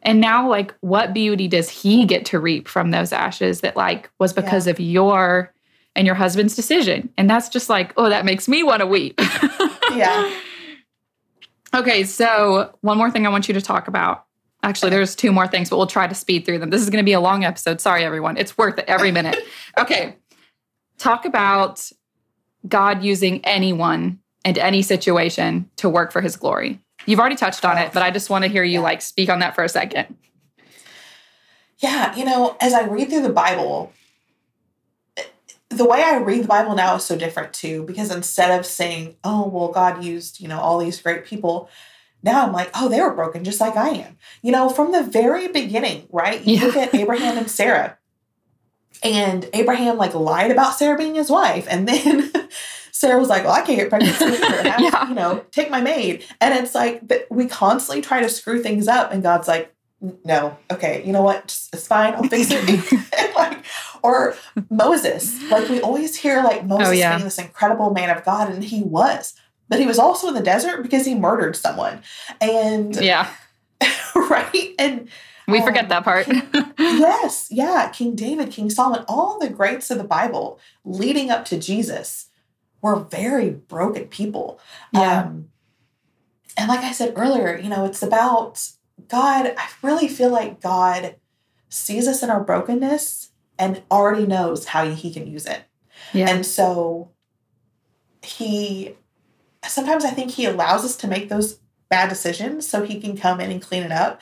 And 0.04 0.20
now, 0.20 0.50
like, 0.50 0.74
what 0.82 1.14
beauty 1.14 1.48
does 1.48 1.70
he 1.70 2.06
get 2.06 2.26
to 2.26 2.40
reap 2.40 2.68
from 2.68 2.92
those 2.92 3.14
ashes 3.14 3.62
that, 3.62 3.76
like, 3.76 4.10
was 4.20 4.34
because 4.34 4.68
of 4.68 4.80
your 4.80 5.54
and 5.96 6.06
your 6.06 6.16
husband's 6.16 6.56
decision? 6.56 7.10
And 7.18 7.30
that's 7.30 7.50
just 7.50 7.70
like, 7.70 7.94
oh, 7.98 8.10
that 8.10 8.26
makes 8.26 8.48
me 8.48 8.64
want 8.64 8.80
to 8.80 8.88
weep. 8.88 9.20
yeah. 9.94 10.34
Okay, 11.74 12.04
so 12.04 12.76
one 12.82 12.98
more 12.98 13.12
thing 13.12 13.26
I 13.26 13.30
want 13.30 13.48
you 13.48 13.54
to 13.54 13.62
talk 13.62 13.88
about. 13.88 14.26
Actually, 14.64 14.92
there's 14.92 15.16
two 15.16 15.32
more 15.32 15.48
things, 15.48 15.70
but 15.70 15.78
we'll 15.78 15.88
try 15.88 16.08
to 16.08 16.16
speed 16.16 16.46
through 16.46 16.60
them. 16.60 16.70
This 16.70 16.82
is 16.82 16.90
going 16.90 17.04
to 17.04 17.06
be 17.06 17.14
a 17.14 17.20
long 17.20 17.44
episode. 17.44 17.82
Sorry, 17.82 18.04
everyone. 18.04 18.38
It's 18.38 18.58
worth 18.58 18.78
it 18.78 18.86
every 18.88 19.12
minute. 19.12 19.38
Okay, 19.78 20.18
talk 20.98 21.24
about 21.24 21.90
God 22.68 23.02
using 23.04 23.44
anyone 23.46 24.20
and 24.44 24.58
any 24.58 24.82
situation 24.82 25.70
to 25.78 25.88
work 25.88 26.12
for 26.12 26.20
his 26.20 26.36
glory. 26.36 26.82
You've 27.06 27.20
already 27.20 27.36
touched 27.36 27.66
on 27.66 27.78
it, 27.78 27.94
but 27.94 28.04
I 28.04 28.10
oh. 28.10 28.12
just 28.12 28.30
want 28.30 28.44
to 28.44 28.50
hear 28.50 28.64
you 28.64 28.80
Yeah. 28.80 28.80
like 28.82 29.02
speak 29.02 29.30
on 29.30 29.40
that 29.40 29.56
for 29.56 29.64
a 29.64 29.70
second. 29.70 30.16
Yeah, 31.80 32.16
you 32.16 32.26
know, 32.26 32.56
as 32.62 32.74
I 32.74 32.84
read 32.86 33.10
through 33.10 33.24
the 33.24 33.30
Bible, 33.30 33.92
the 35.70 35.86
way 35.86 36.04
I 36.04 36.18
read 36.18 36.44
the 36.44 36.48
Bible 36.48 36.76
now 36.76 36.96
is 36.96 37.04
so 37.06 37.16
different 37.18 37.54
too, 37.54 37.84
because 37.84 38.12
instead 38.14 38.58
of 38.60 38.66
saying, 38.66 39.16
oh, 39.24 39.48
well, 39.48 39.70
God 39.70 40.04
used, 40.04 40.40
you 40.40 40.48
know, 40.48 40.60
all 40.60 40.78
these 40.78 41.02
great 41.02 41.26
people, 41.26 41.70
now 42.24 42.46
I'm 42.46 42.52
like, 42.54 42.70
oh, 42.76 42.88
they 42.88 43.02
were 43.02 43.16
broken 43.16 43.44
just 43.44 43.60
like 43.60 43.76
I 43.76 43.90
am. 43.90 44.18
You 44.44 44.52
know, 44.52 44.70
from 44.70 44.92
the 44.92 45.02
very 45.04 45.48
beginning, 45.48 46.08
right? 46.12 46.46
You 46.46 46.58
Yeah. 46.58 46.66
look 46.66 46.76
at 46.78 46.94
Abraham 46.96 47.38
and 47.38 47.50
Sarah, 47.50 47.98
and 49.02 49.50
Abraham 49.54 49.98
like 49.98 50.14
lied 50.14 50.52
about 50.52 50.76
Sarah 50.76 50.98
being 50.98 51.16
his 51.16 51.32
wife, 51.32 51.66
and 51.70 51.88
then 51.88 52.32
Sarah 53.02 53.20
was 53.20 53.30
like, 53.30 53.44
well, 53.44 53.54
I 53.54 53.62
can't 53.62 53.80
get 53.80 53.90
pregnant. 53.90 54.16
have- 54.16 54.80
Yeah. 54.80 55.10
You 55.10 55.16
know, 55.16 55.44
take 55.52 55.72
my 55.72 55.82
maid. 55.82 56.24
And 56.40 56.54
it's 56.54 56.76
like, 56.76 57.02
we 57.32 57.48
constantly 57.48 58.02
try 58.04 58.22
to 58.22 58.30
screw 58.30 58.62
things 58.62 58.88
up, 58.88 59.12
and 59.12 59.24
God's 59.24 59.48
like, 59.48 59.74
no, 60.24 60.56
okay, 60.72 61.04
you 61.04 61.12
know 61.12 61.24
what? 61.24 61.48
Just- 61.48 61.74
It's 61.74 61.88
fine. 61.88 62.14
I'll 62.14 62.24
fix 62.24 62.50
it. 62.52 62.66
like, 63.36 63.66
or 64.04 64.36
Moses, 64.70 65.42
like 65.50 65.68
we 65.68 65.82
always 65.82 66.16
hear 66.16 66.44
like 66.44 66.66
Moses 66.66 66.88
Oh, 66.90 66.92
yeah. 66.92 67.16
being 67.16 67.26
this 67.26 67.40
incredible 67.40 67.90
man 67.92 68.16
of 68.16 68.24
God, 68.24 68.52
and 68.52 68.64
he 68.64 68.84
was, 68.84 69.34
but 69.68 69.80
he 69.80 69.86
was 69.88 69.98
also 70.00 70.28
in 70.28 70.34
the 70.36 70.42
desert 70.44 70.84
because 70.84 71.04
he 71.06 71.16
murdered 71.16 71.56
someone, 71.56 72.02
and 72.40 72.96
Yeah, 72.96 73.28
right, 74.16 74.76
and 74.80 75.08
we 75.48 75.58
Um, 75.60 75.66
forget 75.66 75.90
that 75.90 76.04
part. 76.04 76.28
yes, 76.80 77.48
yeah, 77.50 77.90
King 77.90 78.16
David, 78.16 78.52
King 78.52 78.70
Solomon, 78.70 79.04
all 79.08 79.40
the 79.40 79.50
greats 79.50 79.90
of 79.92 79.98
the 79.98 80.04
Bible 80.04 80.60
leading 80.86 81.30
up 81.32 81.46
to 81.46 81.58
Jesus 81.60 82.28
were 82.82 83.00
very 83.00 83.50
broken 83.50 84.06
people. 84.06 84.60
Yeah. 84.92 85.24
Um, 85.24 85.50
and 86.58 86.68
like 86.68 86.82
I 86.82 86.92
said 86.92 87.14
earlier, 87.16 87.58
you 87.58 87.70
know, 87.70 87.86
it's 87.86 88.04
about 88.04 88.68
God. 89.08 89.54
I 89.58 89.70
really 89.82 90.08
feel 90.08 90.30
like 90.30 90.62
God 90.62 91.16
sees 91.70 92.08
us 92.08 92.22
in 92.22 92.30
our 92.30 92.44
brokenness 92.44 93.32
and 93.58 93.82
already 93.90 94.26
knows 94.26 94.66
how 94.66 94.90
he 94.90 95.14
can 95.14 95.28
use 95.28 95.46
it. 95.46 95.64
yeah. 96.14 96.30
And 96.30 96.46
so 96.46 97.12
he 98.24 98.96
sometimes 99.66 100.04
I 100.04 100.10
think 100.10 100.32
he 100.32 100.46
allows 100.46 100.84
us 100.84 100.96
to 100.98 101.08
make 101.08 101.30
those 101.30 101.60
bad 101.90 102.10
decisions 102.10 102.68
so 102.68 102.84
he 102.84 103.00
can 103.00 103.18
come 103.18 103.40
in 103.40 103.52
and 103.52 103.62
clean 103.62 103.84
it 103.84 103.92
up 103.92 104.22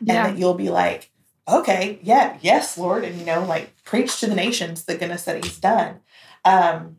and 0.00 0.08
yeah. 0.08 0.26
that 0.28 0.38
you'll 0.38 0.54
be 0.54 0.70
like, 0.70 1.10
okay, 1.48 1.98
yeah, 2.02 2.38
yes, 2.40 2.78
Lord, 2.78 3.04
and 3.04 3.18
you 3.18 3.24
know, 3.24 3.44
like 3.44 3.82
preach 3.84 4.20
to 4.20 4.26
the 4.26 4.34
nations 4.34 4.84
the 4.84 4.96
goodness 4.96 5.24
that 5.24 5.44
He's 5.44 5.58
done. 5.58 6.00
Um, 6.44 6.96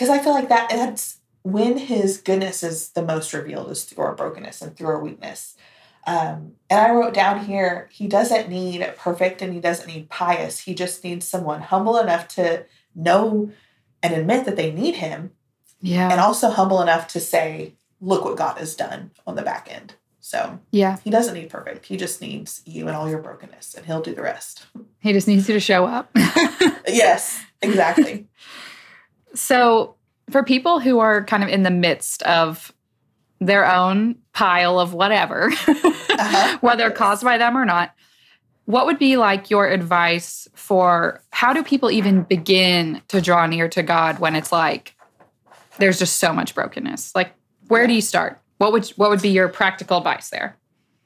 because 0.00 0.08
I 0.08 0.18
feel 0.18 0.32
like 0.32 0.48
that 0.48 0.70
that's 0.70 1.18
when 1.42 1.76
His 1.76 2.16
goodness 2.16 2.62
is 2.62 2.88
the 2.92 3.04
most 3.04 3.34
revealed 3.34 3.70
is 3.70 3.84
through 3.84 4.02
our 4.02 4.14
brokenness 4.14 4.62
and 4.62 4.74
through 4.74 4.86
our 4.86 5.04
weakness. 5.04 5.56
Um, 6.06 6.52
and 6.70 6.80
I 6.80 6.90
wrote 6.92 7.12
down 7.12 7.44
here, 7.44 7.90
He 7.92 8.08
doesn't 8.08 8.48
need 8.48 8.80
perfect 8.96 9.42
and 9.42 9.52
He 9.52 9.60
doesn't 9.60 9.86
need 9.86 10.08
pious. 10.08 10.60
He 10.60 10.74
just 10.74 11.04
needs 11.04 11.28
someone 11.28 11.60
humble 11.60 11.98
enough 11.98 12.28
to 12.28 12.64
know 12.94 13.52
and 14.02 14.14
admit 14.14 14.46
that 14.46 14.56
they 14.56 14.72
need 14.72 14.94
Him, 14.94 15.32
yeah. 15.82 16.10
and 16.10 16.18
also 16.18 16.48
humble 16.48 16.80
enough 16.80 17.06
to 17.08 17.20
say, 17.20 17.74
look 18.00 18.24
what 18.24 18.38
God 18.38 18.56
has 18.56 18.74
done 18.74 19.10
on 19.26 19.34
the 19.34 19.42
back 19.42 19.68
end. 19.70 19.96
So 20.20 20.60
yeah. 20.70 20.96
he 21.04 21.10
doesn't 21.10 21.34
need 21.34 21.50
perfect. 21.50 21.84
He 21.84 21.98
just 21.98 22.22
needs 22.22 22.62
you 22.64 22.88
and 22.88 22.96
all 22.96 23.10
your 23.10 23.20
brokenness, 23.20 23.74
and 23.74 23.84
he'll 23.84 24.00
do 24.00 24.14
the 24.14 24.22
rest. 24.22 24.64
He 25.00 25.12
just 25.12 25.28
needs 25.28 25.46
you 25.46 25.52
to 25.52 25.60
show 25.60 25.84
up. 25.84 26.10
yes, 26.88 27.44
exactly. 27.60 28.28
So, 29.34 29.96
for 30.30 30.42
people 30.44 30.80
who 30.80 30.98
are 31.00 31.24
kind 31.24 31.42
of 31.42 31.48
in 31.48 31.62
the 31.62 31.70
midst 31.70 32.22
of 32.22 32.72
their 33.40 33.66
own 33.70 34.16
pile 34.32 34.78
of 34.78 34.92
whatever, 34.94 35.50
Uh-huh. 35.68 36.58
whether 36.60 36.90
caused 36.90 37.24
by 37.24 37.38
them 37.38 37.56
or 37.56 37.64
not, 37.64 37.94
what 38.66 38.86
would 38.86 38.98
be 38.98 39.16
like 39.16 39.50
your 39.50 39.66
advice 39.66 40.46
for 40.54 41.22
how 41.32 41.52
do 41.52 41.62
people 41.64 41.90
even 41.90 42.22
begin 42.22 43.02
to 43.08 43.20
draw 43.20 43.46
near 43.46 43.68
to 43.68 43.82
God 43.82 44.18
when 44.18 44.36
it's 44.36 44.52
like 44.52 44.94
there's 45.78 45.98
just 45.98 46.18
so 46.18 46.32
much 46.32 46.54
brokenness? 46.54 47.14
Like, 47.14 47.32
where 47.68 47.86
do 47.86 47.94
you 47.94 48.02
start? 48.02 48.40
What 48.58 48.72
would 48.72 48.86
what 48.90 49.10
would 49.10 49.22
be 49.22 49.30
your 49.30 49.48
practical 49.48 49.98
advice 49.98 50.28
there? 50.28 50.56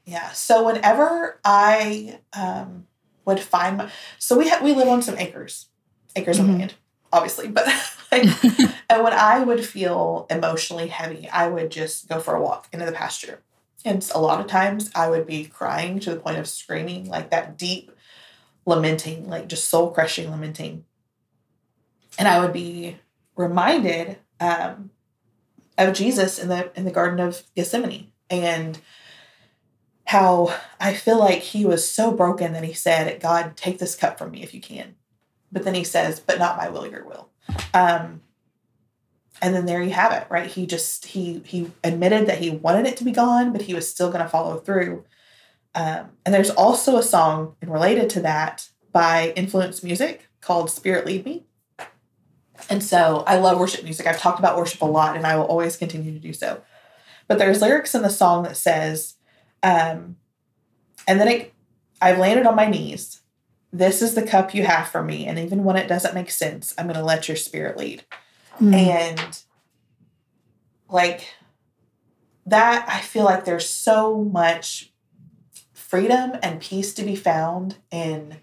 Yeah. 0.04 0.32
So 0.32 0.64
whenever 0.66 1.40
I 1.44 2.18
um, 2.36 2.86
would 3.24 3.40
find 3.40 3.78
my, 3.78 3.90
so 4.18 4.36
we 4.36 4.48
ha- 4.48 4.60
we 4.62 4.72
live 4.74 4.88
on 4.88 5.00
some 5.00 5.16
acres, 5.16 5.68
acres 6.16 6.38
Mhm. 6.38 6.42
of 6.42 6.48
land, 6.58 6.74
obviously, 7.14 7.48
but 7.48 7.66
like, 8.12 8.24
and 8.90 9.02
when 9.02 9.12
I 9.12 9.42
would 9.42 9.64
feel 9.64 10.26
emotionally 10.28 10.88
heavy, 10.88 11.28
I 11.28 11.48
would 11.48 11.70
just 11.70 12.08
go 12.08 12.18
for 12.20 12.34
a 12.34 12.42
walk 12.42 12.68
into 12.72 12.84
the 12.84 12.92
pasture. 12.92 13.40
And 13.84 14.06
a 14.14 14.20
lot 14.20 14.40
of 14.40 14.46
times 14.46 14.90
I 14.94 15.08
would 15.08 15.26
be 15.26 15.44
crying 15.44 16.00
to 16.00 16.10
the 16.10 16.20
point 16.20 16.38
of 16.38 16.48
screaming, 16.48 17.08
like 17.08 17.30
that 17.30 17.56
deep 17.56 17.92
lamenting, 18.66 19.28
like 19.28 19.46
just 19.46 19.68
soul 19.68 19.90
crushing 19.90 20.30
lamenting. 20.30 20.84
And 22.18 22.26
I 22.26 22.40
would 22.40 22.52
be 22.52 22.98
reminded 23.36 24.18
um, 24.40 24.90
of 25.76 25.94
Jesus 25.94 26.38
in 26.38 26.48
the 26.48 26.70
in 26.76 26.84
the 26.84 26.90
Garden 26.90 27.20
of 27.20 27.42
Gethsemane 27.54 28.12
and 28.30 28.80
how 30.06 30.54
I 30.80 30.94
feel 30.94 31.18
like 31.18 31.40
he 31.40 31.64
was 31.64 31.88
so 31.88 32.12
broken 32.12 32.52
that 32.52 32.64
he 32.64 32.72
said, 32.72 33.20
God, 33.20 33.56
take 33.56 33.78
this 33.78 33.94
cup 33.94 34.18
from 34.18 34.30
me 34.30 34.42
if 34.42 34.54
you 34.54 34.60
can. 34.60 34.96
But 35.54 35.64
then 35.64 35.74
he 35.74 35.84
says, 35.84 36.20
but 36.20 36.38
not 36.38 36.58
my 36.58 36.68
will, 36.68 36.86
your 36.86 37.06
will. 37.06 37.30
Um, 37.72 38.20
and 39.40 39.54
then 39.54 39.64
there 39.64 39.82
you 39.82 39.90
have 39.90 40.12
it, 40.12 40.26
right? 40.28 40.50
He 40.50 40.66
just 40.66 41.06
he 41.06 41.40
he 41.46 41.70
admitted 41.82 42.26
that 42.26 42.38
he 42.38 42.50
wanted 42.50 42.86
it 42.86 42.96
to 42.98 43.04
be 43.04 43.12
gone, 43.12 43.52
but 43.52 43.62
he 43.62 43.74
was 43.74 43.88
still 43.88 44.10
going 44.10 44.22
to 44.22 44.28
follow 44.28 44.58
through. 44.58 45.04
Um, 45.74 46.10
and 46.26 46.34
there's 46.34 46.50
also 46.50 46.96
a 46.96 47.02
song 47.02 47.56
related 47.62 48.10
to 48.10 48.20
that 48.20 48.68
by 48.92 49.32
Influence 49.34 49.82
Music 49.82 50.28
called 50.40 50.70
"Spirit 50.70 51.06
Lead 51.06 51.24
Me," 51.24 51.46
And 52.70 52.82
so 52.82 53.24
I 53.26 53.38
love 53.38 53.58
worship 53.58 53.84
music. 53.84 54.06
I've 54.06 54.18
talked 54.18 54.38
about 54.38 54.56
worship 54.56 54.80
a 54.80 54.86
lot 54.86 55.16
and 55.16 55.26
I 55.26 55.36
will 55.36 55.44
always 55.44 55.76
continue 55.76 56.12
to 56.12 56.18
do 56.18 56.32
so. 56.32 56.62
But 57.26 57.38
there's 57.38 57.60
lyrics 57.60 57.94
in 57.94 58.02
the 58.02 58.10
song 58.10 58.44
that 58.44 58.56
says, 58.56 59.14
um, 59.62 60.16
and 61.06 61.20
then 61.20 61.28
it, 61.28 61.54
I've 62.00 62.18
landed 62.18 62.46
on 62.46 62.54
my 62.54 62.66
knees. 62.66 63.20
This 63.74 64.02
is 64.02 64.14
the 64.14 64.22
cup 64.22 64.54
you 64.54 64.62
have 64.62 64.86
for 64.86 65.02
me. 65.02 65.26
And 65.26 65.36
even 65.36 65.64
when 65.64 65.74
it 65.74 65.88
doesn't 65.88 66.14
make 66.14 66.30
sense, 66.30 66.72
I'm 66.78 66.86
going 66.86 66.96
to 66.96 67.04
let 67.04 67.26
your 67.26 67.36
spirit 67.36 67.76
lead. 67.76 68.04
Mm. 68.60 68.72
And 68.72 69.42
like 70.88 71.34
that, 72.46 72.86
I 72.88 73.00
feel 73.00 73.24
like 73.24 73.44
there's 73.44 73.68
so 73.68 74.22
much 74.22 74.92
freedom 75.72 76.38
and 76.40 76.60
peace 76.60 76.94
to 76.94 77.02
be 77.02 77.16
found 77.16 77.78
in 77.90 78.36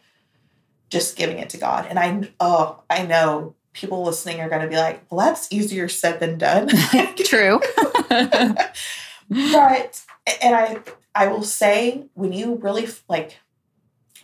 just 0.90 1.16
giving 1.16 1.40
it 1.40 1.50
to 1.52 1.58
God. 1.58 1.88
And 1.90 1.98
I, 1.98 2.30
oh, 2.42 2.84
I 2.90 3.06
know 3.06 3.56
people 3.72 4.04
listening 4.04 4.42
are 4.42 4.50
going 4.50 4.64
to 4.64 4.68
be 4.68 4.76
like, 4.76 5.10
well, 5.10 5.26
that's 5.26 5.50
easier 5.50 5.88
said 5.88 6.20
than 6.20 6.38
done. 6.38 6.68
True. 7.16 7.62
but, 8.10 10.02
and 10.42 10.56
I, 10.58 10.82
I 11.16 11.28
will 11.28 11.44
say, 11.44 12.10
when 12.16 12.34
you 12.34 12.56
really 12.56 12.90
like 13.08 13.38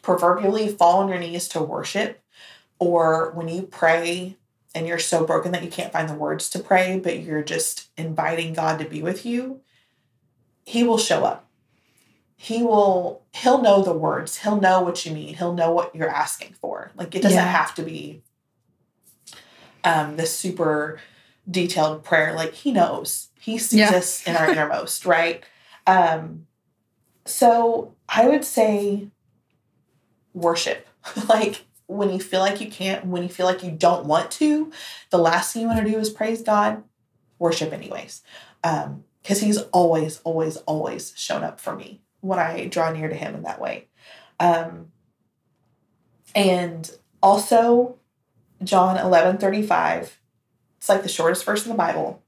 proverbially 0.08 0.70
fall 0.70 1.00
on 1.02 1.10
your 1.10 1.20
knees 1.20 1.50
to 1.50 1.62
worship, 1.62 2.22
or 2.80 3.32
when 3.32 3.50
you 3.50 3.62
pray 3.62 4.38
and 4.74 4.88
you're 4.88 4.98
so 4.98 5.26
broken 5.26 5.52
that 5.52 5.66
you 5.66 5.70
can't 5.70 5.92
find 5.92 6.08
the 6.08 6.14
words 6.14 6.50
to 6.50 6.60
pray, 6.60 6.98
but 6.98 7.20
you're 7.20 7.44
just 7.44 7.90
inviting 7.98 8.54
God 8.54 8.80
to 8.80 8.86
be 8.86 9.02
with 9.02 9.26
you, 9.26 9.60
He 10.66 10.82
will 10.82 10.98
show 10.98 11.26
up. 11.26 11.50
He 12.38 12.64
will, 12.64 13.26
He'll 13.34 13.62
know 13.62 13.84
the 13.84 13.92
words. 13.92 14.38
He'll 14.38 14.62
know 14.62 14.82
what 14.82 15.06
you 15.06 15.14
mean. 15.14 15.34
He'll 15.34 15.54
know 15.54 15.72
what 15.72 15.94
you're 15.94 16.08
asking 16.08 16.54
for. 16.54 16.92
Like 16.96 17.14
it 17.14 17.22
doesn't 17.22 17.38
yeah. 17.38 17.52
have 17.52 17.76
to 17.76 17.84
be 17.84 18.24
um, 19.84 20.16
this 20.16 20.34
super 20.34 21.02
detailed 21.52 22.06
prayer. 22.06 22.34
Like 22.34 22.54
He 22.54 22.72
knows. 22.72 23.28
He 23.38 23.58
sees 23.58 23.80
yeah. 23.80 23.90
us 23.90 24.26
in 24.26 24.38
our 24.38 24.50
innermost, 24.50 25.06
right? 25.06 25.44
Um, 25.86 26.48
so 27.26 27.94
I 28.08 28.30
would 28.30 28.46
say 28.46 29.10
worship. 30.38 30.88
like 31.30 31.66
when 31.88 32.12
you 32.12 32.20
feel 32.20 32.42
like 32.42 32.62
you 32.62 32.70
can't, 32.70 33.06
when 33.06 33.24
you 33.24 33.30
feel 33.30 33.46
like 33.46 33.64
you 33.64 33.72
don't 33.72 34.06
want 34.06 34.32
to, 34.32 34.72
the 35.10 35.18
last 35.18 35.54
thing 35.54 35.64
you 35.64 35.68
want 35.68 35.84
to 35.84 35.92
do 35.92 35.98
is 35.98 36.10
praise 36.10 36.42
God, 36.42 36.84
worship 37.40 37.74
anyways. 37.74 38.22
Um, 38.64 39.04
because 39.22 39.42
he's 39.42 39.58
always, 39.74 40.22
always, 40.24 40.56
always 40.58 41.12
shown 41.18 41.44
up 41.44 41.60
for 41.60 41.76
me 41.76 42.02
when 42.22 42.40
I 42.40 42.68
draw 42.68 42.92
near 42.94 43.10
to 43.10 43.16
him 43.16 43.36
in 43.36 43.44
that 43.44 43.60
way. 43.60 43.88
Um, 44.40 44.92
and 46.34 46.90
also 47.22 47.98
John 48.64 48.98
11 48.98 49.38
35, 49.38 50.20
it's 50.78 50.88
like 50.88 51.04
the 51.04 51.10
shortest 51.10 51.44
verse 51.44 51.66
in 51.66 51.72
the 51.72 51.78
Bible, 51.78 52.24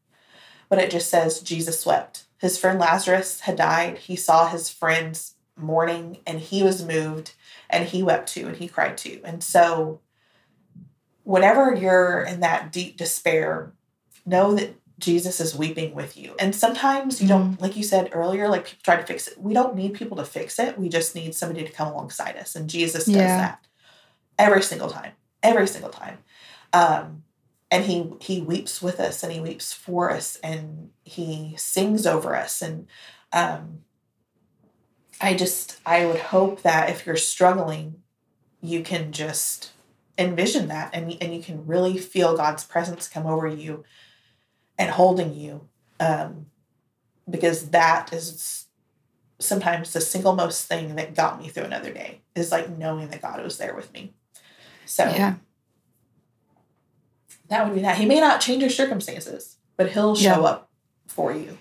but 0.67 0.79
it 0.79 0.91
just 0.91 1.09
says 1.09 1.39
Jesus 1.39 1.85
wept. 1.85 2.25
His 2.37 2.57
friend 2.57 2.79
Lazarus 2.79 3.41
had 3.41 3.55
died. 3.55 3.99
He 3.99 4.17
saw 4.17 4.49
his 4.49 4.69
friends 4.69 5.35
mourning 5.55 6.17
and 6.25 6.39
he 6.39 6.63
was 6.63 6.85
moved 6.85 7.33
and 7.69 7.87
he 7.87 8.03
wept 8.03 8.33
too 8.33 8.47
and 8.47 8.55
he 8.55 8.67
cried 8.67 8.97
too. 8.97 9.21
And 9.23 9.43
so, 9.43 10.01
whenever 11.23 11.73
you're 11.75 12.21
in 12.21 12.39
that 12.39 12.71
deep 12.71 12.97
despair, 12.97 13.73
know 14.25 14.55
that 14.55 14.75
Jesus 14.99 15.39
is 15.39 15.55
weeping 15.55 15.95
with 15.95 16.17
you. 16.17 16.35
And 16.39 16.53
sometimes 16.53 17.21
you 17.21 17.27
don't, 17.27 17.53
mm-hmm. 17.53 17.63
like 17.63 17.77
you 17.77 17.83
said 17.83 18.09
earlier, 18.11 18.49
like 18.49 18.65
people 18.65 18.79
try 18.83 18.97
to 18.97 19.05
fix 19.05 19.27
it. 19.27 19.39
We 19.39 19.53
don't 19.53 19.75
need 19.75 19.93
people 19.93 20.17
to 20.17 20.25
fix 20.25 20.59
it. 20.59 20.77
We 20.77 20.89
just 20.89 21.15
need 21.15 21.33
somebody 21.33 21.65
to 21.65 21.71
come 21.71 21.87
alongside 21.87 22.35
us. 22.37 22.55
And 22.55 22.69
Jesus 22.69 23.05
does 23.05 23.15
yeah. 23.15 23.37
that 23.37 23.67
every 24.37 24.61
single 24.61 24.89
time, 24.89 25.13
every 25.41 25.67
single 25.67 25.89
time. 25.89 26.17
Um, 26.73 27.23
and 27.71 27.85
he 27.85 28.11
he 28.19 28.41
weeps 28.41 28.81
with 28.81 28.99
us 28.99 29.23
and 29.23 29.31
he 29.31 29.39
weeps 29.39 29.73
for 29.73 30.11
us 30.11 30.37
and 30.43 30.89
he 31.03 31.53
sings 31.57 32.07
over 32.07 32.35
us 32.35 32.61
and 32.61 32.87
um, 33.31 33.81
i 35.21 35.33
just 35.33 35.79
i 35.85 36.05
would 36.05 36.19
hope 36.19 36.61
that 36.61 36.89
if 36.89 37.05
you're 37.05 37.15
struggling 37.15 37.95
you 38.61 38.81
can 38.81 39.11
just 39.11 39.71
envision 40.17 40.67
that 40.67 40.89
and, 40.93 41.15
and 41.21 41.33
you 41.33 41.41
can 41.41 41.65
really 41.65 41.97
feel 41.97 42.35
god's 42.35 42.63
presence 42.63 43.07
come 43.07 43.25
over 43.25 43.47
you 43.47 43.83
and 44.77 44.91
holding 44.91 45.33
you 45.33 45.67
um, 46.01 46.45
because 47.29 47.69
that 47.71 48.13
is 48.13 48.65
sometimes 49.37 49.93
the 49.93 50.01
single 50.01 50.35
most 50.35 50.65
thing 50.65 50.95
that 50.95 51.15
got 51.15 51.39
me 51.39 51.47
through 51.49 51.63
another 51.63 51.93
day 51.93 52.21
is 52.35 52.51
like 52.51 52.69
knowing 52.69 53.07
that 53.09 53.21
god 53.21 53.41
was 53.43 53.57
there 53.57 53.75
with 53.75 53.93
me 53.93 54.13
so 54.85 55.05
yeah 55.05 55.35
that 57.49 57.65
would 57.65 57.75
be 57.75 57.81
that. 57.81 57.97
He 57.97 58.05
may 58.05 58.19
not 58.19 58.41
change 58.41 58.61
your 58.61 58.69
circumstances, 58.69 59.57
but 59.75 59.91
he'll 59.91 60.15
show 60.15 60.41
yeah. 60.41 60.47
up 60.47 60.69
for 61.07 61.33
you 61.33 61.57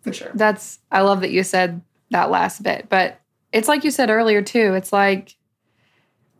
for 0.00 0.12
sure. 0.12 0.30
That's, 0.34 0.80
I 0.90 1.02
love 1.02 1.20
that 1.20 1.30
you 1.30 1.44
said 1.44 1.82
that 2.10 2.30
last 2.30 2.62
bit, 2.62 2.88
but 2.88 3.20
it's 3.52 3.68
like 3.68 3.84
you 3.84 3.90
said 3.90 4.10
earlier 4.10 4.42
too. 4.42 4.74
It's 4.74 4.92
like, 4.92 5.36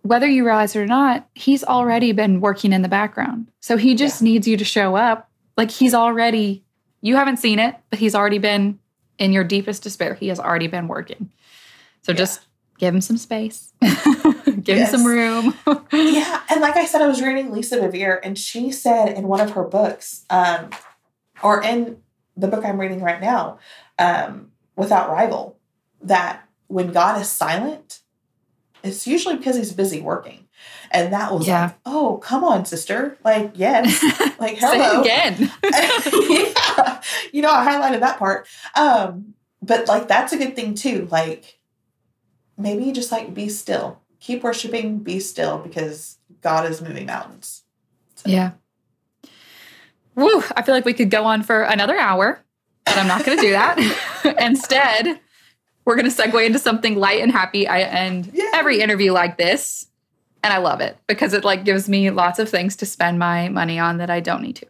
whether 0.03 0.27
you 0.27 0.45
realize 0.45 0.75
it 0.75 0.81
or 0.81 0.87
not, 0.87 1.29
he's 1.35 1.63
already 1.63 2.13
been 2.13 2.41
working 2.41 2.73
in 2.73 2.83
the 2.83 2.89
background. 2.89 3.51
So 3.61 3.77
he 3.77 3.95
just 3.95 4.21
yeah. 4.21 4.27
needs 4.27 4.49
you 4.49 4.57
to 4.57 4.65
show 4.65 4.97
up. 4.97 5.29
Like 5.57 5.71
he's 5.71 5.95
already, 5.95 6.65
you 7.03 7.17
haven't 7.17 7.37
seen 7.37 7.59
it, 7.59 7.77
but 7.91 7.99
he's 7.99 8.15
already 8.15 8.39
been 8.39 8.79
in 9.19 9.33
your 9.33 9.45
deepest 9.45 9.83
despair. 9.83 10.15
He 10.15 10.29
has 10.29 10.41
already 10.41 10.69
been 10.69 10.89
working. 10.89 11.31
So 12.03 12.13
yeah. 12.13 12.19
just 12.19 12.41
give 12.79 12.95
him 12.95 13.03
some 13.03 13.19
space, 13.19 13.75
give 13.83 14.67
yes. 14.67 14.93
him 14.93 15.01
some 15.01 15.07
room. 15.07 15.55
yeah. 15.93 16.41
And 16.49 16.63
like 16.63 16.77
I 16.77 16.87
said, 16.87 17.03
I 17.03 17.07
was 17.07 17.21
reading 17.21 17.53
Lisa 17.53 17.77
Bevere, 17.79 18.19
and 18.23 18.39
she 18.39 18.73
said 18.73 19.11
in 19.11 19.29
one 19.29 19.41
of 19.41 19.51
her 19.51 19.65
books, 19.65 20.25
um, 20.31 20.71
or 21.43 21.63
in 21.63 21.99
the 22.39 22.49
book 22.49 22.65
I'm 22.65 22.81
reading 22.81 23.03
right 23.03 23.21
now, 23.21 23.59
um, 23.99 24.51
Without 24.77 25.11
Rival, 25.11 25.59
that 26.03 26.49
when 26.69 26.93
God 26.93 27.21
is 27.21 27.31
silent, 27.31 28.01
it's 28.83 29.07
usually 29.07 29.37
because 29.37 29.57
he's 29.57 29.73
busy 29.73 30.01
working. 30.01 30.49
And 30.91 31.13
that 31.13 31.33
was 31.33 31.47
yeah. 31.47 31.63
like, 31.63 31.75
oh, 31.87 32.19
come 32.19 32.45
on, 32.45 32.65
sister. 32.65 33.17
Like, 33.25 33.53
yes. 33.55 34.03
Like, 34.41 34.57
hello. 34.59 35.03
again. 35.03 35.53
yeah. 35.63 37.03
You 37.33 37.43
know, 37.43 37.53
I 37.53 37.67
highlighted 37.67 38.01
that 38.01 38.19
part. 38.19 38.49
Um, 38.75 39.35
but 39.63 39.87
like 39.87 40.09
that's 40.09 40.33
a 40.33 40.39
good 40.39 40.57
thing 40.57 40.75
too. 40.75 41.07
Like 41.11 41.61
maybe 42.57 42.91
just 42.93 43.13
like 43.13 43.35
be 43.35 43.49
still. 43.49 44.01
Keep 44.21 44.43
worshiping, 44.43 44.99
be 44.99 45.21
still 45.21 45.59
because 45.59 46.19
God 46.41 46.71
is 46.71 46.81
moving 46.83 47.07
mountains. 47.07 47.63
So. 48.17 48.31
Yeah. 48.31 48.53
Woo, 50.15 50.43
I 50.57 50.63
feel 50.63 50.75
like 50.75 50.85
we 50.85 50.93
could 50.93 51.11
go 51.11 51.25
on 51.25 51.43
for 51.43 51.63
another 51.63 51.97
hour, 51.99 52.43
but 52.85 52.97
I'm 52.97 53.07
not 53.07 53.25
going 53.25 53.39
to 53.39 53.43
do 53.43 53.53
that. 53.53 53.79
Instead, 54.41 55.21
we're 55.85 55.97
going 55.97 56.11
to 56.11 56.15
segue 56.15 56.45
into 56.45 56.59
something 56.59 56.97
light 56.97 57.21
and 57.21 57.33
happy. 57.33 57.67
I 57.67 57.81
end 57.81 58.31
yeah. 58.33 58.51
every 58.55 58.81
interview 58.81 59.13
like 59.13 59.39
this, 59.39 59.87
and 60.43 60.53
I 60.53 60.59
love 60.59 60.81
it 60.81 60.97
because 61.07 61.33
it 61.33 61.45
like 61.45 61.65
gives 61.65 61.89
me 61.89 62.11
lots 62.11 62.39
of 62.39 62.49
things 62.49 62.77
to 62.77 62.87
spend 62.87 63.19
my 63.19 63.49
money 63.49 63.79
on 63.79 63.99
that 63.99 64.11
I 64.11 64.21
don't 64.21 64.43
need 64.43 64.57
to. 64.57 64.67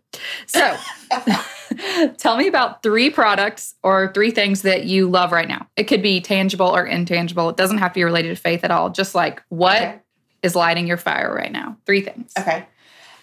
So, 0.46 0.76
Tell 2.18 2.36
me 2.36 2.48
about 2.48 2.82
three 2.82 3.10
products 3.10 3.74
or 3.82 4.12
three 4.12 4.30
things 4.30 4.62
that 4.62 4.84
you 4.84 5.08
love 5.08 5.32
right 5.32 5.48
now. 5.48 5.66
It 5.76 5.84
could 5.84 6.02
be 6.02 6.20
tangible 6.20 6.66
or 6.66 6.84
intangible. 6.84 7.48
It 7.48 7.56
doesn't 7.56 7.78
have 7.78 7.92
to 7.92 8.00
be 8.00 8.04
related 8.04 8.30
to 8.30 8.36
faith 8.36 8.64
at 8.64 8.70
all. 8.70 8.90
Just 8.90 9.14
like 9.14 9.42
what 9.48 9.76
okay. 9.76 9.98
is 10.42 10.56
lighting 10.56 10.86
your 10.86 10.96
fire 10.96 11.32
right 11.34 11.52
now? 11.52 11.76
Three 11.86 12.00
things. 12.00 12.32
Okay. 12.38 12.66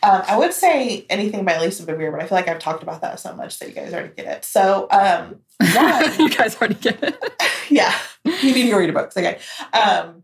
Um, 0.04 0.22
I 0.28 0.38
would 0.38 0.54
say 0.54 1.06
anything 1.10 1.44
by 1.44 1.60
Lisa 1.60 1.84
Bevere, 1.84 2.12
but 2.12 2.22
I 2.22 2.28
feel 2.28 2.38
like 2.38 2.48
I've 2.48 2.60
talked 2.60 2.84
about 2.84 3.02
that 3.02 3.20
so 3.20 3.34
much 3.36 3.60
that 3.60 3.68
you 3.68 3.76
guys 3.76 3.94
already 3.94 4.14
get 4.16 4.28
it. 4.28 4.46
So, 4.46 4.88
um, 4.92 5.42
one, 5.60 6.20
you 6.20 6.30
guys 6.30 6.56
already 6.58 6.76
get 6.76 7.02
it. 7.04 7.18
yeah, 7.70 7.94
you 8.26 8.54
need 8.54 8.70
to 8.70 8.76
read 8.76 8.90
a 8.90 8.94
book. 8.94 9.12
Okay. 9.16 9.40
Um, 9.74 10.24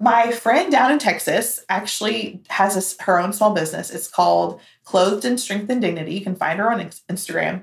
my 0.00 0.32
friend 0.32 0.70
down 0.70 0.92
in 0.92 0.98
Texas 0.98 1.64
actually 1.68 2.42
has 2.50 2.98
a, 2.98 3.02
her 3.04 3.20
own 3.20 3.32
small 3.32 3.54
business. 3.54 3.90
It's 3.90 4.08
called 4.08 4.60
Clothed 4.84 5.24
in 5.24 5.38
Strength 5.38 5.70
and 5.70 5.80
Dignity. 5.80 6.14
You 6.14 6.20
can 6.20 6.36
find 6.36 6.58
her 6.58 6.70
on 6.70 6.80
Instagram. 6.80 7.62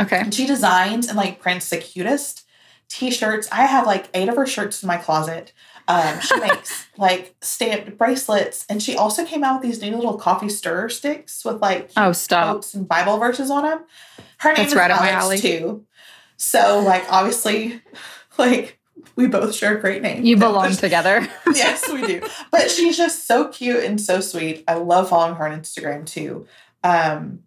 Okay. 0.00 0.18
And 0.18 0.34
she 0.34 0.46
designs 0.46 1.08
and 1.08 1.16
like 1.16 1.40
prints 1.40 1.70
the 1.70 1.78
cutest 1.78 2.46
t-shirts. 2.88 3.48
I 3.52 3.66
have 3.66 3.86
like 3.86 4.08
eight 4.14 4.28
of 4.28 4.36
her 4.36 4.46
shirts 4.46 4.82
in 4.82 4.86
my 4.86 4.96
closet. 4.96 5.52
Um, 5.88 6.20
she 6.20 6.36
makes 6.40 6.86
like 6.96 7.34
stamped 7.40 7.96
bracelets, 7.96 8.66
and 8.68 8.82
she 8.82 8.96
also 8.96 9.24
came 9.24 9.42
out 9.42 9.60
with 9.60 9.70
these 9.70 9.82
new 9.82 9.94
little 9.94 10.18
coffee 10.18 10.48
stirrer 10.48 10.88
sticks 10.88 11.44
with 11.44 11.60
like 11.60 11.90
oh 11.96 12.12
stop 12.12 12.50
quotes 12.50 12.74
and 12.74 12.86
Bible 12.86 13.18
verses 13.18 13.50
on 13.50 13.64
them. 13.64 13.84
Her 14.38 14.50
name 14.50 14.56
That's 14.56 14.72
is 14.72 14.76
right 14.76 14.90
Alex 14.90 15.02
my 15.02 15.10
alley. 15.10 15.38
too. 15.38 15.84
So 16.40 16.80
like 16.80 17.04
obviously, 17.10 17.82
like 18.38 18.80
we 19.14 19.26
both 19.26 19.54
share 19.54 19.76
a 19.76 19.80
great 19.80 20.00
name. 20.00 20.24
You 20.24 20.38
belong 20.38 20.72
together. 20.72 21.28
yes, 21.54 21.86
we 21.92 22.06
do. 22.06 22.22
But 22.50 22.70
she's 22.70 22.96
just 22.96 23.26
so 23.26 23.48
cute 23.48 23.84
and 23.84 24.00
so 24.00 24.22
sweet. 24.22 24.64
I 24.66 24.74
love 24.74 25.10
following 25.10 25.34
her 25.34 25.46
on 25.46 25.60
Instagram 25.60 26.06
too. 26.06 26.46
Um, 26.82 27.40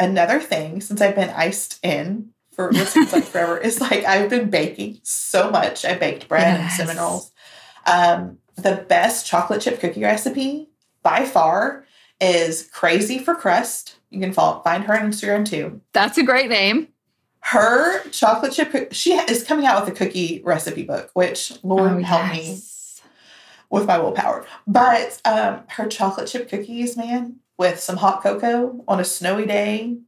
another 0.00 0.40
thing, 0.40 0.80
since 0.80 1.00
I've 1.00 1.14
been 1.14 1.30
iced 1.30 1.78
in 1.84 2.30
for 2.50 2.70
what 2.70 2.88
seems 2.88 3.12
like 3.12 3.22
forever, 3.22 3.56
is 3.56 3.80
like 3.80 4.04
I've 4.04 4.28
been 4.28 4.50
baking 4.50 4.98
so 5.04 5.48
much. 5.48 5.84
I 5.84 5.94
baked 5.94 6.28
bread 6.28 6.58
yes. 6.58 6.60
and 6.60 6.88
cinnamon 6.88 7.02
rolls. 7.04 7.32
Um, 7.86 8.38
the 8.56 8.84
best 8.88 9.26
chocolate 9.26 9.62
chip 9.62 9.78
cookie 9.78 10.02
recipe 10.02 10.68
by 11.04 11.24
far 11.24 11.86
is 12.20 12.68
Crazy 12.72 13.20
for 13.20 13.36
Crust. 13.36 13.96
You 14.10 14.18
can 14.18 14.32
follow, 14.32 14.60
find 14.62 14.82
her 14.84 14.98
on 14.98 15.12
Instagram 15.12 15.46
too. 15.46 15.80
That's 15.92 16.18
a 16.18 16.24
great 16.24 16.48
name. 16.48 16.88
Her 17.48 18.02
chocolate 18.08 18.52
chip, 18.52 18.92
she 18.92 19.12
is 19.12 19.44
coming 19.44 19.66
out 19.66 19.84
with 19.84 19.94
a 19.94 19.96
cookie 19.96 20.40
recipe 20.44 20.82
book, 20.82 21.10
which 21.12 21.52
Lord 21.62 21.92
Oh, 21.92 21.98
help 21.98 22.32
me 22.32 22.58
with 23.68 23.86
my 23.86 23.98
willpower. 23.98 24.46
But 24.66 25.20
um, 25.26 25.60
her 25.68 25.86
chocolate 25.86 26.26
chip 26.28 26.48
cookies, 26.48 26.96
man, 26.96 27.36
with 27.58 27.78
some 27.80 27.98
hot 27.98 28.22
cocoa 28.22 28.82
on 28.88 28.98
a 28.98 29.04
snowy 29.04 29.44
day, 29.44 29.98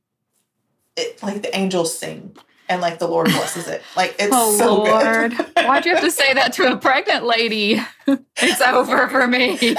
it 0.97 1.23
like 1.23 1.43
the 1.43 1.55
angels 1.55 1.97
sing 1.97 2.35
and 2.71 2.81
like 2.81 2.99
the 2.99 3.07
Lord 3.07 3.27
blesses 3.27 3.69
it. 3.69 3.83
Like 3.95 4.17
it's 4.19 4.35
Oh 4.35 4.57
so 4.57 4.77
Lord. 4.79 5.33
good. 5.33 5.33
Why'd 5.67 5.85
you 5.85 5.95
have 5.95 6.03
to 6.05 6.11
say 6.11 6.33
that 6.33 6.55
to 6.55 6.73
a 6.73 6.77
pregnant 6.79 7.25
lady? 7.25 7.81
It's 8.39 8.61
over 8.61 9.09
for 9.09 9.27
me. 9.27 9.59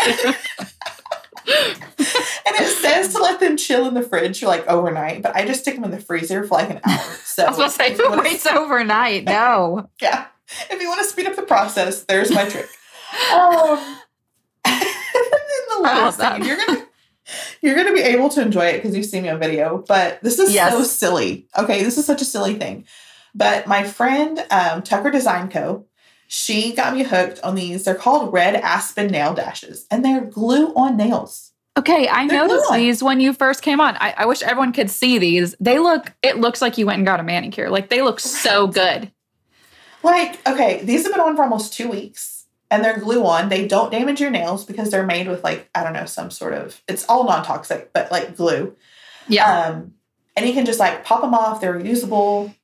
and 1.48 2.56
it 2.60 2.78
says 2.78 3.14
to 3.14 3.22
let 3.22 3.40
them 3.40 3.58
chill 3.58 3.88
in 3.88 3.94
the 3.94 4.02
fridge 4.04 4.40
for 4.40 4.48
like 4.48 4.66
overnight, 4.68 5.22
but 5.22 5.36
I 5.36 5.46
just 5.46 5.62
stick 5.62 5.76
them 5.76 5.84
in 5.86 5.92
the 5.92 6.00
freezer 6.00 6.44
for 6.44 6.56
like 6.56 6.70
an 6.70 6.80
hour. 6.84 7.00
So 7.24 7.44
I 7.46 7.50
was 7.50 7.58
gonna 7.58 7.70
say, 7.70 7.94
who 7.96 8.20
waits 8.22 8.46
overnight? 8.46 9.24
No. 9.26 9.90
yeah, 10.02 10.28
if 10.70 10.82
you 10.82 10.88
want 10.88 11.02
to 11.02 11.08
speed 11.08 11.28
up 11.28 11.36
the 11.36 11.42
process, 11.44 12.04
there's 12.04 12.32
my 12.32 12.48
trick. 12.48 12.68
Um, 13.34 13.78
and 14.66 14.82
then 14.84 15.78
the 15.78 15.82
last 15.82 16.20
thing 16.20 16.44
you're 16.44 16.58
gonna 16.58 16.86
you're 17.62 17.76
gonna 17.76 17.94
be 17.94 18.02
able 18.02 18.30
to 18.30 18.42
enjoy 18.42 18.66
it 18.68 18.78
because 18.82 18.96
you've 18.96 19.06
seen 19.06 19.24
me 19.24 19.30
on 19.30 19.40
video, 19.40 19.84
but 19.88 20.22
this 20.22 20.40
is 20.40 20.54
Yes. 20.54 20.72
so 20.74 20.84
silly. 20.84 21.48
Okay, 21.58 21.84
this 21.84 21.98
is 21.98 22.06
such 22.06 22.22
a 22.22 22.26
silly 22.26 22.56
thing. 22.56 22.86
But 23.36 23.68
my 23.68 23.84
friend 23.84 24.46
um, 24.52 24.82
Tucker 24.84 25.12
Design 25.12 25.50
Co. 25.50 25.86
She 26.28 26.74
got 26.74 26.94
me 26.94 27.04
hooked 27.04 27.40
on 27.42 27.56
these. 27.56 27.86
They're 27.86 27.96
called 27.96 28.34
Red 28.34 28.56
Aspen 28.56 29.08
Nail 29.08 29.34
Dashes, 29.34 29.88
and 29.90 30.04
they're 30.04 30.26
glue 30.26 30.74
on 30.76 30.98
nails. 30.98 31.54
Okay, 31.78 32.08
I 32.08 32.28
They're 32.28 32.48
noticed 32.48 32.74
these 32.74 33.04
when 33.04 33.20
you 33.20 33.34
first 33.34 33.62
came 33.62 33.80
on. 33.80 33.96
I, 33.98 34.14
I 34.18 34.26
wish 34.26 34.42
everyone 34.42 34.74
could 34.74 34.90
see 34.90 35.20
these. 35.20 35.56
They 35.60 35.78
look, 35.78 36.12
it 36.24 36.38
looks 36.38 36.62
like 36.62 36.78
you 36.78 36.88
went 36.88 36.98
and 36.98 37.06
got 37.06 37.20
a 37.20 37.24
manicure. 37.24 37.70
Like 37.70 37.90
they 37.90 38.02
look 38.02 38.20
so 38.20 38.66
good. 38.68 39.12
Like, 40.02 40.46
okay, 40.48 40.84
these 40.84 41.04
have 41.04 41.12
been 41.12 41.22
on 41.22 41.36
for 41.36 41.44
almost 41.44 41.74
two 41.74 41.88
weeks 41.88 42.46
and 42.72 42.84
they're 42.84 43.00
glue 43.00 43.24
on. 43.26 43.50
They 43.50 43.68
don't 43.68 43.92
damage 43.92 44.20
your 44.20 44.32
nails 44.32 44.66
because 44.66 44.90
they're 44.90 45.06
made 45.06 45.28
with 45.28 45.44
like, 45.44 45.70
I 45.76 45.84
don't 45.84 45.94
know, 45.94 46.06
some 46.06 46.32
sort 46.32 46.54
of 46.54 46.82
it's 46.88 47.06
all 47.08 47.26
non-toxic, 47.26 47.94
but 47.94 48.12
like 48.12 48.36
glue. 48.36 48.76
Yeah. 49.28 49.68
Um, 49.68 49.94
and 50.36 50.48
you 50.48 50.54
can 50.54 50.66
just 50.66 50.80
like 50.80 51.04
pop 51.04 51.22
them 51.22 51.36
off, 51.36 51.62
they're 51.62 51.80
reusable. 51.80 52.56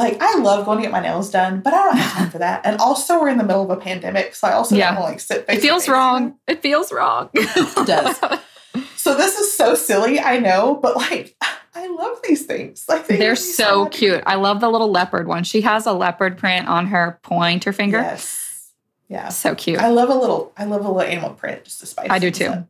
Like, 0.00 0.18
I 0.20 0.38
love 0.38 0.64
going 0.64 0.78
to 0.78 0.82
get 0.82 0.90
my 0.92 1.00
nails 1.00 1.30
done, 1.30 1.60
but 1.60 1.72
I 1.74 1.84
don't 1.84 1.96
have 1.96 2.12
time 2.12 2.30
for 2.30 2.38
that. 2.38 2.62
And 2.64 2.80
also 2.80 3.20
we're 3.20 3.28
in 3.28 3.38
the 3.38 3.44
middle 3.44 3.62
of 3.62 3.70
a 3.70 3.76
pandemic, 3.80 4.34
so 4.34 4.48
I 4.48 4.52
also 4.52 4.74
Yeah. 4.74 4.92
don't 4.94 5.02
want 5.02 5.06
to 5.06 5.12
like 5.12 5.20
sit 5.20 5.44
it 5.48 5.60
feels 5.60 5.88
wrong. 5.88 6.36
It 6.48 6.62
feels 6.62 6.90
wrong. 6.92 7.30
It 7.34 7.86
does. 7.86 8.18
So 8.96 9.16
this 9.16 9.38
is 9.38 9.52
so 9.52 9.74
silly, 9.74 10.20
I 10.20 10.38
know, 10.38 10.74
but 10.80 10.94
like 10.94 11.34
I 11.74 11.88
love 11.88 12.20
these 12.22 12.44
things. 12.46 12.84
Like 12.88 13.06
they 13.08 13.16
They're 13.16 13.34
so 13.34 13.84
happy. 13.84 13.96
cute. 13.98 14.22
I 14.26 14.34
love 14.36 14.60
the 14.60 14.68
little 14.68 14.90
leopard 14.92 15.26
one. 15.26 15.42
She 15.42 15.62
has 15.62 15.86
a 15.86 15.92
leopard 15.92 16.36
print 16.38 16.68
on 16.68 16.86
her 16.88 17.18
pointer 17.22 17.72
finger. 17.72 17.98
Yes. 17.98 18.70
Yeah. 19.08 19.30
So 19.30 19.54
cute. 19.56 19.80
I 19.80 19.88
love 19.88 20.08
a 20.10 20.14
little 20.14 20.52
I 20.56 20.66
love 20.66 20.84
a 20.84 20.88
little 20.88 21.00
animal 21.02 21.30
print 21.30 21.64
just 21.64 21.80
to 21.80 21.86
spice 21.86 22.08
I 22.10 22.18
do 22.20 22.30
too. 22.30 22.66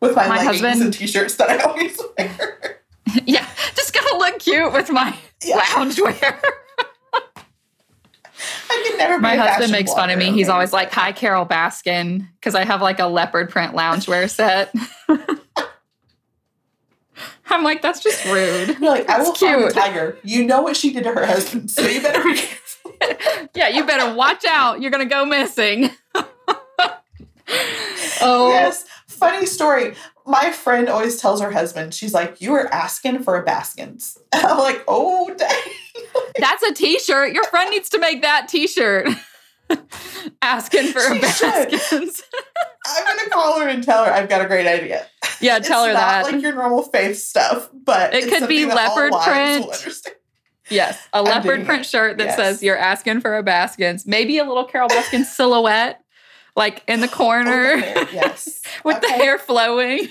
With 0.00 0.14
my, 0.16 0.28
My 0.28 0.36
leggings 0.38 0.60
husband- 0.62 0.82
and 0.82 0.94
t-shirts 0.94 1.34
that 1.36 1.50
I 1.50 1.58
always 1.64 2.00
wear. 2.16 2.80
yeah, 3.26 3.46
just 3.74 3.92
gotta 3.92 4.16
look 4.16 4.38
cute 4.38 4.72
with 4.72 4.90
my 4.90 5.14
Yeah. 5.44 5.60
loungewear. 5.60 6.40
Never 8.96 9.18
My 9.18 9.36
husband 9.36 9.72
makes 9.72 9.92
fun 9.92 10.10
of 10.10 10.18
me. 10.18 10.32
He's 10.32 10.48
always 10.48 10.72
like, 10.72 10.92
"Hi, 10.92 11.12
Carole 11.12 11.46
Baskin," 11.46 12.26
because 12.34 12.54
I 12.54 12.64
have 12.64 12.80
like 12.82 12.98
a 13.00 13.06
leopard 13.06 13.50
print 13.50 13.74
loungewear 13.74 14.28
set. 14.30 14.74
I'm 17.46 17.62
like, 17.62 17.82
that's 17.82 18.00
just 18.02 18.24
rude. 18.24 18.78
You're 18.80 18.90
like, 18.90 19.08
I 19.08 19.22
will 19.22 19.32
cute. 19.32 19.72
tiger. 19.74 20.16
You 20.24 20.44
know 20.44 20.62
what 20.62 20.76
she 20.76 20.92
did 20.92 21.04
to 21.04 21.12
her 21.12 21.26
husband, 21.26 21.70
so 21.70 21.82
you 21.86 22.00
better 22.00 22.22
be 22.22 22.34
careful. 22.36 23.48
Yeah, 23.54 23.68
you 23.68 23.84
better 23.84 24.14
watch 24.14 24.44
out. 24.48 24.80
You're 24.80 24.90
gonna 24.90 25.04
go 25.04 25.24
missing. 25.24 25.90
oh, 28.20 28.48
Yes. 28.50 28.84
Funny 29.06 29.46
story. 29.46 29.94
My 30.26 30.50
friend 30.50 30.88
always 30.88 31.20
tells 31.20 31.40
her 31.40 31.50
husband, 31.52 31.94
she's 31.94 32.14
like, 32.14 32.40
You 32.40 32.52
were 32.52 32.72
asking 32.72 33.22
for 33.22 33.36
a 33.36 33.44
Baskins. 33.44 34.18
And 34.32 34.44
I'm 34.46 34.58
like, 34.58 34.82
oh 34.88 35.32
dang. 35.36 35.72
That's 36.38 36.62
a 36.62 36.72
T-shirt. 36.74 37.32
Your 37.32 37.44
friend 37.44 37.70
needs 37.70 37.88
to 37.90 37.98
make 37.98 38.22
that 38.22 38.48
T-shirt. 38.48 39.08
Asking 40.42 40.88
for 40.88 40.98
a 41.00 41.14
She 41.14 41.20
should. 41.22 41.70
Baskins. 41.70 42.22
I'm 42.86 43.04
gonna 43.16 43.30
call 43.30 43.60
her 43.60 43.68
and 43.68 43.82
tell 43.82 44.04
her 44.04 44.12
I've 44.12 44.28
got 44.28 44.42
a 44.44 44.46
great 44.46 44.66
idea. 44.66 45.06
yeah, 45.40 45.58
tell 45.58 45.84
it's 45.84 45.88
her 45.88 45.92
not 45.94 46.24
that. 46.24 46.32
like 46.32 46.42
your 46.42 46.54
normal 46.54 46.82
faith 46.82 47.16
stuff, 47.18 47.70
but 47.72 48.12
It 48.14 48.24
it's 48.24 48.38
could 48.38 48.48
be 48.48 48.60
something 48.62 48.76
that 48.76 48.90
all 48.90 48.96
leopard 48.96 49.22
print. 49.22 50.06
Yes, 50.70 50.98
a 51.12 51.18
I'm 51.18 51.24
leopard 51.24 51.64
print 51.66 51.80
it. 51.82 51.86
shirt 51.86 52.18
that 52.18 52.24
Yes. 52.28 52.36
says 52.36 52.62
you're 52.62 52.76
asking 52.76 53.20
for 53.20 53.36
a 53.36 53.42
Baskins. 53.42 54.06
Maybe 54.06 54.38
a 54.38 54.44
little 54.44 54.64
Carole 54.64 54.88
Baskin 54.88 55.24
silhouette, 55.24 56.02
like 56.56 56.82
in 56.86 57.00
the 57.00 57.08
corner 57.08 57.72
oh, 57.76 57.80
the 58.04 58.08
yes. 58.12 58.60
with 58.84 59.00
the 59.00 59.08
hair 59.08 59.38
flowing. 59.38 60.08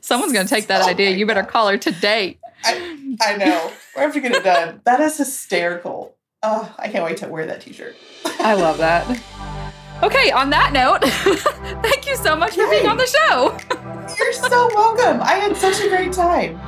Someone's 0.00 0.32
gonna 0.32 0.48
take 0.48 0.66
that 0.68 0.82
Oh 0.82 0.88
idea. 0.88 1.10
You 1.10 1.26
better 1.26 1.42
God. 1.42 1.50
call 1.50 1.68
her 1.68 1.78
today. 1.78 2.38
I, 2.64 3.16
I 3.20 3.36
know. 3.36 3.72
We 3.96 4.02
have 4.02 4.12
to 4.14 4.20
get 4.20 4.32
it 4.32 4.44
done. 4.44 4.80
That 4.84 5.00
is 5.00 5.16
hysterical. 5.18 6.16
Oh, 6.42 6.74
I 6.78 6.88
can't 6.88 7.04
wait 7.04 7.18
to 7.18 7.28
wear 7.28 7.46
that 7.46 7.60
t-shirt. 7.62 7.96
I 8.24 8.54
love 8.54 8.78
that. 8.78 9.08
Okay, 10.02 10.30
on 10.32 10.50
that 10.50 10.72
note, 10.72 11.02
thank 11.82 12.06
you 12.06 12.16
so 12.16 12.36
much 12.36 12.54
for 12.54 12.68
being 12.68 12.86
on 12.86 12.96
the 12.96 13.06
show. 13.06 13.56
You're 14.18 14.32
so 14.32 14.68
welcome. 14.74 15.22
I 15.22 15.34
had 15.34 15.56
such 15.56 15.80
a 15.80 15.88
great 15.88 16.12
time. 16.12 16.60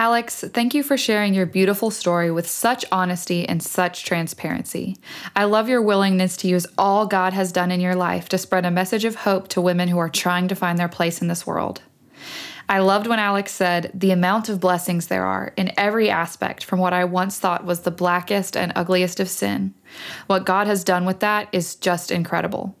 Allix, 0.00 0.50
thank 0.54 0.72
you 0.72 0.82
for 0.82 0.96
sharing 0.96 1.34
your 1.34 1.44
beautiful 1.44 1.90
story 1.90 2.30
with 2.30 2.48
such 2.48 2.86
honesty 2.90 3.46
and 3.46 3.62
such 3.62 4.02
transparency. 4.02 4.96
I 5.36 5.44
love 5.44 5.68
your 5.68 5.82
willingness 5.82 6.38
to 6.38 6.48
use 6.48 6.66
all 6.78 7.06
God 7.06 7.34
has 7.34 7.52
done 7.52 7.70
in 7.70 7.82
your 7.82 7.94
life 7.94 8.26
to 8.30 8.38
spread 8.38 8.64
a 8.64 8.70
message 8.70 9.04
of 9.04 9.14
hope 9.14 9.48
to 9.48 9.60
women 9.60 9.88
who 9.88 9.98
are 9.98 10.08
trying 10.08 10.48
to 10.48 10.54
find 10.54 10.78
their 10.78 10.88
place 10.88 11.20
in 11.20 11.28
this 11.28 11.46
world. 11.46 11.82
I 12.66 12.78
loved 12.78 13.08
when 13.08 13.18
Allix 13.18 13.48
said 13.50 13.90
the 13.92 14.10
amount 14.10 14.48
of 14.48 14.58
blessings 14.58 15.08
there 15.08 15.26
are 15.26 15.52
in 15.58 15.70
every 15.76 16.08
aspect 16.08 16.64
from 16.64 16.78
what 16.78 16.94
I 16.94 17.04
once 17.04 17.38
thought 17.38 17.66
was 17.66 17.80
the 17.80 17.90
blackest 17.90 18.56
and 18.56 18.72
ugliest 18.74 19.20
of 19.20 19.28
sin. 19.28 19.74
What 20.28 20.46
God 20.46 20.66
has 20.66 20.82
done 20.82 21.04
with 21.04 21.20
that 21.20 21.50
is 21.52 21.74
just 21.74 22.10
incredible. 22.10 22.74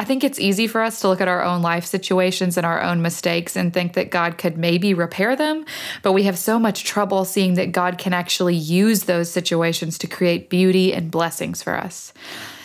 I 0.00 0.04
think 0.04 0.24
it's 0.24 0.40
easy 0.40 0.66
for 0.66 0.80
us 0.80 1.00
to 1.00 1.08
look 1.08 1.20
at 1.20 1.28
our 1.28 1.42
own 1.44 1.60
life 1.60 1.84
situations 1.84 2.56
and 2.56 2.64
our 2.64 2.80
own 2.80 3.02
mistakes 3.02 3.54
and 3.54 3.70
think 3.70 3.92
that 3.92 4.10
God 4.10 4.38
could 4.38 4.56
maybe 4.56 4.94
repair 4.94 5.36
them, 5.36 5.66
but 6.00 6.12
we 6.12 6.22
have 6.22 6.38
so 6.38 6.58
much 6.58 6.84
trouble 6.84 7.26
seeing 7.26 7.52
that 7.56 7.72
God 7.72 7.98
can 7.98 8.14
actually 8.14 8.54
use 8.54 9.04
those 9.04 9.30
situations 9.30 9.98
to 9.98 10.06
create 10.06 10.48
beauty 10.48 10.94
and 10.94 11.10
blessings 11.10 11.62
for 11.62 11.76
us, 11.76 12.14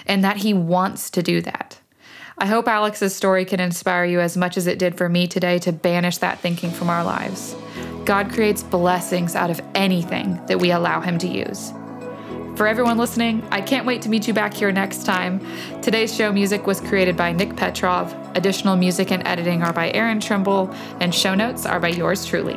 and 0.06 0.24
that 0.24 0.38
He 0.38 0.54
wants 0.54 1.10
to 1.10 1.22
do 1.22 1.42
that. 1.42 1.78
I 2.38 2.46
hope 2.46 2.70
Allix's 2.70 3.14
story 3.14 3.44
can 3.44 3.60
inspire 3.60 4.06
you 4.06 4.22
as 4.22 4.38
much 4.38 4.56
as 4.56 4.66
it 4.66 4.80
did 4.80 4.96
for 4.98 5.10
me 5.10 5.28
today 5.28 5.60
to 5.60 5.74
banish 5.74 6.20
that 6.20 6.40
thinking 6.40 6.72
from 6.72 6.90
our 6.90 7.04
lives. 7.04 7.54
God 8.06 8.32
creates 8.32 8.64
blessings 8.64 9.36
out 9.36 9.50
of 9.50 9.60
anything 9.76 10.40
that 10.46 10.62
we 10.62 10.72
allow 10.72 11.02
Him 11.02 11.18
to 11.18 11.28
use. 11.28 11.74
For 12.56 12.68
everyone 12.68 12.98
listening, 12.98 13.46
I 13.52 13.60
can't 13.60 13.86
wait 13.86 14.02
to 14.04 14.10
meet 14.10 14.30
you 14.30 14.34
back 14.34 14.54
here 14.54 14.72
next 14.72 15.06
time. 15.06 15.42
Today's 15.82 16.16
show 16.16 16.32
music 16.32 16.66
was 16.66 16.80
created 16.80 17.18
by 17.18 17.34
Nick 17.34 17.58
Petrov. 17.58 18.16
Additional 18.34 18.78
music 18.78 19.12
and 19.12 19.28
editing 19.28 19.62
are 19.62 19.74
by 19.74 19.92
Aaron 19.92 20.22
Trimble, 20.22 20.74
and 21.02 21.14
show 21.14 21.36
notes 21.36 21.66
are 21.66 21.82
by 21.82 21.90
yours 21.90 22.26
truly. 22.26 22.56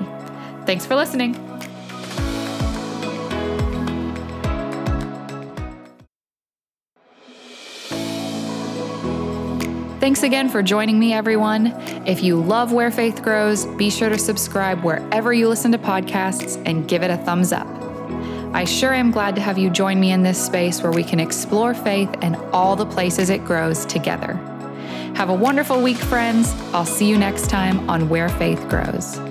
Thanks 0.66 0.86
for 0.86 0.94
listening. 0.94 1.34
Thanks 9.98 10.22
again 10.22 10.48
for 10.48 10.62
joining 10.62 11.00
me, 11.00 11.12
everyone. 11.12 11.74
If 12.06 12.22
you 12.22 12.40
love 12.40 12.72
Where 12.72 12.92
Faith 12.92 13.20
Grows, 13.20 13.66
be 13.66 13.90
sure 13.90 14.08
to 14.08 14.18
subscribe 14.18 14.84
wherever 14.84 15.32
you 15.32 15.48
listen 15.48 15.72
to 15.72 15.78
podcasts 15.78 16.62
and 16.66 16.86
give 16.86 17.02
it 17.02 17.10
a 17.10 17.16
thumbs 17.16 17.52
up. 17.52 17.77
I 18.52 18.64
sure 18.64 18.94
am 18.94 19.10
glad 19.10 19.34
to 19.34 19.42
have 19.42 19.58
you 19.58 19.68
join 19.68 20.00
me 20.00 20.10
in 20.10 20.22
this 20.22 20.42
space 20.42 20.82
where 20.82 20.90
we 20.90 21.04
can 21.04 21.20
explore 21.20 21.74
faith 21.74 22.08
and 22.22 22.36
all 22.52 22.76
the 22.76 22.86
places 22.86 23.28
it 23.28 23.44
grows 23.44 23.84
together. 23.84 24.34
Have 25.14 25.28
a 25.28 25.34
wonderful 25.34 25.82
week, 25.82 25.98
friends. 25.98 26.54
I'll 26.72 26.86
see 26.86 27.08
you 27.08 27.18
next 27.18 27.50
time 27.50 27.90
on 27.90 28.08
Where 28.08 28.28
Faith 28.30 28.66
Grows. 28.68 29.27